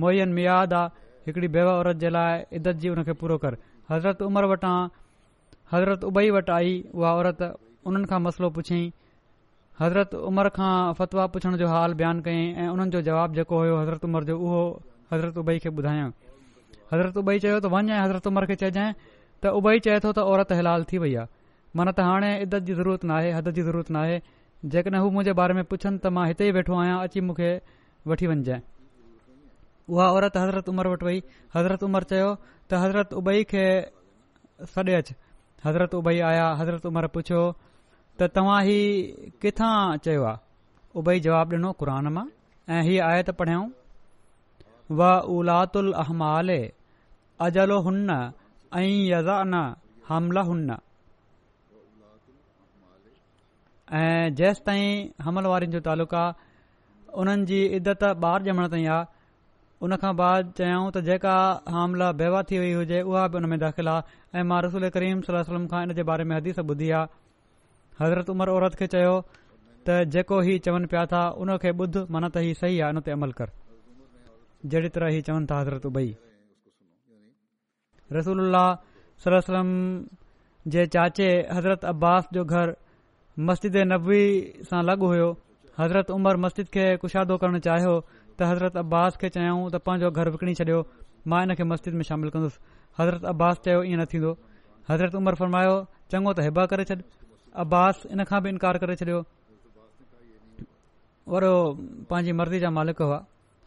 मोयन 0.05 0.33
मियादि 0.39 0.75
आहे 0.79 1.27
हिकड़ी 1.27 1.49
बेवा 1.59 1.73
औरत 1.83 1.97
जे 2.05 2.11
लाइ 2.17 2.43
इदत 2.61 2.81
जी 2.85 2.89
उन 2.97 3.03
पूरो 3.23 3.39
कर 3.45 3.57
हज़रत 3.91 4.23
उमिरि 4.29 4.49
वटां 4.53 4.75
हज़रत 5.73 6.05
उबई 6.13 6.31
वटि 6.39 6.53
आई 6.57 6.75
उहा 6.95 7.13
औरत 7.21 7.43
उन्हनि 7.43 8.07
खां 8.15 8.21
मसलो 8.29 8.51
पुछियईं 8.61 8.89
हज़रत 9.83 10.15
उमिरि 10.33 10.55
खां 10.61 10.73
फ़तवा 11.03 11.27
पुछण 11.37 11.57
जो 11.65 11.69
हाल 11.77 11.95
बयानु 12.03 12.23
कयईं 12.31 12.57
ऐं 12.65 12.71
उन्हनि 12.77 12.91
जो 12.97 13.03
जवाबु 13.11 13.41
जेको 13.41 13.59
हुयो 13.65 13.77
हज़रत 13.83 14.25
जो 14.33 14.39
उहो 14.41 14.63
हज़रत 15.13 15.39
उबई 15.45 15.59
खे 15.67 15.77
ॿुधायां 15.77 16.11
हज़रत 16.93 17.16
उबई 17.23 17.39
चयो 17.45 17.59
त 17.64 17.69
वञांइ 17.75 17.99
हज़रत 18.05 18.27
उमर 18.31 18.45
खे 18.51 18.55
चइजांइ 18.62 18.93
त 19.45 19.53
उबई 19.61 19.81
चए 19.87 20.01
थो 20.05 20.11
त 20.19 20.25
औरत 20.33 20.51
हिलाल 20.61 20.83
थी 20.93 20.99
वई 21.05 21.14
आहे 21.23 21.29
माना 21.81 21.93
त 21.99 22.07
हाणे 22.09 22.31
इद्दत 22.47 22.66
जी 22.71 22.75
ज़रूरत 22.81 23.05
नाहे 23.11 23.31
हद 23.37 23.51
जी 23.59 23.62
ज़रूरत 23.69 23.91
नाहे 23.99 24.16
जेकॾहिं 24.75 25.01
हू 25.05 25.09
मुंहिंजे 25.16 25.35
बारे 25.41 25.57
में 25.61 25.64
पुछनि 25.73 25.93
त 26.03 26.12
मां 26.16 26.25
हिते 26.33 26.49
ई 26.51 26.55
वेठो 26.59 26.79
आहियां 26.81 26.97
अची 27.09 27.23
मूंखे 27.31 27.51
वठी 28.12 28.31
वञजांइ 28.33 28.62
उहा 29.95 30.07
औरत 30.19 30.39
हज़रत 30.43 30.69
उमिरि 30.75 30.93
वटि 30.95 31.09
वई 31.09 31.23
हज़रत 31.57 31.87
उमिरि 31.91 32.11
चयो 32.14 32.33
त 32.45 32.83
हज़रत 32.85 33.14
उबई 33.23 33.49
खे 33.55 33.64
सॾे 34.75 34.99
अच 35.01 35.12
हज़रत 35.69 35.95
उबई 36.03 36.21
आया 36.33 36.49
हज़रत 36.62 36.91
उमिरि 36.93 37.12
पुछियो 37.19 37.45
त 37.59 38.31
तव्हां 38.39 38.61
ही 38.71 38.79
किथां 39.47 39.75
चयो 40.09 40.29
आहे 40.33 40.47
उबई 41.05 41.25
जवाबु 41.29 41.61
ॾिनो 41.61 41.75
क़ुर 41.85 41.95
मां 42.21 42.27
ऐं 42.77 42.83
हीअ 42.91 43.03
आहे 43.12 43.23
त 43.31 43.51
व 44.97 45.01
उलात 45.36 45.76
उल 45.76 45.91
अहमाले 46.03 46.61
उलातुलहमाले 46.66 47.72
अजोन 47.76 48.11
ऐंज़ाना 48.78 49.62
हमला 50.09 50.43
ऐं 53.99 54.34
जेसि 54.39 54.62
ताईं 54.66 55.09
हमलवारनि 55.24 55.66
जो 55.72 55.80
तालुक 55.89 56.14
आहे 56.14 56.34
उन्हनि 57.20 57.45
जी 57.51 57.61
इदत 57.80 58.03
ॿाहिरि 58.24 58.51
ॼमण 58.51 58.68
ताईं 58.74 58.89
आहे 58.95 59.05
उन 59.86 59.97
खां 60.03 60.14
बाद 60.22 60.53
चयूं 60.59 60.91
त 60.95 61.05
जेका 61.09 61.36
हामला 61.76 62.11
बेवा 62.22 62.43
थी 62.51 62.59
वई 62.64 62.72
हुजे 62.78 63.01
उहा 63.11 63.26
बि 63.28 63.39
उन 63.41 63.49
में 63.53 63.59
दाख़िल 63.64 63.89
आहे 63.95 64.41
ऐं 64.41 64.45
मां 64.53 64.61
रसूल 64.68 64.89
करीम 64.97 65.20
सलम 65.30 65.66
ख़ान 65.74 65.91
इन 65.91 65.95
जे 66.01 66.03
बारे 66.12 66.24
में 66.32 66.36
हदीस 66.36 66.59
ॿुधी 66.64 66.91
आहे 66.99 67.07
हज़रत 68.05 68.30
उमर 68.36 68.49
औरत 68.57 68.74
खे 68.82 68.86
चयो 68.97 69.14
त 69.86 70.03
जेको 70.16 70.41
हीउ 70.51 70.59
चवनि 70.68 70.93
पिया 70.97 71.07
था 71.14 71.22
उनखे 71.47 71.72
ॿुध 71.86 72.03
माना 72.16 72.34
त 72.36 72.45
ही 72.49 72.55
सही 72.62 72.80
आहे 72.80 72.97
इन 72.97 73.01
ते 73.11 73.16
अमल 73.18 73.32
कर 73.41 73.57
जहिड़ी 74.67 74.89
तरह 74.89 75.09
ही 75.15 75.21
चवनि 75.23 75.47
था 75.51 75.61
हज़रत 75.61 75.87
उबई 75.87 76.15
रसूल 78.13 78.53
सलम 79.27 79.69
जे 80.75 80.87
चाचे 80.95 81.29
हज़रत 81.57 81.85
अब्बास 81.85 82.29
जो 82.35 82.45
घर 82.45 82.75
मस्जिद 83.51 83.77
नबवी 83.93 84.25
सां 84.71 84.83
लाॻु 84.87 85.07
हुयो 85.07 85.29
हज़रत 85.79 86.11
उमर 86.11 86.37
मस्जिद 86.47 86.69
खे 86.75 86.85
कुशादो 87.05 87.37
करणु 87.45 87.59
चाहियो 87.69 87.93
त 88.01 88.43
हज़रत 88.51 88.77
अब्बास 88.83 89.17
खे 89.21 89.29
चयाऊं 89.37 89.71
त 89.71 89.81
पंहिंजो 89.89 90.11
घर 90.23 90.31
विकिणी 90.37 90.55
छॾियो 90.61 90.81
मां 91.33 91.43
इन 91.47 91.55
खे 91.61 91.65
मस्जिद 91.75 91.95
में 92.01 92.03
शामिल 92.11 92.31
कंदुसि 92.35 92.59
हज़रत 92.99 93.25
अब्बास 93.35 93.61
चयो 93.65 93.83
इअं 93.83 93.99
न 94.01 94.05
थींदो 94.15 94.37
हज़रत 94.91 95.15
उमर 95.23 95.35
फरमायो 95.45 95.75
चङो 96.11 96.33
त 96.35 96.49
हिबा 96.51 96.67
करे 96.75 96.85
छॾ 96.93 97.01
अब्बास 97.67 98.03
इन 98.13 98.25
खां 98.33 98.43
बि 98.43 98.55
इनकार 98.59 98.79
करे 98.85 98.97
छॾियो 99.05 99.23
अर 101.39 101.45
पंहिंजी 102.11 102.33
मर्ज़ी 102.43 102.59
जा 102.67 102.71
मालिक 102.81 103.03
हुआ 103.07 103.25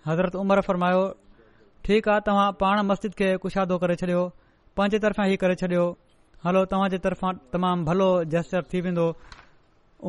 हज़रत 0.07 0.35
उमर 0.35 0.61
फरमायो 0.67 1.01
ठीकु 1.85 2.09
आहे 2.11 2.19
तव्हां 2.27 2.51
पाण 2.61 2.79
मस्जिद 2.89 3.13
खे 3.19 3.27
कुशादो 3.43 3.77
करे 3.83 3.95
छॾियो 4.01 4.21
पंहिंजे 4.77 4.99
तरफ़ां 5.03 5.25
ई 5.31 5.35
करे 5.43 5.55
छॾियो 5.61 5.83
हलो 6.45 6.61
तव्हां 6.73 6.89
जे 6.93 6.97
तर्फ़ां 7.05 7.33
तमामु 7.55 7.85
भलो 7.89 8.07
जस्टर 8.33 8.63
थी 8.73 8.81
वेंदो 8.87 9.05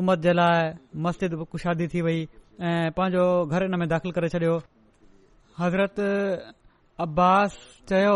उमत 0.01 0.19
जे 0.25 0.33
लाइ 0.39 0.69
मस्जिद 1.07 1.35
कुशादी 1.53 1.87
थी 1.93 2.01
वई 2.09 2.21
ऐं 2.69 2.91
पंहिंजो 2.99 3.25
इन 3.67 3.77
में 3.83 3.87
दाख़िल 3.93 4.11
करे 4.17 4.29
छॾियो 4.35 4.55
हज़रत 5.59 5.99
अब्बास 7.07 7.57
चयो 7.93 8.15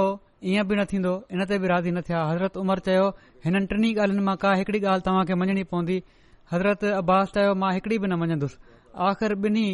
ईअं 0.53 0.65
बि 0.69 0.75
न 0.81 0.85
थींदो 0.93 1.13
इन 1.33 1.45
ते 1.51 1.59
बि 1.61 1.67
राज़ी 1.73 1.91
न 1.91 2.01
थिया 2.09 2.23
हज़रत 2.31 2.57
उमर 2.63 2.79
चयो 2.89 3.05
हिननि 3.45 3.67
टिनी 3.73 3.93
ॻाल्हियुनि 3.97 4.25
मां 4.29 4.35
का 4.45 4.53
हिकिड़ी 4.61 4.79
ॻाल्हि 4.85 5.05
तव्हां 5.09 5.23
खे 5.31 5.35
मञणी 5.43 5.63
पवंदी 5.73 5.97
हज़रत 6.53 6.83
अब्बास 7.01 7.31
चयो 7.37 7.53
मां 7.65 7.71
हिकिड़ी 7.79 7.99
बि 8.01 8.07
न 8.13 8.19
मञदुसि 8.23 8.57
आख़िर 9.11 9.35
बि॒नी 9.45 9.67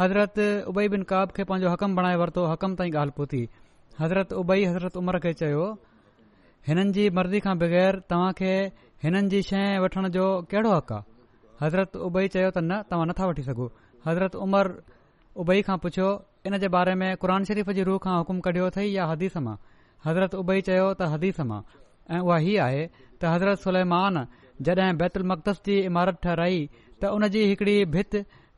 हज़रत 0.00 0.38
उबई 0.68 0.88
बिन 0.92 1.02
काब 1.10 1.30
खे 1.36 1.44
पंहिंजो 1.50 1.70
हकम 1.74 1.94
बणाए 1.96 2.16
वरितो 2.22 2.42
हकम 2.52 2.74
ताईं 2.80 2.92
ॻाल्हि 3.02 3.12
पहुती 3.18 3.38
हज़रत 4.00 4.32
उबई 4.42 4.64
हज़रत 4.64 4.96
उमर 5.00 5.18
खे 5.24 5.32
चयो 5.40 5.62
हिननि 6.68 6.92
जी 6.96 7.06
मर्ज़ी 7.18 7.40
खां 7.46 7.54
बग़ैर 7.62 7.98
तव्हां 8.14 8.32
खे 8.42 8.50
हिननि 9.06 9.28
जी 9.34 9.40
शइ 9.52 9.78
वठण 9.84 10.08
जो 10.18 10.24
कहिड़ो 10.52 10.72
हक़ 10.76 10.92
आहे 10.98 11.02
हज़रत 11.64 11.96
उबई 12.08 12.28
चयो 12.36 12.50
त 12.50 12.66
न 12.66 12.80
तव्हां 12.92 13.06
नथा 13.14 13.26
वठी 13.32 13.42
सघो 13.48 13.70
हज़रत 14.08 14.36
उमर 14.44 14.72
उबई 15.44 15.66
खां 15.70 15.76
पुछियो 15.88 16.08
इन 16.46 16.58
जे 16.64 16.68
बारे 16.78 16.94
में 17.02 17.08
क़ुर 17.26 17.36
शरीफ़ 17.52 17.70
जी 17.80 17.90
रूह 17.90 17.98
खां 18.06 18.16
हुकुम 18.20 18.40
कढियो 18.48 18.66
अथई 18.76 18.88
या 18.96 19.06
हदीसमां 19.16 19.56
हज़रत 20.06 20.34
उबई 20.44 20.60
चयो 20.72 20.88
त 20.94 21.12
हदीसमां 21.16 21.60
ऐं 22.16 22.20
उहा 22.24 22.36
हीउ 22.46 22.60
आहे 22.70 22.84
त 23.02 23.36
हज़रत 23.36 23.58
सुलमान 23.68 24.24
जॾहिं 24.68 24.96
बैतुल 25.04 25.26
मकतस 25.36 25.60
जी 25.68 25.78
इमारत 25.92 26.20
ठहिराई 26.26 26.64
त 27.00 27.16
उन 27.18 27.28
जी 27.36 27.46
हिकड़ी 27.52 27.78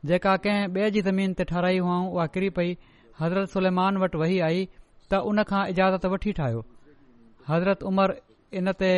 जेका 0.07 0.35
कंहिं 0.43 0.67
ॿिए 0.75 0.89
जी 0.95 1.01
ज़मीन 1.07 1.33
ते 1.39 1.43
ठाराई 1.47 1.77
हुआ 1.85 2.25
किरी 2.35 2.49
पई 2.57 2.75
हज़रत 3.21 3.49
सुलेमान 3.53 3.97
वटि 4.03 4.17
वही 4.21 4.39
आई 4.47 4.61
त 4.67 5.21
उन 5.31 5.43
खां 5.49 5.63
इजाज़त 5.75 6.05
वठी 6.13 6.31
ठाहियो 6.39 6.61
हज़रत 7.49 7.83
उमर 7.93 8.15
इन 8.61 8.71
ते 8.83 8.91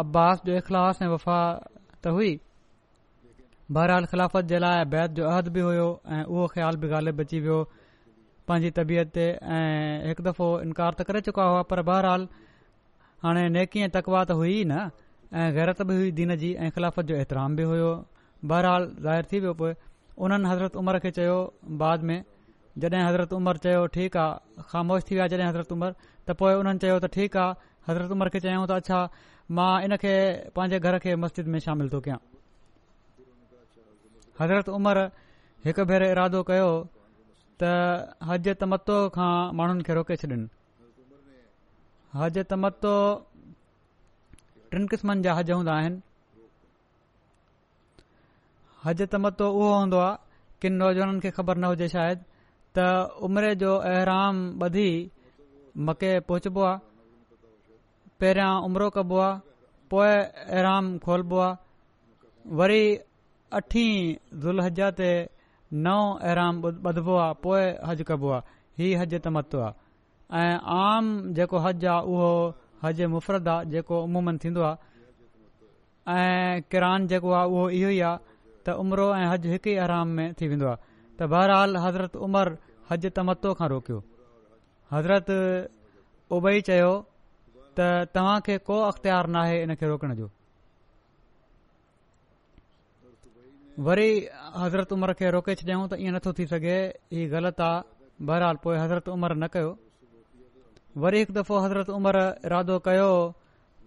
अब्बास 0.05 0.41
जो 0.47 0.57
इख़लास 0.63 1.03
ऐं 1.03 1.09
वफ़ा 1.15 1.37
त 2.05 2.15
हुई 2.19 2.31
बहरहाल 3.79 4.05
ख़िलाफ़त 4.15 4.45
जे 4.55 4.59
लाइ 4.67 4.85
बैत 4.95 5.15
जो 5.19 5.27
अहद 5.33 5.49
बि 5.57 5.61
हुयो 5.71 5.87
ऐं 6.17 6.23
उहो 6.25 6.47
ख़्यालु 6.55 6.79
बि 6.85 6.89
गालची 6.95 7.41
वियो 7.49 7.59
पंहिंजी 8.49 8.71
तबियत 8.81 9.13
ते 9.19 9.27
ऐं 9.59 10.09
हिकु 10.09 10.27
दफ़ो 10.31 10.49
इनकार 10.67 10.95
त 10.99 11.07
करे 11.11 11.21
चुका 11.31 11.47
हुआ 11.53 11.63
पर 11.75 11.83
बहरहाल 11.93 12.27
हाणे 13.23 13.43
नेकी 13.57 13.81
ऐं 13.87 13.91
तकवा 13.95 14.21
त 14.29 14.31
हुई 14.39 14.55
न 14.71 14.77
ऐं 15.41 15.55
गैरत 15.55 15.81
बि 15.89 15.95
हुई 15.97 16.11
दीन 16.19 16.35
जी 16.45 16.51
ऐं 16.63 16.71
ख़िलाफ़त 16.75 17.05
जो 17.09 17.17
بہرحال 17.17 17.53
बि 17.57 17.63
हुयो 17.71 17.91
बहरहाल 18.51 18.87
ज़ाहिर 19.03 19.27
थी 19.33 19.39
वियो 19.41 19.53
पोइ 19.61 19.73
उन्हनि 20.27 20.49
हज़रत 20.51 20.77
उमर 20.81 20.99
खे 21.05 21.11
चयो 21.19 21.37
बाद 21.83 22.03
में 22.09 22.25
जॾहिं 22.85 23.03
हज़रत 23.07 23.33
उमर 23.33 23.57
चयो 23.67 23.85
ठीकु 23.97 24.19
आहे 24.19 24.63
ख़ामोश 24.73 25.03
थी 25.11 25.15
विया 25.15 25.27
जॾहिं 25.35 25.47
हज़रत 25.49 25.73
उमरि 25.77 25.95
त 26.27 26.37
पोएं 26.41 26.55
उन्हनि 26.63 26.79
चयो 26.85 26.99
त 27.05 27.11
ठीकु 27.17 27.39
आहे 27.39 27.55
हज़रत 27.89 28.11
उमर 28.17 28.29
खे 28.35 28.41
चयऊं 28.47 28.67
त 28.71 28.79
अच्छा 28.83 28.99
मां 29.59 29.75
इन 29.87 29.97
खे 30.05 30.15
पंहिंजे 30.59 30.81
घर 30.87 30.99
खे 31.07 31.15
मस्जिद 31.27 31.51
में 31.55 31.59
शामिल 31.67 31.93
थो 31.95 32.01
कयां 32.09 32.19
हज़रत 34.43 34.73
उमिरि 34.81 35.05
हिकु 35.69 35.85
भेरे 35.93 36.11
इरादो 36.17 36.43
कयो 36.51 36.71
त 37.63 38.91
खां 39.19 39.37
माण्हुनि 39.63 39.89
खे 39.91 39.97
रोके 40.01 40.19
हज 42.21 42.35
तमतो 42.49 42.91
टिनि 44.71 44.87
क़िस्मनि 44.93 45.23
जा 45.27 45.35
हज 45.37 45.51
हूंदा 45.51 45.73
आहिनि 45.75 46.01
हज 48.85 49.03
तमतो 49.15 49.49
उहो 49.61 49.69
हूंदो 49.75 49.99
आहे 50.09 50.61
किनि 50.63 50.77
नौजवाननि 50.83 51.21
खे 51.25 51.31
ख़बर 51.41 51.57
न 51.57 51.65
हुजे 51.73 51.89
शायदि 51.89 52.25
त 52.77 52.87
उमिरि 53.27 53.55
जो 53.65 53.73
مکے 53.81 54.89
ॿधी 54.89 54.91
मके 55.87 56.11
पहुचबो 56.29 56.63
आहे 56.63 56.79
पहिरियां 58.21 58.51
उमिरो 58.67 58.89
कबो 58.97 59.19
आहे 59.19 59.39
पोइ 59.91 60.09
एराम 60.61 60.97
खोलिबो 61.05 61.39
आहे 61.47 62.55
वरी 62.61 62.83
अठीं 63.59 64.17
दुलज 64.45 64.81
ते 65.01 65.11
नओं 65.87 66.07
एराम 66.33 66.63
ॿधबो 66.91 67.17
आहे 67.27 67.35
पोइ 67.47 67.63
हज 67.89 68.03
कबो 68.11 68.31
आहे 68.37 68.83
हीउ 68.83 69.01
हज 69.03 69.15
तमतो 69.25 69.61
आहे 69.67 69.82
आम 70.41 71.05
जेको 71.37 71.59
हज 71.65 71.85
आहे 71.93 72.05
उहो 72.11 72.29
हज 72.85 73.01
मुफ़रत 73.15 73.49
आहे 73.55 73.65
जेको 73.73 73.99
अमूमनि 74.05 74.39
थींदो 74.45 74.63
आहे 74.69 76.15
ऐं 76.19 76.63
किरान 76.71 77.07
जेको 77.11 77.31
आहे 77.41 77.47
उहो 77.49 77.69
इहो 77.79 77.89
ई 77.91 78.01
आहे 78.01 78.19
त 78.65 78.69
उमिरो 78.85 79.09
ऐं 79.17 79.27
हजु 79.33 79.49
हिकु 79.55 79.71
ई 79.71 79.77
आराम 79.87 80.09
में 80.17 80.33
थी 80.41 80.49
वेंदो 80.53 80.67
आहे 80.73 80.79
त 81.19 81.29
बहरहाल 81.35 81.77
हज़रत 81.85 82.17
उमर 82.29 82.53
हज 82.91 83.07
तमतो 83.19 83.53
खां 83.61 83.69
रोकियो 83.75 83.99
हज़रत 84.95 85.29
उबई 86.37 86.61
चयो 86.69 86.93
त 87.79 87.93
तव्हां 88.15 88.41
खे 88.49 88.59
को 88.73 88.81
अख़्तियार 88.89 89.29
न 89.37 89.47
इन 89.69 89.75
खे 89.81 89.87
रोकण 89.95 90.15
जो 90.21 90.31
वरी 93.85 94.11
हज़रत 94.63 94.89
उमिरि 94.97 95.15
खे 95.21 95.31
रोके 95.39 95.55
छॾियऊं 95.61 95.87
त 95.93 96.01
ईअं 96.03 96.13
नथो 96.17 96.33
थी 96.39 96.47
सघे 96.57 96.77
हीउ 97.21 97.29
ग़लति 97.37 97.63
आहे 97.71 97.81
बहरहाल 98.27 98.57
हज़रत 98.85 99.09
न 99.47 99.47
कयो 99.55 99.73
वरी 101.01 101.19
हिकु 101.21 101.33
दफ़ो 101.33 101.57
हज़रत 101.65 101.89
उमर 101.97 102.17
इरादो 102.47 102.79
कयो 102.87 103.13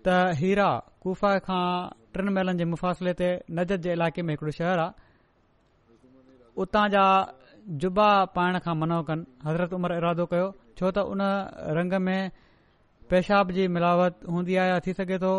त 0.06 0.36
हीरा 0.40 0.70
कुफा 1.04 1.32
खां 1.46 1.66
टिनि 2.14 2.32
महिलनि 2.36 2.58
जे 2.62 2.66
मुफ़ासिले 2.74 3.14
ते 3.20 3.28
नजत 3.58 3.80
जे 3.86 3.92
इलाइक़े 3.98 4.22
में 4.26 4.34
हिकिड़ो 4.34 4.52
शहर 4.60 4.80
आहे 4.80 4.94
उतां 6.66 6.86
जा 6.94 7.04
जुबा 7.84 8.08
पाइण 8.36 8.58
खां 8.66 8.76
मनो 8.82 8.98
कनि 9.10 9.24
हज़रत 9.48 9.72
उमर 9.78 9.92
इरादो 10.02 10.26
कयो 10.34 10.48
छो 10.78 10.90
त 10.96 10.98
उन 11.14 11.22
रंग 11.78 11.94
में 12.08 12.22
पेशाब 13.10 13.52
जी 13.58 13.68
मिलावट 13.76 14.26
हूंदी 14.30 14.56
आहे 14.62 14.70
या 14.74 14.80
थी 14.88 14.94
सघे 15.02 15.18
थो 15.26 15.34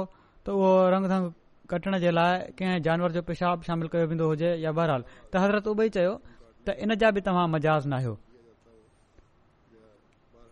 त 0.44 0.54
उहो 0.58 0.70
रंग 0.94 1.06
धंग 1.14 1.32
कटण 1.70 1.98
जे 2.06 2.10
लाइ 2.16 2.54
कंहिं 2.58 2.78
जानवर 2.86 3.12
जो 3.18 3.22
पेशाब 3.30 3.62
शामिल 3.70 3.88
कयो 3.96 4.06
वेंदो 4.14 4.26
हुजे 4.30 4.52
या 4.66 4.70
बहरहाल 4.78 5.02
त 5.10 5.42
हज़रत 5.46 5.66
उबई 5.74 5.88
चयो 5.98 6.14
त 6.66 6.78
इन 6.86 6.94
जा 7.02 7.10
बि 7.18 7.20
तव्हां 7.32 7.46
मजाज़ 7.58 7.88
न 7.90 8.00
आहियो 8.00 8.14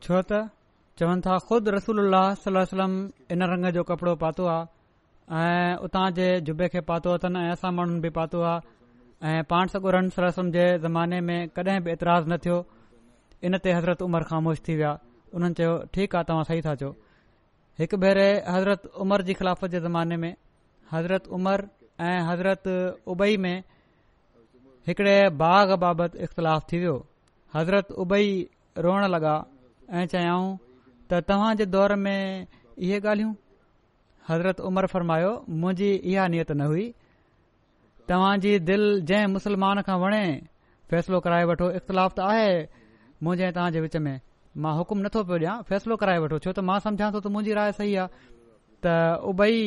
छो 0.03 0.17
त 0.33 0.43
चवनि 0.99 1.21
था 1.27 1.37
خود 1.47 1.69
रसूल 1.75 1.99
सलो 2.43 2.63
صلی 2.65 2.87
इन 3.33 3.43
रंग 3.51 3.67
जो 3.75 3.83
कपिड़ो 3.91 4.15
पातो 4.23 4.45
आहे 4.47 5.39
ऐं 5.39 5.77
उतां 5.85 6.11
जे 6.19 6.27
जुबे 6.47 6.69
खे 6.75 6.81
पातो 6.91 7.11
अथनि 7.19 7.41
ऐं 7.47 7.51
असां 7.55 7.71
माण्हुनि 7.75 8.01
बि 8.05 8.11
पातो 8.19 8.41
आहे 8.43 9.29
ऐं 9.31 9.45
पाण 9.51 9.67
सॻु 9.73 9.81
सलाहु 9.89 10.31
सलम 10.31 10.51
जे 10.57 10.67
ज़माने 10.85 11.21
में 11.31 11.49
कॾहिं 11.57 11.81
बि 11.87 11.91
ऐतराज़ु 11.91 12.33
न 12.33 12.37
थियो 12.45 12.59
इन 13.45 13.59
ते 13.65 13.73
हज़रत 13.75 14.03
उमिरि 14.07 14.25
ख़ामोश 14.31 14.59
थी 14.69 14.77
विया 14.79 14.93
उन्हनि 15.35 15.55
चयो 15.61 15.75
ठीकु 15.95 16.17
आहे 16.21 16.25
तव्हां 16.31 16.45
सही 16.51 16.61
था 16.69 16.75
चओ 16.83 16.91
हिकु 17.83 17.97
भेरे 18.05 18.27
हज़रत 18.57 18.87
उमिरि 19.07 19.25
जी 19.31 19.35
ख़िलाफ़त 19.41 19.71
जे 19.75 19.81
ज़माने 19.89 20.17
में 20.25 20.33
हज़रत 20.93 21.27
उमिरि 21.39 21.71
ऐं 22.11 22.19
हज़रत 22.29 22.69
उबई 23.17 23.37
में 23.47 23.57
हिकड़े 24.91 25.17
बाग़ 25.43 25.75
बाबति 25.87 26.23
इख़्तिलाफ़ 26.29 26.71
थी 26.73 26.79
वियो 26.85 26.97
हज़रत 27.59 27.93
उबई 28.07 28.31
रोअण 28.89 29.09
लॻा 29.17 29.35
ऐं 29.97 30.07
चयाऊं 30.17 30.55
त 31.13 31.21
तव्हां 31.29 31.57
जे 31.61 31.65
दौर 31.77 31.95
में 32.05 32.47
इहे 32.79 32.99
ॻाल्हियूं 33.01 33.33
हज़रत 34.29 34.61
उमर 34.69 34.87
फरमायो 34.93 35.33
मुंहिंजी 35.65 35.89
इहा 36.13 36.27
नियत 36.35 36.53
न 36.53 36.69
हुई 36.73 36.85
तव्हांजी 38.13 38.53
दिलि 38.71 38.95
जंहिं 39.11 39.27
मुसलमान 39.35 39.83
खां 39.89 39.97
वणे 40.05 40.23
फैसलो 40.93 41.21
कराए 41.27 41.45
वठो 41.53 41.69
इख़्तिलाफ़ु 41.81 42.17
त 42.21 42.29
आहे 42.29 42.49
मुंहिंजे 43.27 43.51
तव्हां 43.59 43.73
जे 43.77 43.81
विच 43.87 43.97
में 44.07 44.17
मां 44.67 44.73
हुकुम 44.79 45.05
नथो 45.07 45.25
पियो 45.31 45.41
ॾियां 45.45 45.57
फैसलो 45.71 45.97
कराए 46.05 46.25
वठो 46.27 46.39
छो 46.47 46.51
त 46.59 46.67
मां 46.73 46.79
सम्झा 46.87 47.11
थो 47.17 47.21
त 47.21 47.35
मुंहिंजी 47.37 47.59
राय 47.61 47.73
सही 47.81 47.95
आहे 48.03 48.27
त 48.87 48.97
उबई 49.33 49.61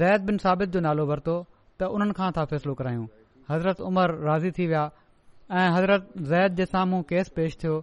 ज़ैद 0.00 0.30
बिन 0.30 0.38
साबित 0.46 0.76
जो 0.76 0.80
नालो 0.88 1.06
वरितो 1.12 1.36
त 1.80 1.94
उन्हनि 1.98 2.18
खां 2.22 2.30
था 2.40 2.44
फ़ैसिलो 2.54 2.74
करायूं 2.82 3.06
हज़रत 3.54 3.80
उमर 3.90 4.18
राज़ी 4.30 4.50
थी 4.58 4.66
विया 4.72 4.84
ऐं 5.60 5.68
हज़रत 5.78 6.08
ज़ैद 6.32 6.56
जे 6.62 6.66
साम्हूं 6.74 7.02
केस 7.14 7.28
पेश 7.40 7.58
थियो 7.64 7.82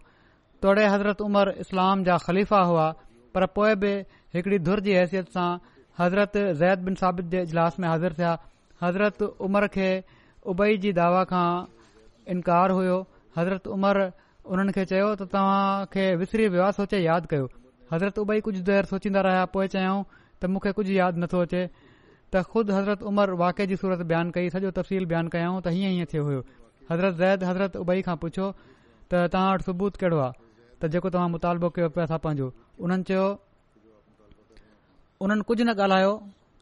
तोड़े 0.64 0.86
हज़रत 0.94 1.22
उमर 1.22 1.50
इस्लाम 1.62 2.04
जा 2.08 2.18
ख़लीफ़ा 2.24 2.60
हुआ 2.68 2.88
पर 3.36 3.46
पोइ 3.56 3.74
बि 3.80 3.90
हिकड़ी 4.36 4.58
धुर 4.68 4.80
जी 4.84 4.92
हैसियत 4.98 5.30
सां 5.38 5.48
हज़रत 6.00 6.38
ज़ैद 6.60 6.80
बिन 6.90 6.96
साबित 7.02 7.26
जे 7.34 7.42
इजलास 7.48 7.80
में 7.80 7.88
हाज़िर 7.88 8.14
थिया 8.20 8.32
हज़रत 8.84 9.22
उमर 9.48 9.68
खे 9.74 9.90
उबई 10.54 10.78
जी 10.86 10.94
दावा 11.00 11.24
खां 11.32 11.48
इनकार 12.36 12.72
हुयो 12.78 12.96
हज़रत 13.38 13.68
उमर 13.76 14.00
उन्हनि 14.10 14.72
खे 14.78 14.86
चयो 14.94 15.10
त 15.22 15.28
तव्हां 15.34 15.86
खे 15.96 16.06
विसरी 16.22 16.48
वियो 16.56 16.62
आहे 16.64 16.72
सोचे 16.78 17.02
यादि 17.06 17.28
कयो 17.36 17.50
हज़रत 17.94 18.20
उबई 18.24 18.40
कुझ 18.48 18.56
देरि 18.72 18.92
सोचींदा 18.94 19.22
रहिया 19.28 19.44
पोइ 19.58 19.68
चयाऊं 19.76 20.04
त 20.42 20.52
मूंखे 20.56 20.72
कुझु 20.80 20.92
यादि 21.00 21.24
नथो 21.26 21.42
अचे 21.50 21.64
त 21.66 22.44
ख़ुदि 22.54 22.74
हज़रत 22.78 23.04
उमर 23.12 23.34
वाके 23.44 23.66
जी 23.74 23.76
सूरत 23.84 24.06
बयानु 24.14 24.32
कई 24.40 24.50
सॼो 24.56 24.72
तफ़सील 24.80 25.10
बयानु 25.14 25.36
कयाऊं 25.38 25.60
त 25.60 25.76
हीअं 25.78 25.92
हीअं 25.98 26.12
थियो 26.16 26.24
हुयो 26.30 26.44
हज़रत 26.94 27.20
ज़ैद 27.24 27.44
हज़रत 27.52 27.78
उबई 27.86 28.08
खां 28.10 28.18
पुछो 28.26 28.50
त 28.62 29.28
तव्हां 29.36 29.54
वटि 29.56 29.70
सबूत 29.72 30.02
कहिड़ो 30.06 30.24
आहे 30.28 30.43
त 30.84 30.88
जेको 30.94 31.10
तव्हां 31.16 31.30
मुतालबो 31.34 31.68
कयो 31.80 31.88
पिया 31.96 32.04
असां 32.12 32.20
पंहिंजो 32.24 32.48
उन्हनि 32.84 33.04
चयो 33.08 33.28
उन्हनि 35.24 35.44
कुझु 35.48 35.64
न 35.68 35.72
ॻाल्हायो 35.80 36.12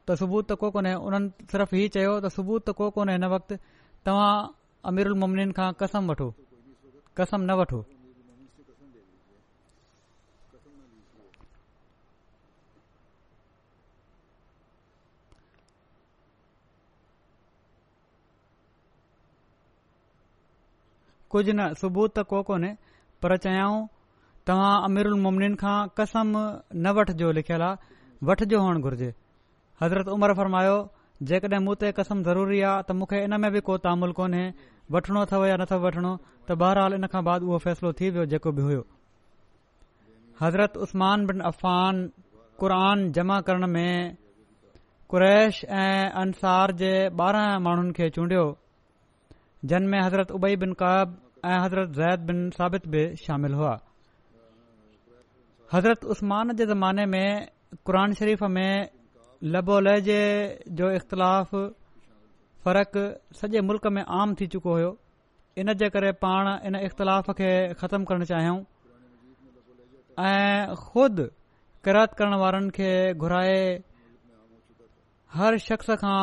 त 0.05 0.13
सुबूत 0.21 0.45
त 0.49 0.51
को 0.61 0.67
कोन्हे 0.75 0.93
उन्हनि 1.05 1.29
सिर्फ़ु 1.51 1.75
हीउ 1.77 1.89
चयो 1.95 2.13
त 2.23 2.25
सुबूत 2.35 2.61
त 2.67 2.69
को 2.77 2.85
कोन्हे 2.95 3.15
हिन 3.17 3.25
वक़्तु 3.33 3.55
तव्हां 4.05 4.35
अमीरु 4.89 5.15
कसम 5.81 6.11
वठो 6.11 6.29
कसम 7.17 7.41
न 7.49 7.55
वठो 7.61 7.81
कुझु 21.31 21.53
न 21.57 21.61
सबूत 21.81 22.09
त 22.19 22.25
को 22.33 22.37
कोन्हे 22.51 22.71
पर 23.21 23.35
चयाऊं 23.47 23.81
तव्हां 24.49 24.73
अमीरुलमन 24.89 25.55
खां 25.61 25.77
कसम 25.99 26.29
न 26.37 26.91
वठिजो 26.99 27.27
लिखियलु 27.37 27.65
आहे 27.65 28.27
वठिजो 28.29 28.61
हुअण 28.63 28.79
घुर्जे 28.85 29.09
हज़रत 29.81 30.07
उमर 30.15 30.33
फरमायो 30.39 30.77
जेकॾहिं 31.31 31.61
मूं 31.65 31.75
ते 31.83 31.91
कसम 31.99 32.23
ज़रूरी 32.27 32.61
आहे 32.69 32.83
त 32.87 32.95
मूंखे 33.01 33.19
इन 33.25 33.37
में 33.43 33.49
बि 33.55 33.61
को 33.67 33.77
तामुल 33.85 34.11
कोन्हे 34.19 34.45
वठणो 34.95 35.25
अथव 35.27 35.45
या 35.49 35.57
नथो 35.63 35.79
वठणो 35.83 36.13
त 36.21 36.57
बहरहाल 36.63 36.97
इन 36.99 37.07
खां 37.15 37.21
बाद 37.27 37.45
उहो 37.49 37.59
फ़ैसिलो 37.65 37.91
थी 37.99 38.09
वियो 38.15 38.25
जेको 38.33 38.53
बि 38.59 38.65
हुयो 38.69 38.81
हज़रत 40.41 40.81
उस्मान 40.87 41.25
बिन 41.31 41.45
अफ़ान 41.51 42.01
क़ुरान 42.63 43.05
जमा 43.19 43.39
करण 43.51 43.67
में 43.75 44.17
कुरैश 45.13 45.61
ऐं 45.83 46.09
अंसार 46.23 46.71
जे 46.81 46.91
ॿारहं 47.27 47.61
माण्हुनि 47.67 47.93
खे 48.01 48.09
चूंडियो 48.17 48.43
जिन 49.73 49.89
में 49.93 49.99
हज़रत 50.01 50.35
उबई 50.41 50.55
बिन 50.65 50.73
काब 50.83 51.15
ऐं 51.53 51.57
हज़रत 51.67 51.95
ज़ैद 52.01 52.29
बिन 52.33 52.43
साबित 52.59 52.87
बि 52.95 53.03
शामिल 53.25 53.53
हुआ 53.61 53.73
हज़रत 55.73 56.03
उस्मान 56.13 56.51
जे 56.59 56.65
ज़माने 56.67 57.05
में 57.11 57.47
क़ुर 57.87 58.13
शरीफ़ 58.19 58.43
में 58.55 58.87
लबो 59.53 59.79
लहजे 59.87 60.15
जो 60.67 60.89
इख़्तिलाफ़ 60.95 61.53
फ़र्क़ु 62.63 63.03
सॼे 63.39 63.61
मुल्क़ 63.67 63.87
में 63.97 64.01
आम 64.19 64.33
थी 64.41 64.47
चुको 64.55 64.71
हुयो 64.75 64.91
इनजे 65.63 65.89
करे 65.95 66.11
पाण 66.25 66.45
इन 66.69 66.75
इख़्तिलाफ़ 66.81 67.27
खे 67.39 67.51
ख़तमु 67.83 68.05
करणु 68.11 68.25
चाहियूं 68.33 68.57
ऐं 70.31 70.75
ख़ुदि 70.83 71.27
किरत 71.87 72.09
करण 72.19 72.33
वारनि 72.45 72.69
खे 72.79 72.89
घुराए 73.15 73.57
हर 75.39 75.57
शख़्स 75.67 75.89
खां 76.03 76.19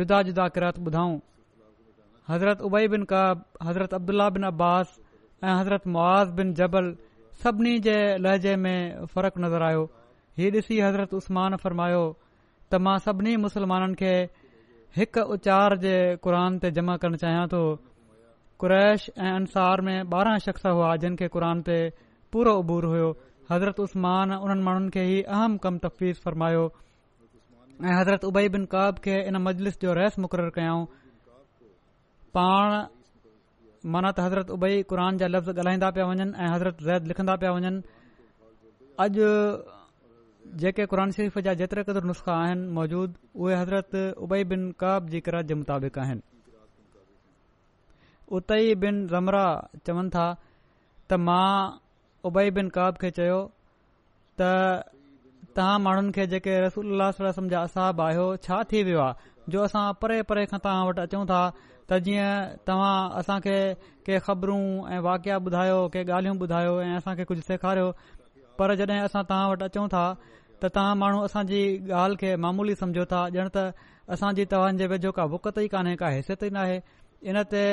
जुदा 0.00 0.22
जुदा 0.30 0.48
किरत 0.56 0.76
ॿुधाऊं 0.86 1.14
हज़रत 2.32 2.58
उबई 2.70 2.88
बिन 2.96 3.02
काब 3.14 3.44
हज़रत 3.70 3.94
अब्दुला 4.00 4.28
बिन 4.38 4.44
अब्बास 4.54 4.86
ऐं 5.44 5.52
हज़रत 5.60 5.86
मुआज़ 5.94 6.28
बिन 6.40 6.52
जबल 6.62 6.96
सभिनी 7.42 7.78
जे 7.80 7.96
लहजे 8.18 8.54
में 8.60 9.06
फ़र्क़ु 9.14 9.40
नज़र 9.42 9.62
आयो 9.62 9.82
हीउ 10.38 10.50
ॾिसी 10.58 10.78
हज़रत 10.80 11.12
उसमान 11.18 11.56
फ़रमायो 11.64 12.00
त 12.72 12.80
मां 12.86 12.94
सभिनी 13.04 13.34
मुस्लमाननि 13.42 13.94
खे 14.00 14.14
हिकु 14.96 15.22
उचार 15.34 15.76
जे 15.84 15.94
क़रान 16.24 16.56
ते 16.64 16.70
जमा 16.78 16.96
करणु 17.04 17.16
चाहियां 17.24 17.44
थो 17.52 17.60
कुरैश 18.64 19.08
ऐं 19.22 19.30
अंसार 19.34 19.80
में 19.90 19.96
ॿारहं 20.10 20.38
शख़्स 20.48 20.66
हुआ 20.70 20.90
जिन 21.06 21.16
खे 21.22 21.28
क़ुर 21.36 21.44
ते 21.70 21.78
पूरो 22.36 22.54
उबूर 22.64 22.84
हुयो 22.94 23.10
हज़रत 23.52 23.80
उसमान 23.86 24.34
उन्हनि 24.42 24.62
माण्हुनि 24.68 24.90
खे 24.98 25.04
ई 25.18 25.22
अहम 25.30 25.56
कम 25.66 25.78
तफ़्वीज़ 25.88 26.20
फ़रमायो 26.28 26.64
ऐं 27.86 27.94
हज़रत 28.00 28.24
उबे 28.32 28.48
बिन 28.56 28.64
काब 28.76 28.98
खे 29.08 29.14
हिन 29.28 29.36
मजलिस 29.48 29.80
जो 29.86 29.94
रहस 30.00 30.18
मुक़ररु 30.26 30.50
कयाऊं 30.58 30.84
पाण 32.40 32.80
माना 33.86 34.10
त 34.12 34.18
हज़रत 34.20 34.50
उबई 34.50 34.82
क़ुरान 34.90 35.16
जा 35.18 35.26
लफ़्ज़ 35.26 35.58
ॻाल्हाईंदा 35.58 35.90
पिया 35.94 36.06
वञनि 36.06 36.34
ऐं 36.42 36.48
हज़रत 36.54 36.76
ज़ैद 36.86 37.06
लिखंदा 37.08 37.34
पिया 37.42 37.50
वञनि 37.52 37.82
अॼु 39.00 39.28
जेके 40.58 40.86
क़ुर 40.90 41.10
शरीफ़ 41.14 41.38
जा 41.46 41.54
जेतिरा 41.62 41.82
केतिरा 41.86 42.06
नुस्ख़ा 42.10 42.34
आहिनि 42.34 42.66
मौजूद 42.78 43.14
उहे 43.38 43.54
हज़रत 43.60 43.94
उबई 44.18 44.44
बिन 44.50 44.70
काब 44.82 45.08
जी 45.14 45.20
किरात 45.28 45.46
के 45.48 45.54
मुताबिक़ 45.62 45.98
आहिनि 46.02 46.22
उतई 48.38 48.74
बिन 48.82 49.06
रमरा 49.12 49.46
चवनि 49.86 50.10
था 50.16 50.26
त 51.10 51.22
मां 51.28 51.78
उबई 52.30 52.50
बिन 52.58 52.68
काब 52.78 52.98
खे 53.00 53.10
चयो 53.20 53.38
त 54.34 54.40
तव्हां 55.56 55.78
माण्हुनि 55.86 56.12
खे 56.18 56.26
जेके 56.34 56.60
रसोल्लास 56.66 57.16
रसम 57.28 57.48
जा 57.48 57.60
असाब 57.70 58.00
आयो 58.08 58.26
छा 58.48 58.62
थी 58.72 58.82
वियो 58.90 59.00
आहे 59.06 59.50
जो 59.52 59.62
असां 59.70 59.86
परे 60.02 60.22
परे 60.30 60.44
खां 60.50 60.58
तव्हां 60.66 60.86
वटि 60.88 61.00
अचूं 61.02 61.24
था 61.32 61.40
त 61.90 61.94
जीअं 62.06 62.48
तव्हां 62.68 62.96
असांखे 63.18 63.58
के 64.06 64.18
ख़बरूं 64.26 64.64
ऐं 64.94 64.98
वाकिया 65.02 65.36
ॿुधायो 65.46 65.78
के 65.92 66.00
ॻाल्हियूं 66.12 66.36
ॿुधायो 66.44 66.74
ऐं 66.82 66.96
असांखे 66.96 67.24
कुझु 67.28 67.40
सेखारियो 67.46 67.86
पर 68.58 68.74
जॾहिं 68.80 69.00
असां 69.04 69.22
तव्हां 69.30 69.48
वटि 69.50 69.64
अचूं 69.68 69.86
था 69.94 70.04
त 70.62 70.66
तव्हां 70.76 70.94
माण्हू 71.02 71.20
असांजी 71.28 71.62
ॻाल्हि 72.02 72.16
खे 72.20 72.34
मामूली 72.44 72.74
सम्झो 72.80 73.04
था 73.12 73.22
ॼण 73.34 73.48
त 73.56 73.70
असांजी 74.16 74.44
तव्हांजे 74.52 74.86
वेझो 74.92 75.10
का 75.16 75.24
वुकत 75.34 75.58
ई 75.58 75.66
कान्हे 75.74 75.94
का 76.00 76.08
हैसियत 76.16 76.44
ई 76.44 76.50
नाहे 76.58 76.78
इन 77.28 77.42
ते 77.52 77.64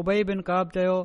उबई 0.00 0.22
बिन 0.30 0.40
काब 0.48 0.68
चयो 0.74 0.96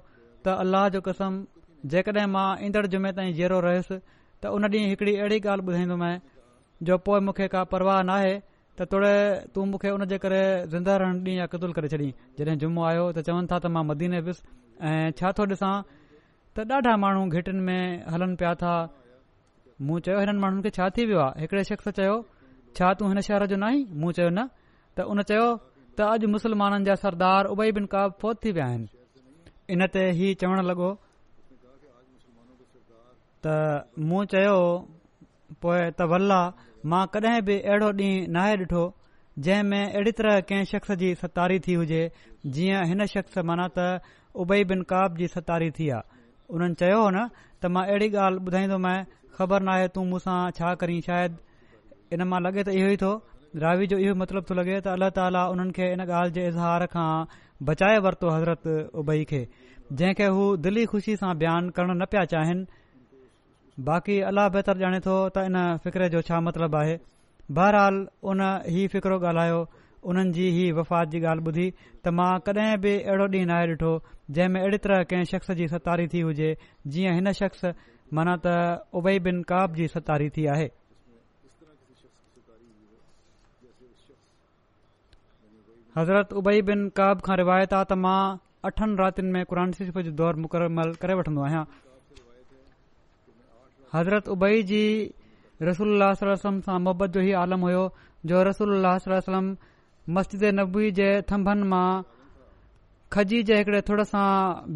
त 0.45 0.55
अल्लाह 0.63 0.87
जो 0.95 1.01
कसम 1.09 1.43
जेकॾहिं 1.91 2.27
मां 2.35 2.47
ईंदड़ 2.65 2.85
जुमे 2.93 3.11
ताईं 3.19 3.33
ज़ेरो 3.39 3.59
रहियुसि 3.67 3.97
त 4.43 4.53
उन 4.55 4.63
ॾींहुं 4.71 4.89
हिकिड़ी 4.93 5.15
अहिड़ी 5.19 5.39
ॻाल्हि 5.47 5.65
ॿुधाईंदोमांइ 5.69 6.17
जो 6.87 6.97
पोइ 7.07 7.19
मूंखे 7.27 7.47
का 7.55 7.63
परवाह 7.73 8.01
न 8.09 8.17
त 8.80 8.84
तोड़े 8.91 9.15
तू 9.53 9.59
मूंखे 9.69 9.89
उन 9.91 10.03
जे 10.07 10.15
करे 10.23 10.71
ज़िंदा 10.71 10.93
रहण 11.03 11.15
ॾींहुं 11.27 11.38
या 11.38 11.45
क़तूल 11.51 11.71
करे 11.75 11.88
छॾियां 11.91 12.36
जॾहिं 12.39 12.57
जुमो 12.63 12.82
आयो 12.88 13.05
त 13.11 13.17
चवनि 13.27 13.47
था 13.51 13.57
त 13.63 13.65
मां 13.75 13.82
मदीने 13.91 14.19
वियुसि 14.23 14.41
ऐं 14.89 15.07
छा 15.19 15.27
थो 15.39 15.43
ॾिसां 15.51 15.73
त 16.55 16.57
ॾाढा 16.75 16.93
माण्हू 17.03 17.21
घेटिन 17.36 17.57
में 17.69 17.82
हलनि 18.13 18.36
पिया 18.39 18.51
था 18.61 18.73
मूं 19.89 19.97
चयो 20.05 20.17
हिननि 20.21 20.41
माण्हुनि 20.43 20.61
खे 20.67 20.71
छा 20.80 20.86
थी 20.95 21.03
वियो 21.09 21.19
आहे 21.23 21.32
हिकड़े 21.41 21.63
शख़्स 21.71 21.88
चयो 21.97 22.15
छा 22.80 22.89
हिन 23.09 23.19
शहर 23.27 23.41
जो 23.53 23.57
न 23.65 23.67
आई 23.71 23.77
मूं 23.99 24.11
चयो 24.21 24.30
न 24.38 24.39
त 24.95 24.97
उन 25.11 25.19
चयो 25.34 25.49
त 25.97 25.99
अॼु 26.11 26.27
मुसलमाननि 26.39 26.84
जा 26.91 26.95
सरदार 27.03 27.41
उबई 27.57 27.69
बिन 27.80 27.91
काब 27.95 28.15
फौत 28.23 28.36
थी 28.45 28.51
विया 28.59 28.67
आहिनि 28.69 28.88
इन 29.75 29.86
ते 29.97 30.05
हीउ 30.21 30.53
लॻो 36.30 36.41
मां 36.91 36.99
कॾहिं 37.15 37.41
बि 37.47 37.55
अहिड़ो 37.61 37.88
ॾींहुं 37.95 38.27
न 38.34 38.36
आहे 38.41 38.55
ॾिठो 38.57 38.84
जंहिं 39.47 39.63
में 39.71 39.80
अहिड़ी 39.93 40.11
तरह 40.19 40.39
कंहिं 40.51 40.63
शख़्स 40.71 40.91
जी 41.01 41.13
सतारी 41.23 41.59
थी 41.67 41.73
हुजे 41.80 42.01
जीअं 42.57 42.86
हिन 42.91 43.05
शख़्स 43.13 43.38
माना 43.49 43.67
त 43.77 44.09
उबई 44.43 44.63
बिन 44.71 44.82
काब 44.91 45.17
जी 45.21 45.27
सतारी 45.36 45.69
थी 45.80 45.89
आहे 45.97 46.19
उन्हनि 46.57 46.80
चयो 46.84 47.01
न 47.09 47.27
त 47.36 47.71
मां 47.75 47.84
अहिड़ी 47.88 48.09
ॻाल्हि 48.25 48.45
ॿुधाईंदोमांइ 48.51 49.03
ख़बर 49.39 49.65
नाहे 49.69 49.88
तूं 49.97 50.05
मूंसां 50.13 50.38
छा 50.59 50.73
करी 50.84 50.99
शायदि 51.09 52.17
इन 52.17 52.27
मां 52.34 52.41
लॻे 52.47 52.63
त 52.63 52.77
इहो 52.82 52.88
ई 52.93 53.01
थो 53.03 53.11
रावी 53.65 53.88
जो 53.93 53.97
इहो 54.05 54.15
मतिलबु 54.23 54.49
थो 54.53 54.59
लॻे 54.61 54.73
त 54.88 54.95
अलाह 54.95 55.13
ताला 55.19 55.43
उन्हनि 55.55 55.77
खे 55.80 55.91
इन 55.97 56.07
ॻाल्हि 56.07 56.38
जे 56.39 56.47
इज़हार 56.53 56.88
खां 56.95 57.07
बचाए 57.71 58.01
वरितो 58.07 58.34
हज़रत 58.38 58.73
उबई 59.03 59.30
खे 59.34 59.43
जंहिंखे 59.99 60.34
हू 60.39 60.49
दिली 60.67 60.88
ख़ुशी 60.93 61.19
सां 61.23 61.36
बयानु 61.43 61.77
करणु 61.80 61.93
न 62.01 62.13
पिया 62.13 62.25
चाहिनि 62.36 62.67
बाक़ी 63.88 64.19
अलाह 64.30 64.47
बहितर 64.53 64.77
ॼाणे 64.86 64.99
थो 65.05 65.13
त 65.36 65.41
इन 65.49 65.57
फिक्र 65.84 66.07
जो 66.15 66.21
छा 66.30 66.39
मतिलबु 66.47 66.77
आहे 66.77 66.95
बहरहाल 67.59 67.95
उन 68.32 68.41
ही 68.75 68.82
फिक्रो 68.95 69.17
ॻाल्हायो 69.30 69.59
उन्हनि 70.11 70.32
जी 70.38 70.47
ही 70.55 70.65
वफ़ात 70.80 71.07
जी 71.13 71.19
ॻाल्हि 71.21 71.45
ॿुधी 71.51 71.67
त 72.05 72.13
मां 72.17 72.32
कॾहिं 72.49 72.75
बि 72.86 72.93
अहिड़ो 73.03 73.27
ॾींहुं 73.36 73.47
नाहे 73.51 73.67
ॾिठो 73.75 73.93
जंहिं 74.36 74.49
में 74.53 74.59
अहिड़े 74.61 74.77
तरह 74.88 75.03
कंहिं 75.11 75.30
शख़्स 75.32 75.51
जी 75.61 75.67
सतारी 75.75 76.07
थी 76.13 76.21
हुजे 76.30 76.49
जीअं 76.95 77.13
हिन 77.19 77.32
शख़्स 77.39 77.65
माना 78.19 78.36
त 78.43 78.99
उबे 79.01 79.15
बिन 79.32 79.41
काब 79.55 79.80
जी 79.82 79.88
सतारी 79.97 80.30
थी 80.38 80.45
आहे 80.59 80.67
हज़रत 85.97 86.34
उबई 86.43 86.61
बिन 86.71 86.88
काब 87.01 87.21
खां 87.30 87.41
रिवायत 87.47 87.73
आहे 87.82 87.88
त 87.93 88.01
मां 88.05 88.21
अठनि 88.71 89.01
रातिनि 89.03 89.32
में 89.38 89.43
क़ुर 89.51 89.69
सिफ़ 89.82 90.03
जो 90.09 90.17
दौरु 90.23 90.55
करे 90.57 91.15
वठंदो 91.23 91.47
आहियां 91.51 91.63
हज़रत 93.93 94.27
उबई 94.37 94.61
जी 94.71 94.81
रसोल्ला 95.69 96.07
सलम 96.21 96.59
सां 96.67 96.77
मोहबत 96.87 97.11
जो 97.17 97.21
ई 97.21 97.31
आलम 97.43 97.61
हुयो 97.67 97.81
जो 98.31 98.43
रसूल 98.49 98.85
सलम 99.09 99.47
मस्जिद 100.17 100.43
नबी 100.59 100.91
जे 100.99 101.07
थम्भनि 101.31 101.67
मां 101.71 101.87
खजी 103.15 103.41
जे 103.49 103.57
हिकड़े 103.59 103.81
थुड़ 103.89 104.01
सां 104.11 104.27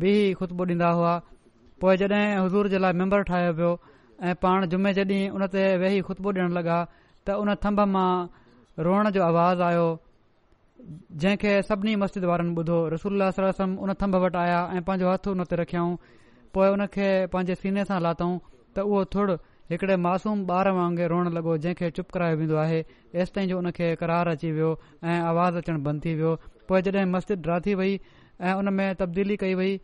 बि 0.03 0.13
ख़ुतबू 0.39 0.65
ॾींदा 0.73 0.89
हुआ 0.99 1.13
पोइ 1.83 1.97
जड॒हिं 2.03 2.27
हज़ूर 2.37 2.69
जे 2.73 2.79
लाइ 2.85 2.93
मेम्बर 3.03 3.23
ठाहियो 3.29 3.53
पियो 3.59 3.71
ऐ 4.23 4.33
पाण 4.45 4.65
जुमे 4.73 4.93
जॾहिं 4.99 5.19
हुन 5.35 5.45
ते 5.57 5.65
वेही 5.83 6.01
ख़ुतबो 6.09 6.33
ॾियणु 6.37 6.53
लॻा 6.59 6.79
त 7.25 7.35
उन 7.43 7.53
थम्भ 7.65 7.79
मां 7.95 8.09
रोअण 8.87 9.09
जो 9.17 9.23
आवाज़ 9.29 9.61
आयो 9.69 9.87
जंहिंखे 11.23 11.51
सभिनी 11.71 11.95
मस्जिद 12.05 12.25
वारनि 12.31 12.55
ॿुधो 12.61 12.79
रसूल 12.95 13.21
उन 13.83 13.93
थम्भ 14.01 14.15
वटि 14.25 14.37
आया 14.45 14.59
ऐ 14.77 14.81
हथ 15.13 15.27
उन 15.33 15.43
ते 15.53 15.61
रखियाऊं 15.63 15.95
पोएं 16.57 16.69
हुन 16.69 16.85
खे 16.97 17.11
पंहिंजे 17.35 17.55
सीने 17.63 17.85
सां 17.91 17.99
लाथऊं 18.07 18.33
त 18.75 18.79
उहो 18.89 19.01
थोड़ 19.13 19.31
हिकड़े 19.71 19.95
मासूम 20.05 20.41
ॿार 20.57 20.69
वांगुरु 20.77 21.07
रोअण 21.13 21.27
लॻो 21.37 21.53
जंहिंखे 21.65 21.89
चुप 21.97 22.09
करायो 22.15 22.37
वेंदो 22.39 22.55
आहे 22.65 22.79
तेसि 23.13 23.31
ताईं 23.35 23.47
जो 23.51 23.57
उन 23.57 23.69
खे 23.77 23.89
करार 24.01 24.27
अची 24.33 24.51
वियो 24.57 24.71
ऐं 25.09 25.19
आवाज़ 25.31 25.57
अचणु 25.61 25.79
बंदि 25.87 26.01
थी 26.05 26.13
वियो 26.19 26.31
पोइ 26.69 26.81
जॾहिं 26.87 27.05
मस्जिद 27.13 27.41
ड्राथी 27.47 27.73
वई 27.81 27.93
ऐं 28.47 28.53
उन 28.61 28.73
में 28.77 28.95
तब्दीली 29.01 29.35
कई 29.43 29.53
वई 29.61 29.77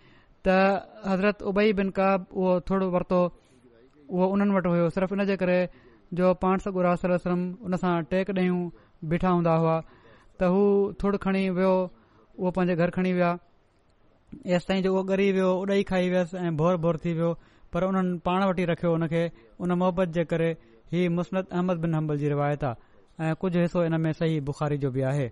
त 0.48 0.56
हज़रत 1.12 1.42
उबई 1.54 1.74
बिन 1.80 1.90
का 2.00 2.10
उहो 2.40 2.60
थुड़ु 2.70 2.88
वरितो 2.98 3.22
उहो 4.10 4.28
उन्हनि 4.36 4.58
वटि 4.58 4.70
हुयो 4.76 4.88
इन 5.22 5.26
जे 5.32 5.38
करे 5.44 5.58
जो 6.22 6.34
पाण 6.46 6.66
सगुरा 6.66 6.92
आसर 6.98 7.34
उन 7.34 7.80
सां 7.84 7.94
टेक 8.14 8.32
डहियूं 8.40 8.60
बीठा 9.14 9.34
हूंदा 9.38 9.54
हुआ 9.66 9.78
त 10.40 10.52
हू 10.56 10.64
थुड़ 11.04 11.16
खणी 11.28 11.44
वियो 11.62 11.74
उहो 12.40 12.52
पंहिंजे 12.60 12.76
घर 12.86 12.96
खणी 13.00 13.14
विया 13.22 13.34
तेसि 14.44 14.82
जो 14.88 14.96
उहो 14.98 15.08
ॻरी 15.18 15.32
वियो 15.40 15.52
उॾी 15.66 15.84
खाई 15.94 16.10
वियसि 16.16 16.44
ऐं 16.48 16.56
भोर 16.64 16.84
भोर 16.88 17.00
थी 17.06 17.14
वियो 17.22 17.32
पर 17.74 17.84
उन्हनि 17.88 18.18
पाण 18.26 18.44
वटि 18.50 18.62
ई 18.62 18.66
रखियो 18.70 18.92
हुन 18.92 19.08
खे 19.12 19.24
उन 19.66 19.72
मुहबत 19.82 20.08
जे 20.18 20.24
करे 20.32 20.50
हीउ 20.94 21.10
मुस्नत 21.18 21.52
अहमद 21.58 21.78
बिन 21.86 21.94
हंबल 21.96 22.18
जी 22.22 22.28
रिवायत 22.34 22.64
आहे 22.64 23.30
ऐं 23.30 23.36
कुझु 23.42 23.60
हिसो 23.60 23.82
جو 23.92 23.98
में 24.06 24.12
सही 24.22 24.40
बुख़ारी 24.50 24.78
जो 24.86 24.92
बि 24.96 25.02
आहे 25.12 25.30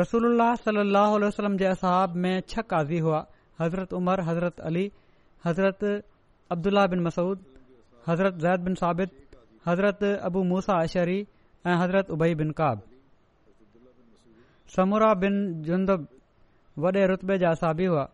रसूल 0.00 0.56
सलाहु 0.64 1.18
वलम 1.18 1.56
जे 1.58 1.64
असहाब 1.66 2.14
में 2.26 2.40
छह 2.48 2.62
काज़ी 2.72 2.98
हुआ 3.06 3.24
हज़रत 3.60 3.92
उमर 3.98 4.20
हज़रत 4.28 4.60
अली 4.70 4.84
हज़रत 5.46 5.84
अब्दुलाह 6.54 6.86
बिन 6.94 7.02
मसूद 7.06 7.44
हज़रत 8.08 8.34
ज़ैद 8.46 8.60
बिन 8.68 8.74
साबित 8.84 9.10
हज़रत 9.66 10.02
अबू 10.28 10.42
मूसा 10.52 10.80
अशरी 10.82 11.18
ऐं 11.66 11.76
हज़रत 11.82 12.10
उबई 12.18 12.34
बिन 12.42 12.50
काब 12.60 12.80
समूरा 14.76 15.12
बिन 15.24 15.38
जुंदब 15.68 16.06
वॾे 16.86 17.06
रुतबे 17.12 17.38
जा 17.44 17.50
असाबी 17.58 17.84
हुआ 17.92 18.08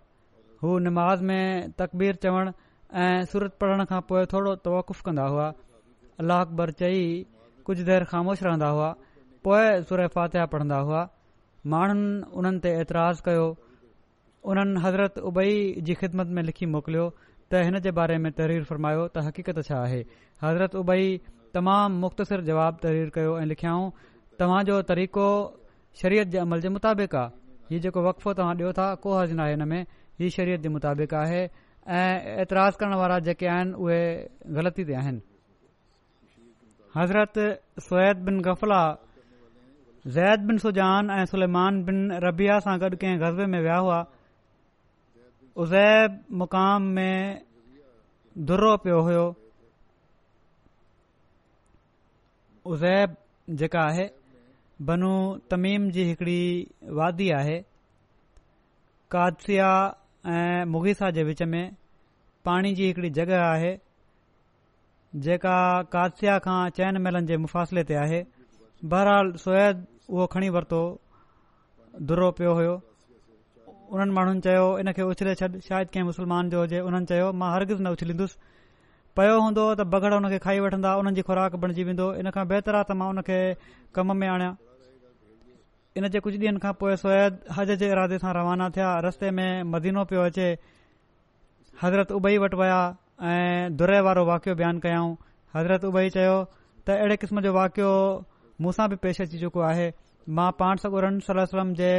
हू 0.63 0.79
निमाज़ 0.79 1.23
में 1.25 1.71
तक़बीर 1.79 2.15
चवण 2.23 2.51
ऐं 3.03 3.25
सूरत 3.33 3.57
पढ़ण 3.61 3.85
खां 3.91 4.01
पोइ 4.09 4.25
थोरो 4.33 4.55
तवकुफ़ु 4.67 5.03
कंदा 5.07 5.23
हुआ 5.35 5.47
अलाह 6.23 6.41
अकबर 6.47 6.71
चई 6.81 7.01
कुझु 7.69 7.85
देरि 7.91 8.05
ख़ामोश 8.13 8.43
रहंदा 8.47 8.67
हुआ 8.79 8.89
पोइ 9.47 9.71
सुर 9.91 10.07
फातिह 10.17 10.45
पढ़ंदा 10.55 10.79
हुआ 10.89 11.01
माण्हुनि 11.75 12.37
उन्हनि 12.41 12.61
ते 12.67 12.73
ऐतराज़ 12.83 13.23
कयो 13.29 13.47
उन्हनि 14.55 14.83
हज़रत 14.87 15.19
उबई 15.31 15.55
जी 15.89 15.95
ख़िदमत 16.03 16.35
में 16.39 16.43
लिखी 16.51 16.67
मोकिलियो 16.75 17.09
त 17.51 17.63
हिन 17.69 17.79
जे 17.87 17.91
बारे 18.01 18.19
में 18.27 18.31
तरीर 18.41 18.65
फरमायो 18.73 19.07
त 19.15 19.25
हक़ीक़त 19.29 19.61
छा 19.69 19.79
आहे 19.87 20.01
हज़रत 20.45 20.77
उबई 20.83 21.07
तमामु 21.61 22.01
मुख़्तसिर 22.05 22.43
जवाबु 22.51 22.83
तरीर 22.85 23.09
कयो 23.17 23.33
ऐं 23.39 23.47
लिखियाऊं 23.55 23.89
तव्हांजो 24.43 24.81
तरीक़ो 24.93 25.27
शरीयत 26.03 26.29
जे 26.37 26.39
अमल 26.45 26.61
जे 26.67 26.73
मुताबिक़ 26.77 27.17
आहे 27.23 27.73
हीउ 27.73 27.81
जेको 27.89 28.05
वक़फ़ो 28.09 28.35
तव्हां 28.43 28.55
ॾियो 28.61 28.73
था 28.81 28.91
को 29.07 29.17
हज़ु 29.21 29.37
न 29.41 29.47
आहे 29.47 29.57
हिन 29.57 29.67
में 29.75 29.83
ही 30.23 30.29
शरीत 30.31 30.61
जे 30.61 30.69
मुताबिक़ 30.69 31.15
आहे 31.15 31.43
ऐं 31.89 32.41
ऐतराज़ 32.45 32.75
करण 32.81 32.95
वारा 33.01 33.19
जेके 33.27 33.47
आहिनि 33.57 33.73
उहे 33.85 34.01
ग़लती 34.57 34.85
ते 34.89 34.95
आहिनि 35.01 35.21
हज़रत 36.97 37.39
सुत 37.89 38.17
बिन 38.29 38.41
गफ़ला 38.47 38.81
ज़ैद 40.17 40.41
बिन 40.49 40.59
सुजान 40.65 41.11
ऐं 41.17 41.25
सुलेमान 41.33 41.83
बिन 41.89 41.99
रबिया 42.25 42.59
सां 42.67 42.77
गॾु 42.83 42.97
कंहिं 43.01 43.19
गज़बे 43.23 43.47
में 43.55 43.61
विया 43.67 43.77
हुआ 43.85 44.01
उज़ैब 45.65 46.19
मुक़ाम 46.43 46.83
में 46.99 47.41
दुर्रो 48.51 48.77
पियो 48.85 49.01
हुयो 49.09 49.25
उज़ैब 52.73 53.17
जेका 53.63 53.81
आहे 53.93 54.07
बनू 54.91 55.13
तमीम 55.51 55.91
जी 55.97 56.05
हिकड़ी 56.11 56.41
वादी 57.01 57.31
आहे 57.41 57.59
कादसिया 59.15 59.69
ऐं 60.29 60.65
मुगीसा 60.71 61.11
जे 61.11 61.23
विच 61.25 61.43
में 61.51 61.77
पाणी 62.45 62.75
जी 62.75 62.87
हिकड़ी 62.87 63.11
जॻह 63.19 63.39
आहे 63.45 63.79
जेका 65.27 65.55
कादसिया 65.93 66.39
खां 66.45 66.59
चैन 66.77 66.97
महिलनि 67.07 67.27
जे 67.31 67.37
मुफ़ासिले 67.45 67.85
ते 67.91 67.95
आहे 68.05 68.21
बहरहाल 68.93 69.33
सोयद 69.45 69.81
उहो 70.11 70.27
खणी 70.35 70.49
वरितो 70.57 70.83
दुरो 72.11 72.31
पियो 72.41 72.53
हुयो 72.61 72.77
उन्हनि 73.93 74.13
माण्हुनि 74.19 74.41
चयो 74.49 74.67
इन 74.85 74.93
खे 74.99 75.03
उछले 75.15 75.35
छॾ 75.41 75.49
शायदि 75.69 75.93
कंहिं 75.95 76.05
मुस्लमान 76.13 76.51
जो 76.55 76.61
हुजे 76.65 76.79
हुननि 76.89 77.07
चयो 77.13 77.33
मां 77.45 77.51
न 77.67 77.87
उछलींदुसि 77.97 78.39
पयो 79.21 79.41
हूंदो 79.47 79.67
त 79.81 79.89
बगड़ 79.97 80.13
हुन 80.19 80.29
खे 80.35 80.39
खाई 80.47 80.61
वठंदा 80.67 80.97
उन्हनि 81.03 81.17
जी 81.17 81.23
खुराक 81.31 81.57
बणजी 81.65 81.85
वेंदो 81.91 82.13
इन 82.23 82.31
खां 82.39 82.47
बहितर 82.55 82.81
आहे 82.83 82.91
त 82.93 82.99
मां 83.03 83.29
खे 83.33 83.41
कम 84.01 84.17
में 84.23 84.29
आणियां 84.35 84.55
इन 85.99 86.07
जे 86.15 86.21
कुझु 86.25 86.39
ॾींहनि 86.39 86.61
खां 86.63 86.73
पोइ 86.81 86.97
स्वैद 86.97 87.39
हज 87.57 87.71
जे 87.79 87.87
इरादे 87.93 88.19
सां 88.25 88.33
रवाना 88.35 88.69
थिया 88.75 88.91
रस्ते 89.07 89.31
में 89.39 89.63
मदीनो 89.71 90.05
पियो 90.13 90.23
अचे 90.31 90.45
हज़रत 91.83 92.13
उबई 92.19 92.37
वटि 92.45 92.57
विया 92.61 92.77
ऐं 93.31 93.77
दुरे 93.81 93.99
वारो 94.09 94.25
वाकियो 94.29 94.55
बयानु 94.61 94.81
कयाऊं 94.87 95.11
हज़रत 95.57 95.89
उबई 95.91 96.13
चयो 96.19 96.37
त 96.53 96.97
अहिड़े 96.99 97.17
क़िस्म 97.25 97.41
जो 97.49 97.53
वाक़ियो 97.59 97.89
मूं 98.67 98.73
सां 98.79 98.89
बि 98.95 99.01
पेश 99.07 99.21
अची 99.27 99.41
चुको 99.43 99.65
आहे 99.73 99.89
मां 100.41 100.49
पाण 100.63 100.85
सरन 100.87 101.19
सलम 101.31 101.75
जे 101.83 101.91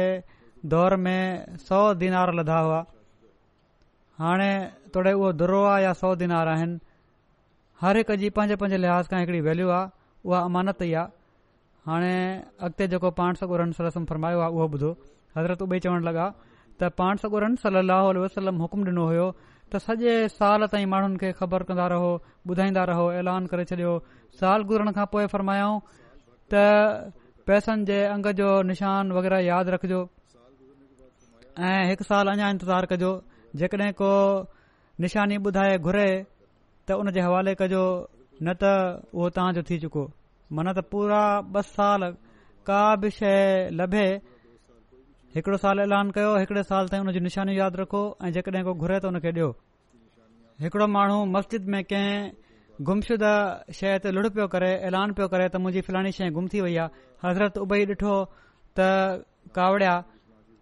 दौर 0.76 0.96
में 1.04 1.56
सौ 1.68 1.82
दीनार 2.04 2.34
लदा 2.40 2.58
हुआ 2.68 2.80
हाणे 4.24 4.50
तोड़े 4.96 5.12
उहो 5.20 5.32
दुरो 5.42 5.62
आहे 5.74 5.84
या 5.84 5.92
सौ 6.04 6.14
दीनार 6.24 6.48
आहिनि 6.54 6.78
हर 7.84 7.96
हिक 8.02 8.12
जी 8.24 8.32
पंहिंजे 8.38 8.56
पंहिंजे 8.64 8.82
लिहाज़ 8.86 9.10
खां 9.14 9.20
हिकिड़ी 9.26 9.40
वैल्यू 9.50 9.68
आहे 9.78 10.00
उहा 10.26 10.40
अमानत 10.50 10.82
ई 10.88 10.92
आहे 11.04 11.20
हाणे 11.88 12.14
अॻिते 12.66 12.86
जेको 12.88 13.10
पाण 13.18 13.34
सॻो 13.40 13.88
फरमायो 14.08 14.40
आहे 14.40 14.50
उहो 14.56 14.66
ॿुधो 14.74 14.90
हज़रत 15.36 15.62
उहेई 15.62 15.80
चवणु 15.84 16.00
लॻा 16.08 16.28
त 16.80 16.84
पाण 16.98 17.16
सगोरं 17.22 17.54
सहलो 17.62 18.22
वसलम 18.24 18.56
हुकुम 18.62 18.80
ॾिनो 18.88 19.06
हुयो 19.08 19.26
त 19.72 19.76
सॼे 19.86 20.14
साल 20.34 20.64
ताईं 20.72 20.86
माण्हुनि 20.92 21.16
खे 21.22 21.30
ख़बर 21.40 21.62
कंदा 21.70 21.86
रहो 21.94 22.10
ॿुधाईंदा 22.50 22.82
रहो 22.90 23.04
ऐलान 23.18 23.42
करे 23.50 23.64
छॾियो 23.70 23.92
साल 24.40 24.60
घुरण 24.70 24.88
खां 24.98 25.06
पोइ 25.12 25.26
फरमायाऊं 25.34 25.78
त 26.54 26.62
पैसनि 27.46 27.84
जे 27.90 27.98
अंग 28.14 28.26
जो 28.40 28.48
निशान 28.70 29.12
वग़ैरह 29.18 29.40
यादि 29.50 29.70
रखिजो 29.76 30.00
ऐं 31.72 31.82
हिकु 31.90 32.04
साल 32.12 32.32
अञा 32.36 32.50
इंतज़ारु 32.54 32.86
कजो 32.94 33.10
जेकॾहिं 33.62 33.92
को 34.00 34.10
निशानी 35.06 35.36
ॿुधाए 35.50 35.74
घुरे 35.82 36.08
त 36.88 37.02
उन 37.02 37.10
जे 37.18 37.28
हवाले 37.28 37.52
कजो 37.60 37.82
न 38.42 38.56
त 38.62 38.76
उहो 39.14 39.28
तव्हांजो 39.36 39.62
थी 39.70 39.78
चुको 39.84 40.04
माना 40.52 40.72
त 40.76 40.78
पूरा 40.92 41.22
ॿ 41.52 41.60
साल 41.74 42.02
का 42.68 42.80
बि 43.00 43.08
शइ 43.18 43.68
लभे 43.72 44.06
سال 45.32 45.56
साल 45.64 45.78
ऐलान 45.80 46.10
कयो 46.14 46.36
हिकड़े 46.40 46.62
साल 46.70 46.88
ताईं 46.92 47.00
हुन 47.08 47.12
जूं 47.16 47.20
निशानियूं 47.24 47.56
यादि 47.58 47.76
रखो 47.82 48.02
ऐं 48.24 48.30
जेकॾहिं 48.36 48.64
को 48.68 48.72
घुरे 48.76 48.98
त 49.00 49.04
हुन 49.08 49.16
खे 49.24 49.30
ॾियो 49.32 49.48
مسجد 50.62 50.88
माण्हू 50.96 51.18
मस्जिद 51.36 51.64
में 51.72 51.80
कंहिं 51.92 52.30
गुमशुदा 52.86 53.34
शइ 53.78 53.98
ते 54.04 54.08
लुड़ 54.12 54.28
पियो 54.34 54.46
करे 54.54 54.70
ऐलान 54.92 55.12
पियो 55.16 55.28
करे 55.34 55.48
त 55.48 55.56
मुंहिंजी 55.56 55.80
फलानी 55.88 56.12
शइ 56.20 56.30
गुम 56.36 56.48
थी 56.52 56.60
वई 56.64 56.76
आहे 56.84 57.02
हज़रत 57.24 57.58
उभई 57.64 57.86
ॾिठो 57.92 58.16
त 58.78 58.88
कावड़िया 59.56 59.94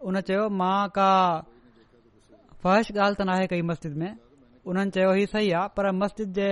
उन 0.09 0.21
चयो 0.29 0.49
मां 0.61 0.89
का 0.97 1.11
फ़हश 2.63 2.93
ॻाल्हि 2.97 3.17
त 3.23 3.27
नाहे 3.29 3.47
कई 3.53 3.63
मस्जिद 3.73 3.95
में 4.03 4.11
उन्हनि 4.71 4.91
चयो 4.97 5.11
इहा 5.23 5.31
सही 5.35 5.51
आहे 5.61 5.69
पर 5.77 5.91
मस्जिद 6.03 6.29
जे 6.41 6.49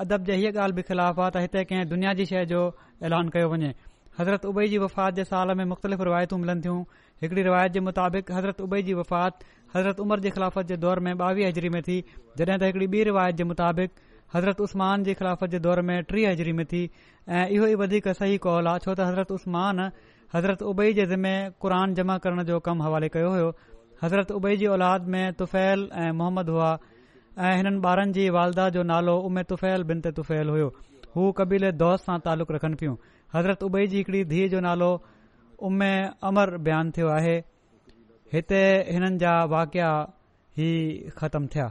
अदब 0.00 0.24
जे 0.26 0.34
हीअ 0.40 0.52
ॻाल्हि 0.56 0.74
बि 0.76 0.82
ख़िलाफ़ 0.88 1.18
आहे 1.20 1.30
त 1.30 1.36
हिते 1.44 1.64
कंहिं 1.70 1.86
दुनिया 1.88 2.12
जी 2.20 2.24
शइ 2.26 2.44
जो 2.52 2.60
ऐलान 3.08 3.28
कयो 3.32 3.48
वञे 3.54 3.70
हज़रत 4.18 4.44
उबे 4.52 4.66
जी 4.74 4.78
वफ़ात 4.84 5.14
जे 5.14 5.24
साल 5.30 5.54
में 5.60 5.64
मुख़्तलिफ़ 5.72 6.02
रिवायतू 6.08 6.36
मिलनि 6.44 6.60
थियूं 6.66 6.80
हिकड़ी 7.22 7.42
रिवायत 7.42 7.72
जे 7.76 7.80
मुताबिक़ 7.88 8.32
हज़रत 8.32 8.60
عمر 8.72 8.80
जी 8.88 8.94
वफ़ात 9.00 9.44
हज़रत 9.74 10.00
उमर 10.00 10.20
जे 10.24 10.30
ख़िलाफ़त 10.36 10.66
जे 10.72 10.76
दौर 10.84 11.00
में 11.06 11.12
ॿावीह 11.14 11.48
हज़री 11.48 11.68
में 11.74 11.82
थी 11.88 11.98
जॾहिं 12.40 12.58
त 12.58 12.62
हिकिड़ी 12.62 12.86
ॿी 12.86 12.88
रिवािवायत 12.94 13.36
जे 13.40 13.44
मुताबिक़ 13.44 13.90
हज़रत 14.34 14.60
उस्तमान 14.68 15.04
जे 15.08 15.14
ख़िलाफ़त 15.20 15.50
जे 15.54 15.58
दौर 15.66 15.82
में 15.88 15.96
टीह 16.12 16.28
हज़री 16.30 16.52
में 16.60 16.64
थी 16.72 16.82
ऐं 16.84 17.46
इहो 17.56 17.66
ई 17.72 17.74
वधीक 17.82 18.08
सही 18.20 18.38
कॉल 18.46 18.72
आहे 18.72 18.84
छो 18.86 18.94
त 18.94 19.10
हज़रत 19.10 19.32
उसमान 19.36 19.82
हज़रत 20.36 20.62
उबे 20.72 20.92
जे 21.00 21.06
ज़िमे 21.12 21.34
क़ुर 21.66 21.76
जमा 22.00 22.16
करण 22.28 22.42
जो 22.52 22.58
कमु 22.70 22.82
हवाले 22.88 23.08
कयो 23.18 23.30
होयो 23.34 23.52
हज़रत 24.02 24.30
उबे 24.40 24.56
जी 24.64 24.72
औलाद 24.78 25.08
में 25.16 25.22
तुफ़ैल 25.44 25.88
ऐं 26.06 26.10
मोहम्मद 26.22 26.48
हुआ 26.56 26.70
ऐं 27.38 27.56
हिननि 27.56 27.78
ॿारनि 27.88 28.12
जी 28.12 28.28
वालदा 28.36 28.68
जो 28.76 28.82
नालो 28.92 29.14
उमे 29.26 29.42
तुफैल 29.50 29.82
बिन 29.90 30.00
ते 30.04 30.10
तुफ़ैल 30.16 30.48
हुयो 30.54 30.66
हू 31.14 31.22
कबीले 31.38 31.70
दौस्त 31.82 32.04
सां 32.08 32.18
तालुक़ 32.26 32.52
रखनि 32.56 32.76
पियूं 32.80 32.96
हज़रत 33.34 33.62
उबई 33.68 33.86
जी 33.92 33.96
हिकड़ी 33.98 34.24
धीअ 34.32 34.48
जो 34.54 34.60
नालो 34.68 34.90
उमे 35.68 35.90
अमर 36.32 36.56
बयानु 36.68 36.92
थियो 36.96 37.08
आहे 37.18 37.34
हिते 38.32 38.60
हिननि 38.90 39.18
जा 39.24 39.34
वाकिया 39.54 39.90
ई 40.66 41.12
ख़तमु 41.20 41.48
थिया 41.56 41.70